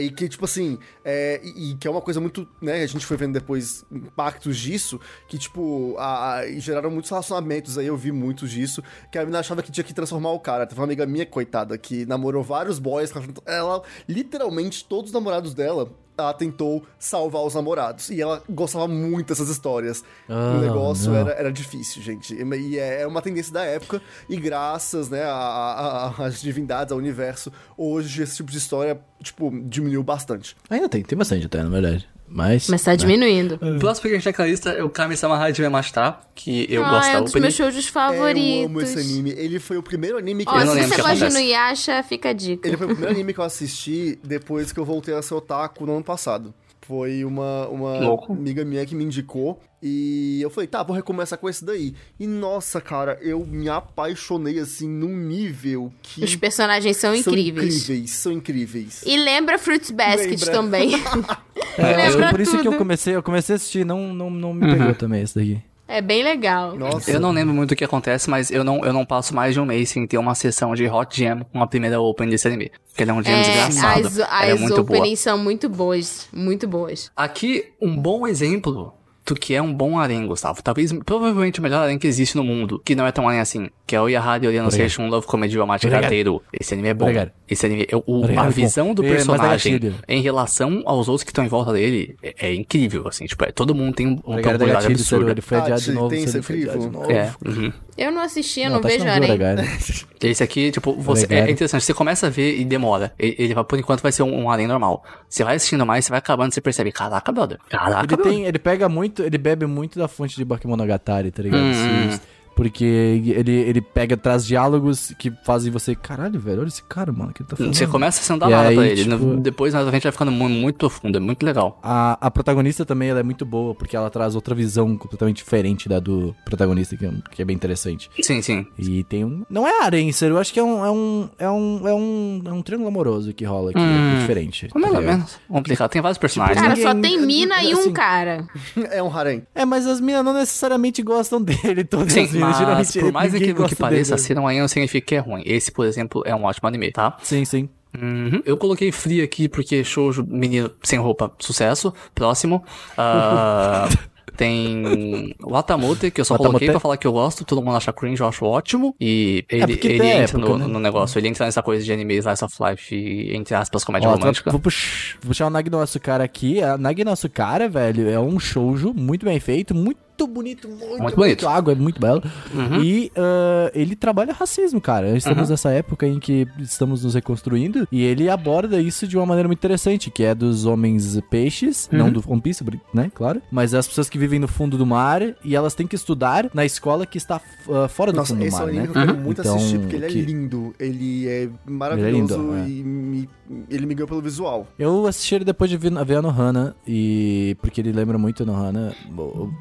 [0.01, 3.05] e que, tipo assim, é, e, e que é uma coisa muito, né, a gente
[3.05, 8.13] foi vendo depois impactos disso, que, tipo, a, a- geraram muitos relacionamentos aí, eu vi
[8.13, 10.67] muitos disso, que a menina achava que tinha que transformar o cara.
[10.67, 13.13] Teve uma amiga minha, coitada, que namorou vários boys,
[13.45, 15.91] ela, literalmente, todos os namorados dela,
[16.21, 18.11] ela tentou salvar os namorados.
[18.11, 20.05] E ela gostava muito dessas histórias.
[20.29, 21.19] Ah, o negócio não.
[21.19, 22.35] era, era difícil, gente.
[22.35, 28.23] E e é uma tendência da época, e graças, né, às divindades, ao universo, hoje
[28.23, 30.57] esse tipo de história, tipo, diminuiu bastante.
[30.69, 32.09] Ainda tem, tem bastante até, na verdade.
[32.31, 32.69] Mas.
[32.69, 32.97] Mas tá né?
[32.97, 33.59] diminuindo.
[33.61, 36.67] O próximo que a gente tem naquela lista é o Kami Sama de Mashita, que
[36.73, 38.61] eu ah, gosto é um dos meus shows É, favoritos.
[38.63, 39.31] eu amo esse anime.
[39.37, 41.37] Ele foi o primeiro anime que Ó, eu não se você gosta de.
[41.37, 42.69] Inuyasha, fica a dica.
[42.69, 45.85] Ele foi o primeiro anime que eu assisti depois que eu voltei a ser otaku
[45.85, 46.55] no ano passado.
[46.83, 48.33] Foi uma, uma Louco.
[48.33, 49.61] amiga minha que me indicou.
[49.83, 51.95] E eu falei, tá, vou recomeçar com esse daí.
[52.19, 56.23] E nossa, cara, eu me apaixonei assim num nível que.
[56.23, 57.83] Os personagens são, são incríveis.
[57.83, 59.03] incríveis, são incríveis.
[59.07, 60.53] E lembra Fruits Basket Lembra.
[60.53, 60.91] também.
[61.79, 62.77] É, eu- por isso que eu tudo.
[62.79, 65.61] comecei, eu comecei a assistir, não, não, não me pegou também esse daqui.
[65.89, 66.77] é bem legal.
[66.77, 67.11] Nossa.
[67.11, 69.61] Eu não lembro muito o que acontece, mas eu não, eu não passo mais de
[69.61, 72.71] um mês sem ter uma sessão de Hot Jam com a primeira open desse anime.
[72.89, 74.07] Porque ele é um jam É, desgraçado.
[74.07, 74.81] as, é as boa.
[74.81, 76.29] openings são muito boas.
[76.33, 77.11] Muito boas.
[77.17, 78.95] Aqui, um bom exemplo
[79.35, 80.63] do que é um bom harém, Gustavo.
[80.63, 83.69] Talvez, provavelmente o melhor harém que existe no mundo, que não é tão harém assim,
[83.87, 85.91] que é o Yahari Oriano Seishun Love Comedy Romantic.
[85.91, 86.43] Rateiro.
[86.53, 87.05] Esse anime é bom.
[87.05, 87.31] Obrigado.
[87.49, 89.95] Esse anime, é- o- Obrigado, a visão do É, é personagem gatilho.
[90.09, 93.51] em relação aos outros que estão em volta dele é, é incrível, assim, tipo, é,
[93.53, 95.31] todo mundo tem um Obrigado, popularidade absurda.
[95.33, 96.09] ele foi Ah, adiado de tem- novo.
[96.11, 97.11] tem foi adiado de novo.
[97.13, 97.73] É, uhum.
[97.99, 99.25] Eu não assisti, eu não, tá vejo Arém.
[99.31, 99.61] Obrigado.
[100.23, 101.83] Esse aqui, tipo, você, é, interessante.
[101.85, 103.13] Você começa a ver e demora.
[103.19, 105.03] Ele, ele vai, por enquanto, vai ser um, um harém normal.
[105.29, 107.59] Você vai assistindo mais, você vai acabando, você percebe, caraca, brother.
[107.69, 108.33] Caraca, Ele brother.
[108.33, 111.63] tem, ele pega muito, ele bebe muito da fonte de Bakemonogatari, tá ligado?
[111.63, 112.19] Hum.
[112.61, 117.33] Porque ele, ele pega, traz diálogos que fazem você, caralho, velho, olha esse cara, mano,
[117.33, 117.75] que ele tá falando.
[117.75, 119.03] Você começa sendo E danado aí, pra ele.
[119.03, 121.17] tipo- Depois, à frente, vai ficando muito, muito profundo.
[121.17, 121.79] É muito legal.
[121.83, 125.89] A, a protagonista também ela é muito boa, porque ela traz outra visão completamente diferente
[125.89, 128.11] da do protagonista, que é, que é bem interessante.
[128.21, 128.67] Sim, sim.
[128.79, 129.43] E tem um.
[129.49, 130.85] Não é Arencer, eu acho que é um.
[130.85, 134.17] É um, é um, é um, é um triângulo amoroso que rola aqui, Hum.
[134.17, 134.69] é diferente.
[134.69, 135.17] tá Mais ou ligado?
[135.17, 135.39] menos.
[135.49, 135.91] Complicado.
[135.91, 136.59] Tem vários personagens.
[136.61, 138.47] Cara, Ninguém- só tem mina e um assim- cara.
[138.93, 139.45] É um harém.
[139.55, 142.50] É, mas as minas não necessariamente gostam dele, todas Sim, as minas.
[142.51, 144.27] Mas geralmente por mais incrível que pareça, dele.
[144.27, 145.43] ser um anime não significa que é ruim.
[145.47, 147.17] Esse, por exemplo, é um ótimo anime, tá?
[147.23, 147.69] Sim, sim.
[148.01, 148.41] Uhum.
[148.45, 151.93] Eu coloquei Free aqui porque shoujo menino sem roupa, sucesso.
[152.15, 152.63] Próximo.
[152.97, 153.89] Ah,
[154.37, 156.53] tem o Atamote, que eu só Watamote?
[156.53, 157.45] coloquei pra falar que eu gosto.
[157.45, 158.95] Todo mundo acha cringe, eu acho ótimo.
[159.01, 160.67] E ele, porque ele entra época, no, né?
[160.67, 161.19] no negócio.
[161.19, 164.51] Ele entra nessa coisa de anime, slice of life, entre aspas, comédia Ó, romântica.
[164.51, 166.63] vou, puxar, vou puxar o Nag Nosso Cara aqui.
[166.63, 171.17] A Nag Nosso Cara, velho, é um shoujo muito bem feito, muito bonito, muito, Muito
[171.17, 171.49] bonito.
[171.49, 172.23] água, é muito belo.
[172.55, 172.83] Uhum.
[172.83, 175.17] E ah, ele trabalha racismo, cara.
[175.17, 179.49] Estamos nessa época em que estamos nos reconstruindo e ele aborda isso de uma maneira
[179.49, 181.99] muito interessante, que é dos homens peixes, Uhum.
[181.99, 182.65] não do One Piece,
[182.95, 185.95] né, claro, mas as pessoas que vivem no fundo do mar e elas têm que
[185.97, 187.41] estudar na escola que está
[187.71, 188.93] ah, fora do Nossa, fundo do esse é mar, um anime né?
[188.93, 190.75] que eu quero muito Então, assistir, porque ele que- é lindo.
[190.79, 192.69] Ele é maravilhoso lindo, é.
[192.69, 193.29] e me-
[193.69, 194.67] ele me ganhou pelo visual.
[194.79, 198.47] Eu assisti ele depois de ver, ver a Nohana, e porque ele lembra muito a
[198.47, 199.53] Nohana, o, o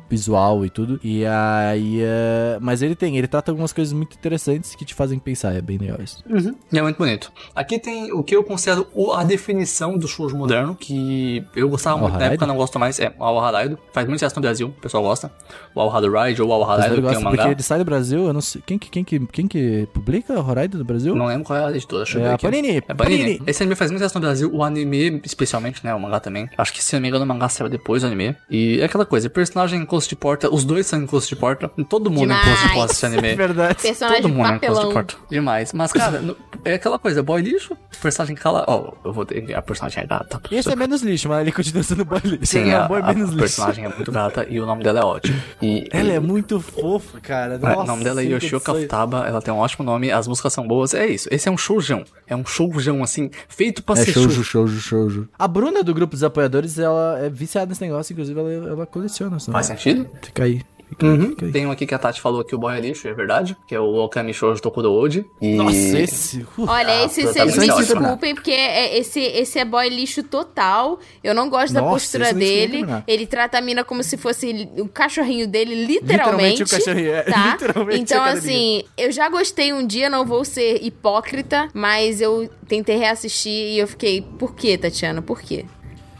[0.49, 0.99] visual e tudo.
[1.03, 1.99] E aí.
[2.01, 5.61] é, mas ele tem, ele trata algumas coisas muito interessantes que te fazem pensar, é
[5.61, 6.23] bem legal isso.
[6.29, 6.55] Uhum.
[6.73, 7.31] É muito bonito.
[7.55, 11.97] Aqui tem o que eu considero o- a definição do shoujo moderno, que eu gostava
[11.97, 12.99] muito na época, não gosto mais.
[12.99, 13.77] É, o Al-Haraido.
[13.93, 15.31] Faz muito sucesso no Brasil, o pessoal gosta.
[15.75, 17.51] O Al-Haraido ou o Mas Al-Haraido, ele que é um porque mangá.
[17.51, 18.61] ele sai do Brasil, eu não sei.
[18.65, 21.15] Quem que, quem que, quem que publica o Horizon do Brasil?
[21.15, 22.45] Não lembro qual é a editora, deixa eu É ver a aqui.
[22.45, 23.17] Panini, É Panini.
[23.23, 23.41] Panini.
[23.47, 26.49] Esse anime faz muito sucesso no Brasil, o anime especialmente, né, o mangá também.
[26.57, 28.35] Acho que se não me engano o mangá saiu depois do anime.
[28.49, 31.35] E é aquela coisa, personagem em close de porta, os dois são em close de
[31.35, 32.41] porta, todo mundo Demais.
[32.41, 33.27] em close de porta esse anime.
[33.29, 33.81] É verdade.
[33.81, 34.93] Personagem Todo mundo é em close de papelão.
[34.93, 35.15] porta.
[35.29, 35.73] Demais.
[35.73, 36.35] Mas, cara, no-
[36.65, 38.65] é aquela coisa, boy lixo, personagem cala.
[38.67, 39.53] Ó, eu vou ter.
[39.53, 40.41] A personagem é gata.
[40.51, 42.45] Esse é menos lixo, mas ele continua sendo boy lixo.
[42.45, 43.39] Sim, é a, boy a menos lixo.
[43.39, 45.39] personagem é muito gata e o nome dela é ótimo.
[45.61, 47.55] E, Ela e- é muito fofa, cara.
[47.55, 48.73] é, Nossa, o nome dela é Yoshioka.
[48.73, 51.27] Futaba, ela tem um ótimo nome, as músicas são boas, é isso.
[51.31, 52.03] Esse é um showjão.
[52.27, 54.67] É um showjão, assim, feito pra É ser shoujo, show.
[54.67, 55.29] shoujo, shoujo.
[55.37, 59.39] A Bruna do grupo dos apoiadores, ela é viciada nesse negócio, inclusive ela, ela coleciona.
[59.39, 60.07] Faz sentido?
[60.27, 60.61] Fica aí.
[60.89, 61.29] Fica aí, Uhum.
[61.29, 61.51] fica aí.
[61.51, 63.75] Tem um aqui que a Tati falou que o boy é lixo, é verdade, que
[63.75, 65.23] é o Okami Shoujo Tokuro Oji.
[65.39, 65.53] E...
[65.53, 66.39] Nossa, esse.
[66.57, 67.83] uh, Olha, Ah, esse tá vocês me ótimo, né?
[67.83, 70.99] desculpem, porque é- esse, esse é boy lixo total.
[71.23, 72.87] Eu não gosto da Nossa, postura nem sei dele.
[73.07, 76.63] Ele trata a mina como se fosse o cachorrinho dele, Literalmente literalmente.
[76.63, 77.21] o cachorrinho, é.
[77.21, 77.51] Tá?
[77.61, 82.97] Literalmente então, assim, eu já gostei um dia, não vou ser hipócrita, mas eu tentei
[82.97, 85.21] reassistir e eu fiquei, por que, Tatiana?
[85.21, 85.65] Por quê?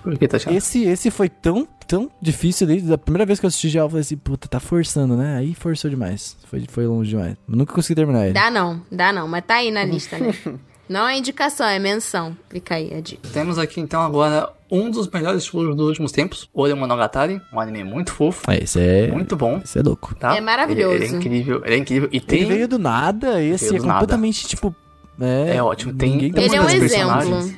[0.04, 0.56] Por que, Tatiana?
[0.56, 3.90] Esse, esse foi tão, tão difícil desde a primeira vez que eu assisti já, eu
[3.90, 5.38] falei assim, puta, tá forçando, né?
[5.38, 6.38] Aí forçou demais.
[6.46, 7.36] Foi, foi longe demais.
[7.48, 8.34] Nunca consegui terminar ele.
[8.34, 10.34] Dá não, dá não, mas tá aí na lista, né?
[10.90, 12.36] Não é indicação, é menção.
[12.50, 13.30] Fica aí a dica.
[13.32, 17.84] Temos aqui então agora um dos melhores shows dos últimos tempos, Ore Monogatari, um anime
[17.84, 19.08] muito fofo, Ah, esse é.
[19.12, 20.16] muito bom, Esse é louco.
[20.16, 20.36] tá?
[20.36, 20.96] É maravilhoso.
[20.96, 22.10] Ele, ele é incrível, ele é incrível.
[22.12, 22.46] E Ele tem...
[22.48, 24.00] veio do nada, esse Veio é do nada.
[24.00, 24.76] completamente, tipo.
[25.22, 27.54] É, É ótimo, tem- ninguém tá Ele é um exemplo.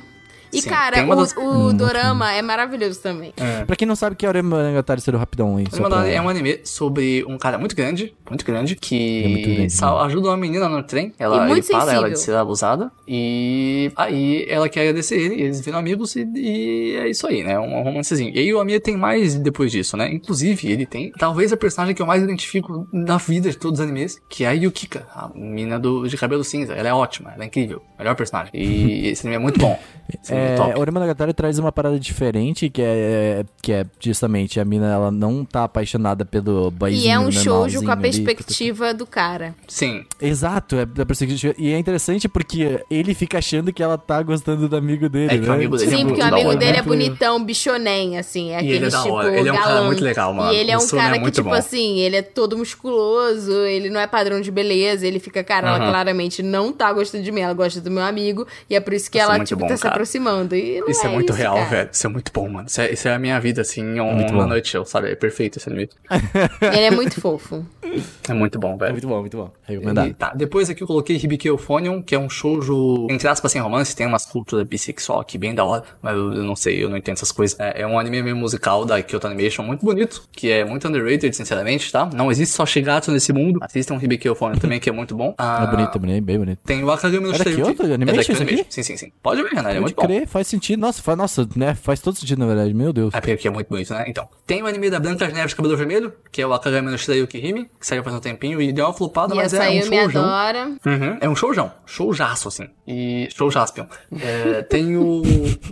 [0.52, 3.32] E, Sim, cara, o, das- o Dorama é maravilhoso também.
[3.66, 7.24] Pra quem não sabe que é o Monogatari, será rapidão Monogatari é um anime sobre
[7.26, 10.06] um cara muito grande, muito grande, que É muito grande, sal- né?
[10.06, 13.90] ajuda uma menina no trem, ela, E ele muito para ela de ser abusada, e
[13.96, 17.82] aí ela quer agradecer ele, eles viram amigos e, e é isso aí, né, um
[17.82, 18.34] romancezinho.
[18.34, 21.94] E aí o anime tem mais depois disso, né, inclusive ele tem talvez a personagem
[21.94, 25.30] que eu mais identifico na vida de todos os animes, que é a Yukika, a
[25.34, 29.22] menina do, de cabelo cinza, ela é ótima, ela é incrível, melhor personagem, e esse
[29.26, 29.78] anime é muito bom.
[30.08, 30.78] Anime é, É, top.
[30.78, 35.44] Ore Monogatari traz uma parada diferente, que é, que é justamente a mina, ela não
[35.44, 39.54] tá apaixonada pelo boyzinho E é um shoujo com a ali, perspectiva do cara.
[39.68, 41.54] Sim, Exato, é da perspectiva.
[41.58, 45.34] E é interessante porque ele fica achando que ela tá gostando do amigo dele.
[45.34, 45.54] É que o né?
[45.54, 46.78] amigo dele é Sim, muito porque o amigo dele né?
[46.78, 48.50] é bonitão, bichonem, assim.
[48.50, 50.52] É E aquele ele é da tipo ele é um cara muito legal, mano.
[50.52, 51.54] E ele é O um é cara que, muito tipo bom.
[51.54, 55.78] assim, ele é todo musculoso, ele não é padrão de beleza, ele fica, cara, ela
[55.78, 55.88] Aham.
[55.90, 59.10] claramente não tá gostando de mim, ela gosta do meu amigo, e é por isso
[59.10, 59.91] que Isso é ela, tipo, bom, tá se cara.
[59.92, 60.54] Aproximando.
[60.56, 61.68] E não Isso é, é muito real, cara.
[61.68, 61.88] velho.
[61.92, 62.66] Isso é muito bom, mano.
[62.68, 65.10] Isso é, isso é a minha vida, assim, um, uma noite, eu, sabe?
[65.10, 65.88] É perfeito esse anime.
[66.60, 67.64] Ele é muito fofo.
[68.28, 68.92] É muito bom, É velho.
[68.92, 69.50] muito bom, muito bom.
[69.68, 70.14] E, Recomendado.
[70.14, 73.94] tá, depois aqui eu coloquei Hibiki Euphonium, que é um shoujo, entre aspas, sem romance,
[73.94, 76.96] tem umas culturas bissexual aqui bem da hora, mas eu, eu não sei, eu não
[76.96, 77.58] entendo essas coisas.
[77.60, 81.34] É, é um anime meio musical da Kyoto Animation, muito bonito, que é muito underrated,
[81.36, 82.08] sinceramente, tá?
[82.14, 83.58] Não existe só Shigatsu nesse mundo.
[83.62, 85.34] Assistam Hibiki Euphonium também, que é muito bom.
[85.36, 86.58] Ah, É bonito, é bonito, bem bonito.
[86.64, 87.44] Tem o Akagami no É da.
[87.44, 88.42] Kyoto É da Animation Kyoto isso?
[88.42, 88.66] Animation.
[88.70, 89.12] Sim, sim, sim.
[89.22, 90.06] Pode ver, Renan, ele é Pode muito bom.
[90.06, 90.80] crer, faz sentido.
[90.80, 91.74] Nossa, faz, nossa, né?
[91.74, 92.72] Faz todo sentido, na verdade.
[92.74, 93.12] Meu Deus.
[93.14, 94.04] É porque é muito bonito, né?
[94.08, 96.90] Então, tem o anime da Branca de Neve de Cabelo Vermelho, que é o Akagami
[96.90, 99.68] no Shirayuki Hime, que saiu faz um tempinho e deu uma flopada, E mas é
[99.70, 100.24] um showjão.
[100.24, 100.66] adora.
[100.86, 102.68] Uhum, é um showjão, showjaço, assim.
[102.86, 103.86] E showjaspion.
[104.20, 105.22] É, tem o,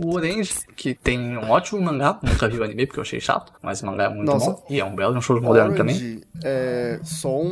[0.03, 3.51] o Orange, que tem um ótimo mangá, nunca vi o anime porque eu achei chato,
[3.61, 4.51] mas o mangá é muito Nossa.
[4.51, 4.65] bom.
[4.69, 6.21] E é um belo, um shoujo moderno também.
[6.43, 7.43] É, só um,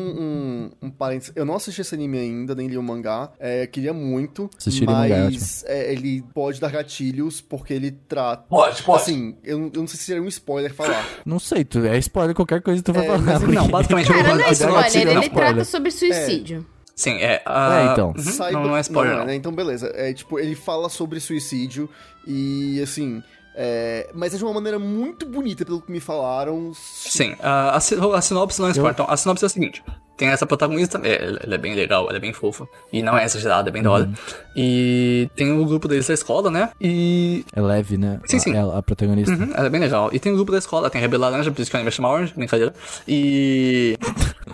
[0.81, 1.33] um, um parênteses.
[1.35, 3.29] Eu não assisti esse anime ainda, nem li o mangá.
[3.39, 4.49] É, queria muito.
[4.57, 8.43] Assistir o mangá é mas é, ele pode dar gatilhos porque ele trata.
[8.49, 9.01] Pode, pode.
[9.03, 11.05] Assim, eu, eu não sei se seria um spoiler falar.
[11.25, 13.19] Não sei, tu, é spoiler qualquer coisa que tu vai É, falar.
[13.19, 14.07] mas porque- Não, basicamente...
[14.11, 15.29] Cara, não é spoiler, não é ele spoiler.
[15.31, 16.65] trata sobre suicídio.
[16.95, 17.41] Sim, é...
[17.45, 18.09] ah, É, então.
[18.17, 19.25] uhum, Saiba- não, não é spoiler, não.
[19.25, 19.35] né?
[19.35, 19.91] Então, beleza.
[19.95, 21.89] É, tipo, ele fala sobre suicídio
[22.25, 23.21] e, assim...
[23.61, 26.71] é, mas é de uma maneira muito bonita, pelo que me falaram.
[26.73, 28.93] Sim, a, a, si- a sinopse não é spoiler.
[28.93, 29.83] Então, a sinopse é a seguinte:
[30.15, 33.25] tem essa protagonista, é, ela é bem legal, ela é bem fofa, e não é
[33.25, 34.09] exagerada, é bem da hora.
[34.55, 36.69] E tem o grupo deles da escola, né?
[36.79, 37.43] E.
[37.53, 38.21] É leve, né?
[38.25, 38.55] Sim, sim.
[38.55, 39.33] Ela, a protagonista.
[39.33, 40.09] Uhum, ela é bem legal.
[40.13, 41.91] E tem o grupo da escola, tem a Rebel Laranja, por isso que o anime
[41.91, 42.73] chama Orange, brincadeira.
[43.07, 43.97] E.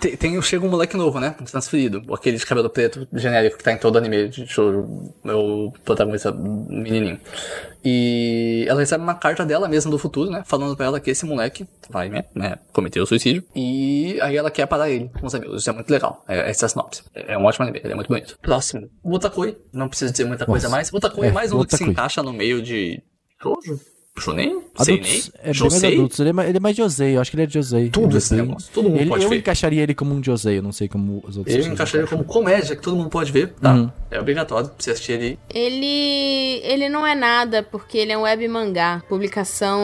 [0.00, 1.34] tem, tem, chega um moleque novo, né?
[1.50, 2.02] Transferido.
[2.12, 5.12] Aquele de cabelo preto, genérico, que tá em todo anime de shoujo.
[5.24, 7.20] É o protagonista menininho.
[7.84, 10.42] E ela recebe uma carta dela mesma do futuro, né?
[10.44, 13.44] Falando pra ela que esse moleque vai, né, né, cometer o suicídio.
[13.54, 15.60] E aí ela quer parar ele com os amigos.
[15.60, 16.24] Isso é muito legal.
[16.26, 17.04] É, essa é a sinopse.
[17.14, 18.38] É é um ótimo anime, ele é muito bonito.
[18.40, 18.88] Próximo.
[19.04, 19.56] Otakoi.
[19.72, 20.76] Não preciso dizer muita coisa Nossa.
[20.76, 20.92] mais.
[20.92, 23.02] Otakoi é, É, mais um que se encaixa no meio de
[23.40, 23.78] shoujo.
[24.18, 24.62] Shonen?
[24.78, 25.00] Seinen?
[25.02, 26.20] Adultos, é bem mais adultos.
[26.20, 27.88] Ele é, mais- ele é mais Josei, eu acho que ele é Josei.
[27.90, 29.36] Tudo Ele é esse negócio, todo mundo ele, pode Eu ver.
[29.38, 31.54] encaixaria ele como um Josei, eu não sei como os outros.
[31.54, 33.74] Eu pessoas encaixaria como comédia, que todo mundo pode ver, tá?
[33.74, 33.90] Uhum.
[34.10, 35.38] É obrigatório pra você assistir ele.
[35.52, 39.02] Ele ele não é nada, porque ele é um web mangá.
[39.08, 39.80] Publicação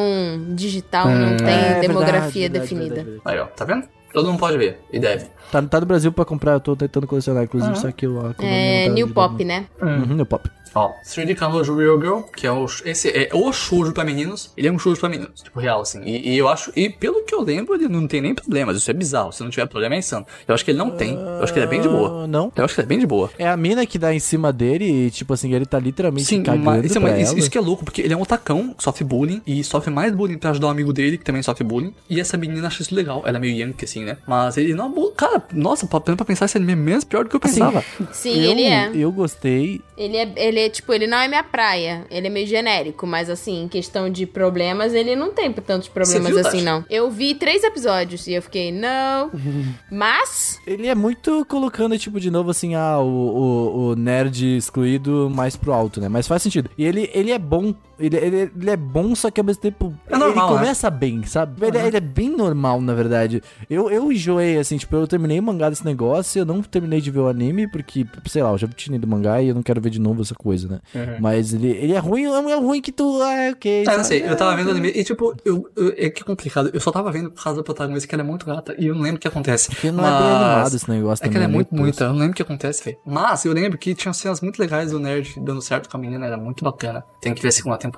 [0.54, 2.94] digital não tem É, demografia verdade, verdade, definida.
[3.04, 3.86] verdade, Aí, ó, tá vendo?
[4.12, 5.26] Todo mundo pode ver, e deve.
[5.50, 8.18] Tá, tá no Brasil pra comprar, eu tô tentando colecionar, inclusive, só que eu...
[8.38, 9.08] É tá New.
[9.08, 9.66] Pop, né?
[9.80, 10.48] Uhum, New Pop.
[10.74, 14.68] Ó, 3D Kanojo Real Girl, que é o, esse é o shoujo pra meninos, ele
[14.68, 16.00] é um shoujo pra meninos, tipo, real, assim.
[16.02, 18.90] E, e eu acho, e pelo que eu lembro, ele não tem nem problemas, isso
[18.90, 20.24] é bizarro, se não tiver problema é insano.
[20.48, 22.24] Eu acho que ele não tem, eu acho que ele é bem de boa.
[22.24, 22.50] Ah, Não?
[22.56, 23.30] Eu acho que ele é bem de boa.
[23.38, 26.42] É a mina que dá em cima dele e, tipo assim, ele tá literalmente Sim,
[26.42, 28.74] cagando mas isso, é uma- isso- isso que é louco, porque ele é um otacão,
[28.78, 31.92] sofre bullying, e sofre mais bullying pra ajudar um amigo dele, que também sofre bullying.
[32.08, 34.16] E essa menina acha isso legal, ela é meio yankee, assim, né?
[34.26, 37.30] Mas ele não abu- Cara, nossa, pra, pra pensar, esse anime é menos pior do
[37.30, 37.82] que eu pensava.
[38.12, 38.90] Sim, eu, ele é.
[38.94, 39.80] Eu gostei.
[39.96, 42.04] Ele é, ele é, tipo, ele não é minha praia.
[42.10, 46.28] Ele é meio genérico, mas assim, em questão de problemas, ele não tem tantos problemas
[46.28, 46.64] viu, assim, Tati?
[46.64, 46.84] não.
[46.90, 49.30] Eu vi três episódios e eu fiquei, não.
[49.90, 55.30] Mas, Ele é muito colocando, tipo, de novo, assim, ah, o, o, o nerd excluído
[55.30, 56.08] mais pro alto, né?
[56.08, 56.70] Mas faz sentido.
[56.76, 57.74] E ele, ele é bom.
[57.98, 59.94] Ele, ele, ele é bom, só que ao mesmo tempo.
[60.08, 60.60] É normal, ele né?
[60.60, 61.64] começa bem, sabe?
[61.66, 63.42] Ele, ele é bem normal, na verdade.
[63.68, 67.10] Eu, eu enjoei, assim, tipo, eu terminei o mangá desse negócio, eu não terminei de
[67.10, 69.62] ver o anime, porque, sei lá, eu já tinha lido o mangá e eu não
[69.62, 71.16] quero ver de novo essa coisa, né?
[71.20, 73.20] Mas ele, ele é ruim, é ruim que tu.
[73.22, 73.84] Ah, ok.
[73.86, 76.70] Ah, não sei, eu tava vendo o anime e tipo, eu, eu- é que complicado.
[76.72, 78.94] Eu só tava vendo por causa da protagonista que ela é muito gata e eu
[78.94, 79.68] não lembro o que acontece.
[79.70, 81.54] Porque não é bem animado esse negócio É que também, ela é né?
[81.54, 82.96] muito bonita, eu não lembro o que acontece, velho.
[83.06, 86.26] Mas eu lembro que tinha cenas muito legais do nerd dando certo com a menina,
[86.26, 87.04] era muito bacana.
[87.20, 87.91] Tem que ver a segunda temporada.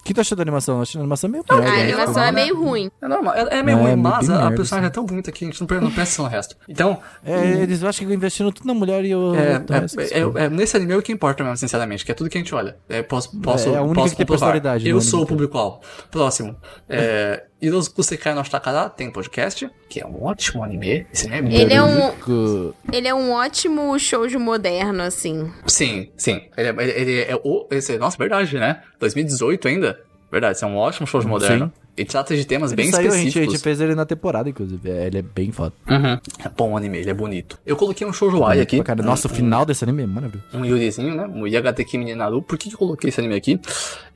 [0.00, 0.76] O que tu achou da animação?
[0.76, 1.82] Eu achei a animação meio a merda, né?
[1.82, 2.90] animação é meio ruim.
[3.00, 4.86] É normal, é, é meio É, ruim, é mas a, a personagem assim.
[4.86, 6.56] é tão bonita que a gente não, não atenção no resto.
[6.68, 9.34] Então, É, eles acho que investiram tudo na mulher e eu.
[9.34, 12.28] é, é, é- é- nesse anime é o que importa mesmo, sinceramente, que é tudo
[12.30, 12.76] que a gente olha.
[12.88, 15.80] É, posso, posso, é a única posso que tem personalidade Eu sou o público-alvo.
[16.10, 16.56] Próximo.
[16.88, 21.06] É, Hirozu Kusekai no Ashtakara tem podcast, que é um ótimo anime.
[21.12, 22.12] Esse anime é Ele é um,
[22.92, 25.52] ele é um ótimo shoujo moderno, assim.
[25.66, 26.48] Sim, sim.
[26.56, 27.66] Ele é, ele- ele é o.
[27.70, 28.82] Esse, nossa, verdade, né?
[29.00, 30.00] 2018 ainda?
[30.30, 31.72] Verdade, esse é um ótimo show moderno.
[31.98, 33.54] E trata de temas bem Ele saiu, a gente, a específicos.
[33.54, 34.90] gente fez ele na temporada, inclusive.
[34.90, 35.72] É, Ele é bem foda.
[35.88, 36.18] Uhum.
[36.44, 37.58] É bom o anime, ele é bonito.
[37.66, 38.82] Eu coloquei um shoujo ai aqui.
[38.82, 40.46] Cara, nossa, o final desse anime é maravilhoso.
[40.54, 41.26] um Yurizinho, né?
[41.26, 42.40] Um Yagateki Mininaru.
[42.42, 43.60] Por que, que eu coloquei esse anime aqui?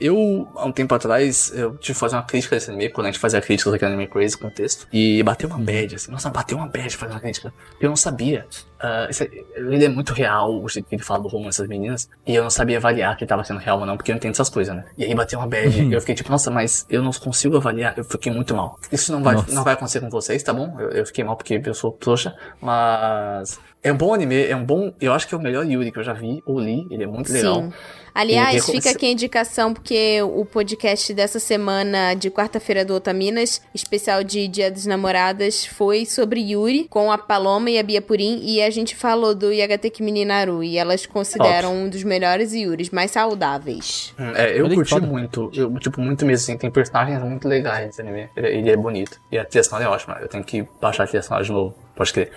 [0.01, 3.11] Eu, há um tempo atrás, eu tive que fazer uma crítica desse anime, quando a
[3.11, 4.87] gente fazia críticas aqui no Anime Crazy com o texto.
[4.93, 6.11] E bateu uma bad, assim.
[6.11, 7.53] Nossa, bateu uma bad fazer uma crítica.
[7.81, 8.47] Eu não sabia.
[8.81, 12.09] Ah, esse- ele é muito real, o jeito que ele fala do romance das meninas.
[12.27, 14.19] E eu não sabia avaliar que ele tava sendo real ou não, porque eu não
[14.19, 14.85] entendo essas coisas, né?
[14.99, 15.83] E aí bateu uma bad.
[15.83, 17.72] e eu fiquei tipo, nossa, mas eu não consigo avaliar.
[17.97, 18.79] Eu fiquei muito mal.
[18.91, 19.53] Isso não vai, Nossa.
[19.53, 20.77] não vai acontecer com vocês, tá bom?
[20.79, 22.35] Eu, eu fiquei mal porque eu sou trouxa.
[22.61, 23.59] Mas.
[23.85, 24.93] É um bom anime, é um bom.
[25.01, 26.87] Eu acho que é o melhor Yuri que eu já vi ou li.
[26.89, 27.63] Ele é muito legal.
[27.63, 27.73] Sim.
[28.15, 33.63] Aliás, E- fica aqui a indicação, porque o podcast dessa semana de quarta-feira do Otaminas,
[33.75, 38.41] especial de Dia dos Namoradas, foi sobre Yuri, com a Paloma e a Bia Purim,
[38.45, 43.11] e a gente falou do Yagateki Mininaru, e elas consideram um dos melhores Yuris, mais
[43.11, 44.15] saudáveis.
[44.19, 47.87] Hum, É, eu Olha curti muito, eu, tipo, muito mesmo, assim, tem personagens muito legais
[47.87, 51.07] nesse anime, ele, é bonito, e a trilha é ótima, eu tenho que baixar a
[51.07, 52.31] trilha de novo, pode crer.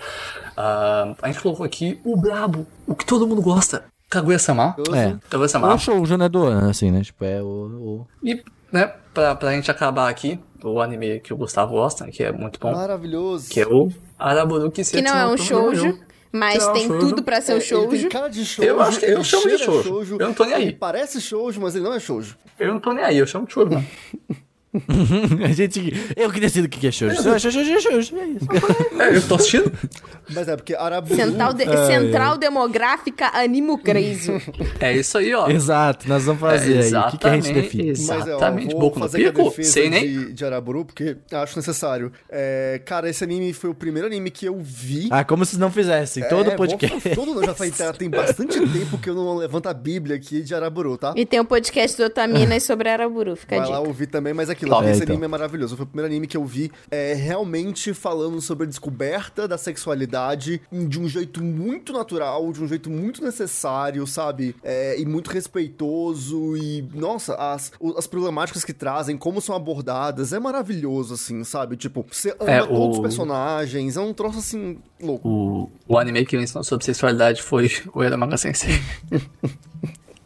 [0.56, 5.16] Ah, a gente colocou aqui o Brabo, o que todo mundo gosta, Kaguya-sama, É.
[5.28, 6.28] Kaguya-sama, O shoujo, né,
[6.70, 7.02] assim, né?
[7.02, 7.46] Tipo, é o...
[7.46, 12.22] o- e, né, pra, pra gente acabar aqui, o anime que o Gustavo gosta, que
[12.22, 13.50] é muito bom, Maravilhoso.
[13.50, 15.98] que é o Araburuki Que não é um shoujo,
[16.32, 17.08] mas Que não é um tem shoujo.
[17.08, 17.90] tudo pra ser É, um ele shoujo.
[17.90, 18.70] tem cara de shoujo.
[18.70, 20.16] Eu acho que- eu chamo de cheira shoujo.
[20.20, 20.62] Eu não tô nem aí.
[20.62, 22.36] Ele parece shoujo, mas ele não é shoujo.
[22.58, 23.86] Eu não tô nem aí, eu chamo de shoujo, mano.
[25.44, 25.92] a gente...
[26.16, 27.16] Eu que decido o que é shoujo.
[27.28, 28.16] Eu achar shoujo, é shoujo.
[28.16, 28.46] É isso.
[29.00, 29.72] É, eu tô assistindo.
[30.30, 31.14] Mas é porque Araburu...
[31.16, 34.32] Central, de- Central Demográfica Animo Crazy.
[34.80, 35.48] É isso aí, ó.
[35.48, 36.94] Exato, nós vamos fazer aí.
[36.94, 37.88] O que, que a gente define?
[37.90, 40.02] Mas é, ó, Exatamente, Boku no fazer aqui a Pico, sei nem.
[40.06, 42.12] de, de Araburu, porque acho necessário.
[42.28, 45.08] É, cara, esse anime foi o primeiro anime que eu vi.
[45.10, 46.24] Ah, como se não fizessem.
[46.28, 47.08] Todo É, podcast.
[47.14, 50.54] vou- Todo, já faz, tem bastante tempo que eu não levanto a bíblia aqui de
[50.54, 51.12] Araburu, tá?
[51.16, 53.88] E tem um podcast do Otaminas sobre Araburu, fica a Vai lá dica.
[53.88, 54.88] ouvir também, mas aquilo, Top.
[54.90, 55.14] esse É, então.
[55.14, 55.76] anime é maravilhoso.
[55.76, 60.60] Foi o primeiro anime que eu vi é, realmente falando sobre a descoberta da sexualidade
[60.70, 64.54] de um jeito muito natural, de um jeito muito necessário, sabe?
[64.62, 66.56] É, e muito respeitoso.
[66.56, 71.76] E, nossa, as, o- as problemáticas que trazem, como são abordadas, é maravilhoso, assim, sabe?
[71.76, 75.28] Tipo, você ama É, todos os o- personagens, é um troço assim, louco.
[75.28, 78.80] O, o anime que me ensinou sobre sexualidade foi o Eramaga Sensei.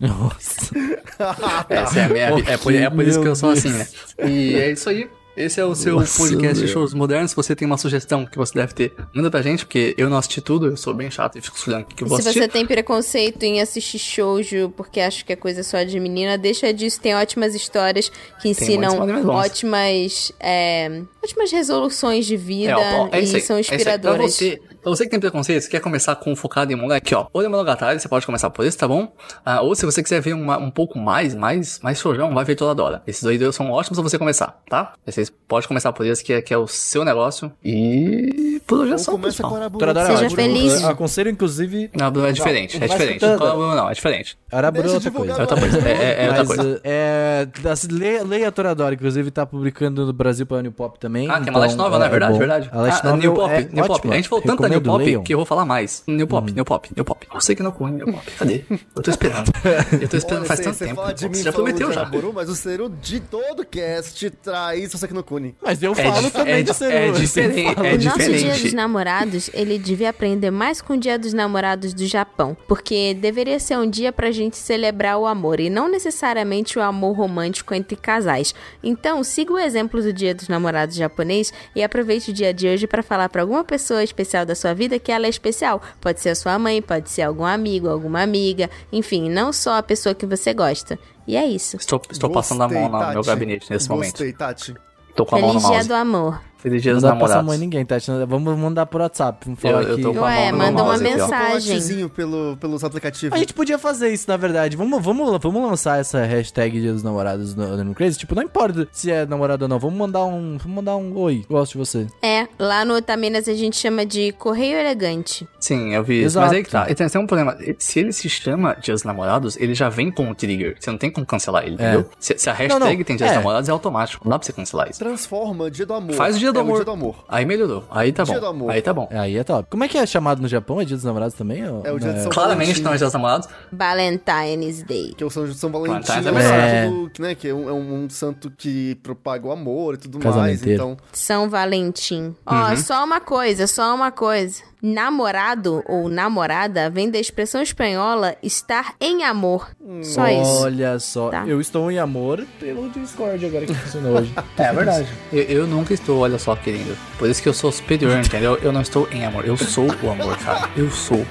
[0.01, 0.71] Nossa.
[1.69, 2.51] Essa é a minha vida.
[2.53, 3.87] É por, é por isso que eu sou assim, né?
[4.27, 5.09] E é isso aí.
[5.37, 6.73] Esse é o seu Nossa, podcast de meu.
[6.73, 7.31] shows modernos.
[7.31, 10.19] Se você tem uma sugestão que você deve ter, manda pra gente, porque eu não
[10.19, 12.41] assisti tudo, eu sou bem chato e fico escolhendo o que eu vou Se assistir.
[12.41, 16.75] você tem preconceito em assistir shoujo porque acha que é coisa só de menina, deixa
[16.75, 17.01] disso.
[17.01, 18.11] Tem ótimas histórias
[18.43, 18.99] que ensinam
[19.29, 23.79] ótimas, é, ótimas resoluções de vida É, ó, é e aí, são é isso aí.
[23.79, 24.35] Pra inspiradoras.
[24.35, 27.27] você Pra você que tem preconceito, quer começar com focado em moleque, ó.
[27.33, 29.13] Ore Monogatari, você pode começar por esse, tá bom?
[29.45, 32.55] Ah, ou se você quiser ver uma- um pouco mais, mais, mais shojão, vai ver
[32.55, 33.03] Toradora.
[33.07, 34.93] Esses dois são ótimos pra você começar, tá?
[35.07, 37.53] Vocês podem começar por esse, que é, que é o seu negócio.
[37.65, 38.61] E...
[38.67, 39.71] Por hoje é só, começa pessoal.
[39.71, 40.37] Toradora é Seja ótimo.
[40.43, 40.83] feliz.
[40.83, 41.91] Eu Aconselho, inclusive.
[41.97, 43.23] Não, Bruno, é diferente, Não, é diferente.
[43.27, 44.39] Não, é diferente.
[44.53, 45.33] Araburu é outra coisa.
[45.33, 46.81] É outra coisa, é, é- é outra coisa.
[46.85, 51.29] é, das- leia, leia a Toradora, inclusive tá publicando no Brasil pra New Pop também.
[51.29, 52.09] Ah, tem então, uma light novel, né?
[52.09, 52.71] Verdade, verdade.
[52.73, 54.09] A light ah, novel New Pop, é New Pop.
[54.11, 55.23] A gente falou tanto da New Pop leiam.
[55.23, 56.03] que eu vou falar mais.
[56.07, 57.27] New Pop, New Pop, New Pop.
[57.33, 58.31] Eu sei que não corre New Pop.
[58.39, 58.65] Cadê?
[58.97, 59.51] Eu tô esperando.
[60.01, 60.95] Eu tô esperando Olha, faz tanto tempo.
[60.97, 62.01] fala de mim Você já prometeu já.
[62.01, 65.55] Araburu, mas o Seru de todo cast traz Soseki no Kuni.
[65.63, 68.39] Mas eu É falo também é de di- ser é diferente, é o nosso diferente.
[68.41, 73.15] Dia dos Namorados, ele devia aprender mais com o Dia dos Namorados do Japão, porque
[73.15, 77.75] deveria ser um dia pra gente celebrar o amor e não necessariamente o amor romântico
[77.75, 78.55] entre casais.
[78.83, 82.87] Então, siga o exemplo do Dia dos Namorados japonês e aproveite o dia de hoje
[82.87, 85.81] pra falar pra alguma pessoa especial da sua vida que ela é especial.
[86.01, 89.83] Pode ser a sua mãe, pode ser algum amigo, alguma amiga, enfim, não só a
[89.83, 90.99] pessoa que você gosta.
[91.27, 91.77] E é isso.
[91.77, 93.27] Estou, estou passando a mão no Gostei, meu Tati.
[93.27, 94.11] gabinete nesse momento.
[94.11, 94.75] Gostei, Tati.
[95.15, 95.89] Tô com a mão no Dia mouse.
[95.89, 96.41] do Amor.
[96.63, 97.63] Feliz dia Não dos dá pra passar a mão namorados.
[97.63, 98.11] em ninguém, Tati.
[98.29, 99.39] Vamos mandar por WhatsApp.
[99.47, 100.03] Vamos falar Eu- eu aqui.
[100.03, 101.29] tô com a Ué, manda uma mensagem.
[101.29, 103.35] Chocolatezinho pelo, pelos aplicativos.
[103.35, 104.77] A gente podia fazer isso, na verdade.
[104.77, 108.19] Vamos, vamos, vamos lançar essa hashtag Dia dos Namorados no, no Crazy.
[108.19, 109.79] Tipo, não importa se é namorado ou não.
[109.79, 110.59] Vamos mandar um.
[110.59, 111.45] Vamos mandar um oi.
[111.49, 112.07] Gosto de você.
[112.23, 115.49] É, lá no Otaminas a gente chama de Correio Elegante.
[115.59, 116.27] Sim, eu vi isso.
[116.39, 116.47] Exato.
[116.47, 116.85] Mas aí que tá.
[116.95, 117.57] Tem, um problema.
[117.79, 120.77] Se ele se chama Dia dos Namorados, ele já vem com o trigger.
[120.79, 122.07] Você não tem como cancelar ele, entendeu?
[122.19, 123.05] Se, se a hashtag Não, não.
[123.05, 123.39] tem Dia dos É.
[123.39, 124.25] Namorados, é automático.
[124.25, 124.99] Não dá pra você cancelar isso.
[124.99, 126.15] Transforma Dia do Amor.
[126.15, 126.73] Faz o dia do é amor.
[126.73, 127.25] O dia do Amor.
[127.29, 127.85] Aí melhorou.
[127.91, 128.41] Aí tá Dia bom.
[128.41, 128.71] do amor.
[128.71, 129.09] Aí tá bom.
[129.11, 129.69] Aí é top.
[129.71, 130.81] Como é que é chamado no Japão?
[130.81, 131.69] É Dia dos Namorados também?
[131.69, 132.83] ou- É o dia de não São Claramente Valentim.
[132.83, 133.49] não é Dia dos Namorados.
[133.73, 135.15] Valentine's Day.
[135.17, 136.43] Que é o São, São Valentim, Valentine's é um é
[136.87, 140.19] santo, que, né, que é um, é um santo que propaga o amor e tudo
[140.25, 140.65] mais.
[140.67, 142.35] Então, São Valentim.
[142.47, 142.77] Ó, Uhum.
[142.77, 144.63] só uma coisa, só uma coisa.
[144.83, 149.69] Namorado ou namorada vem da expressão espanhola estar em amor.
[150.03, 150.63] Só isso.
[150.63, 151.45] Olha só, Tá.
[151.47, 154.33] eu estou em amor pelo Discord agora que funcionou hoje.
[154.57, 155.09] É verdade.
[155.33, 156.97] Eu, eu nunca estou, olha só, querido.
[157.19, 158.59] Por isso que eu sou superior, entendeu?
[158.63, 159.45] Eu não estou em amor.
[159.47, 160.69] Eu sou o amor, cara.
[160.77, 161.25] Eu sou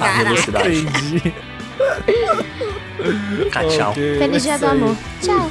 [0.00, 0.78] a velocidade.
[0.78, 1.34] Entendi.
[3.76, 3.90] Tchau.
[3.90, 4.96] Ok, Feliz é dia do amor.
[5.22, 5.50] Tchau.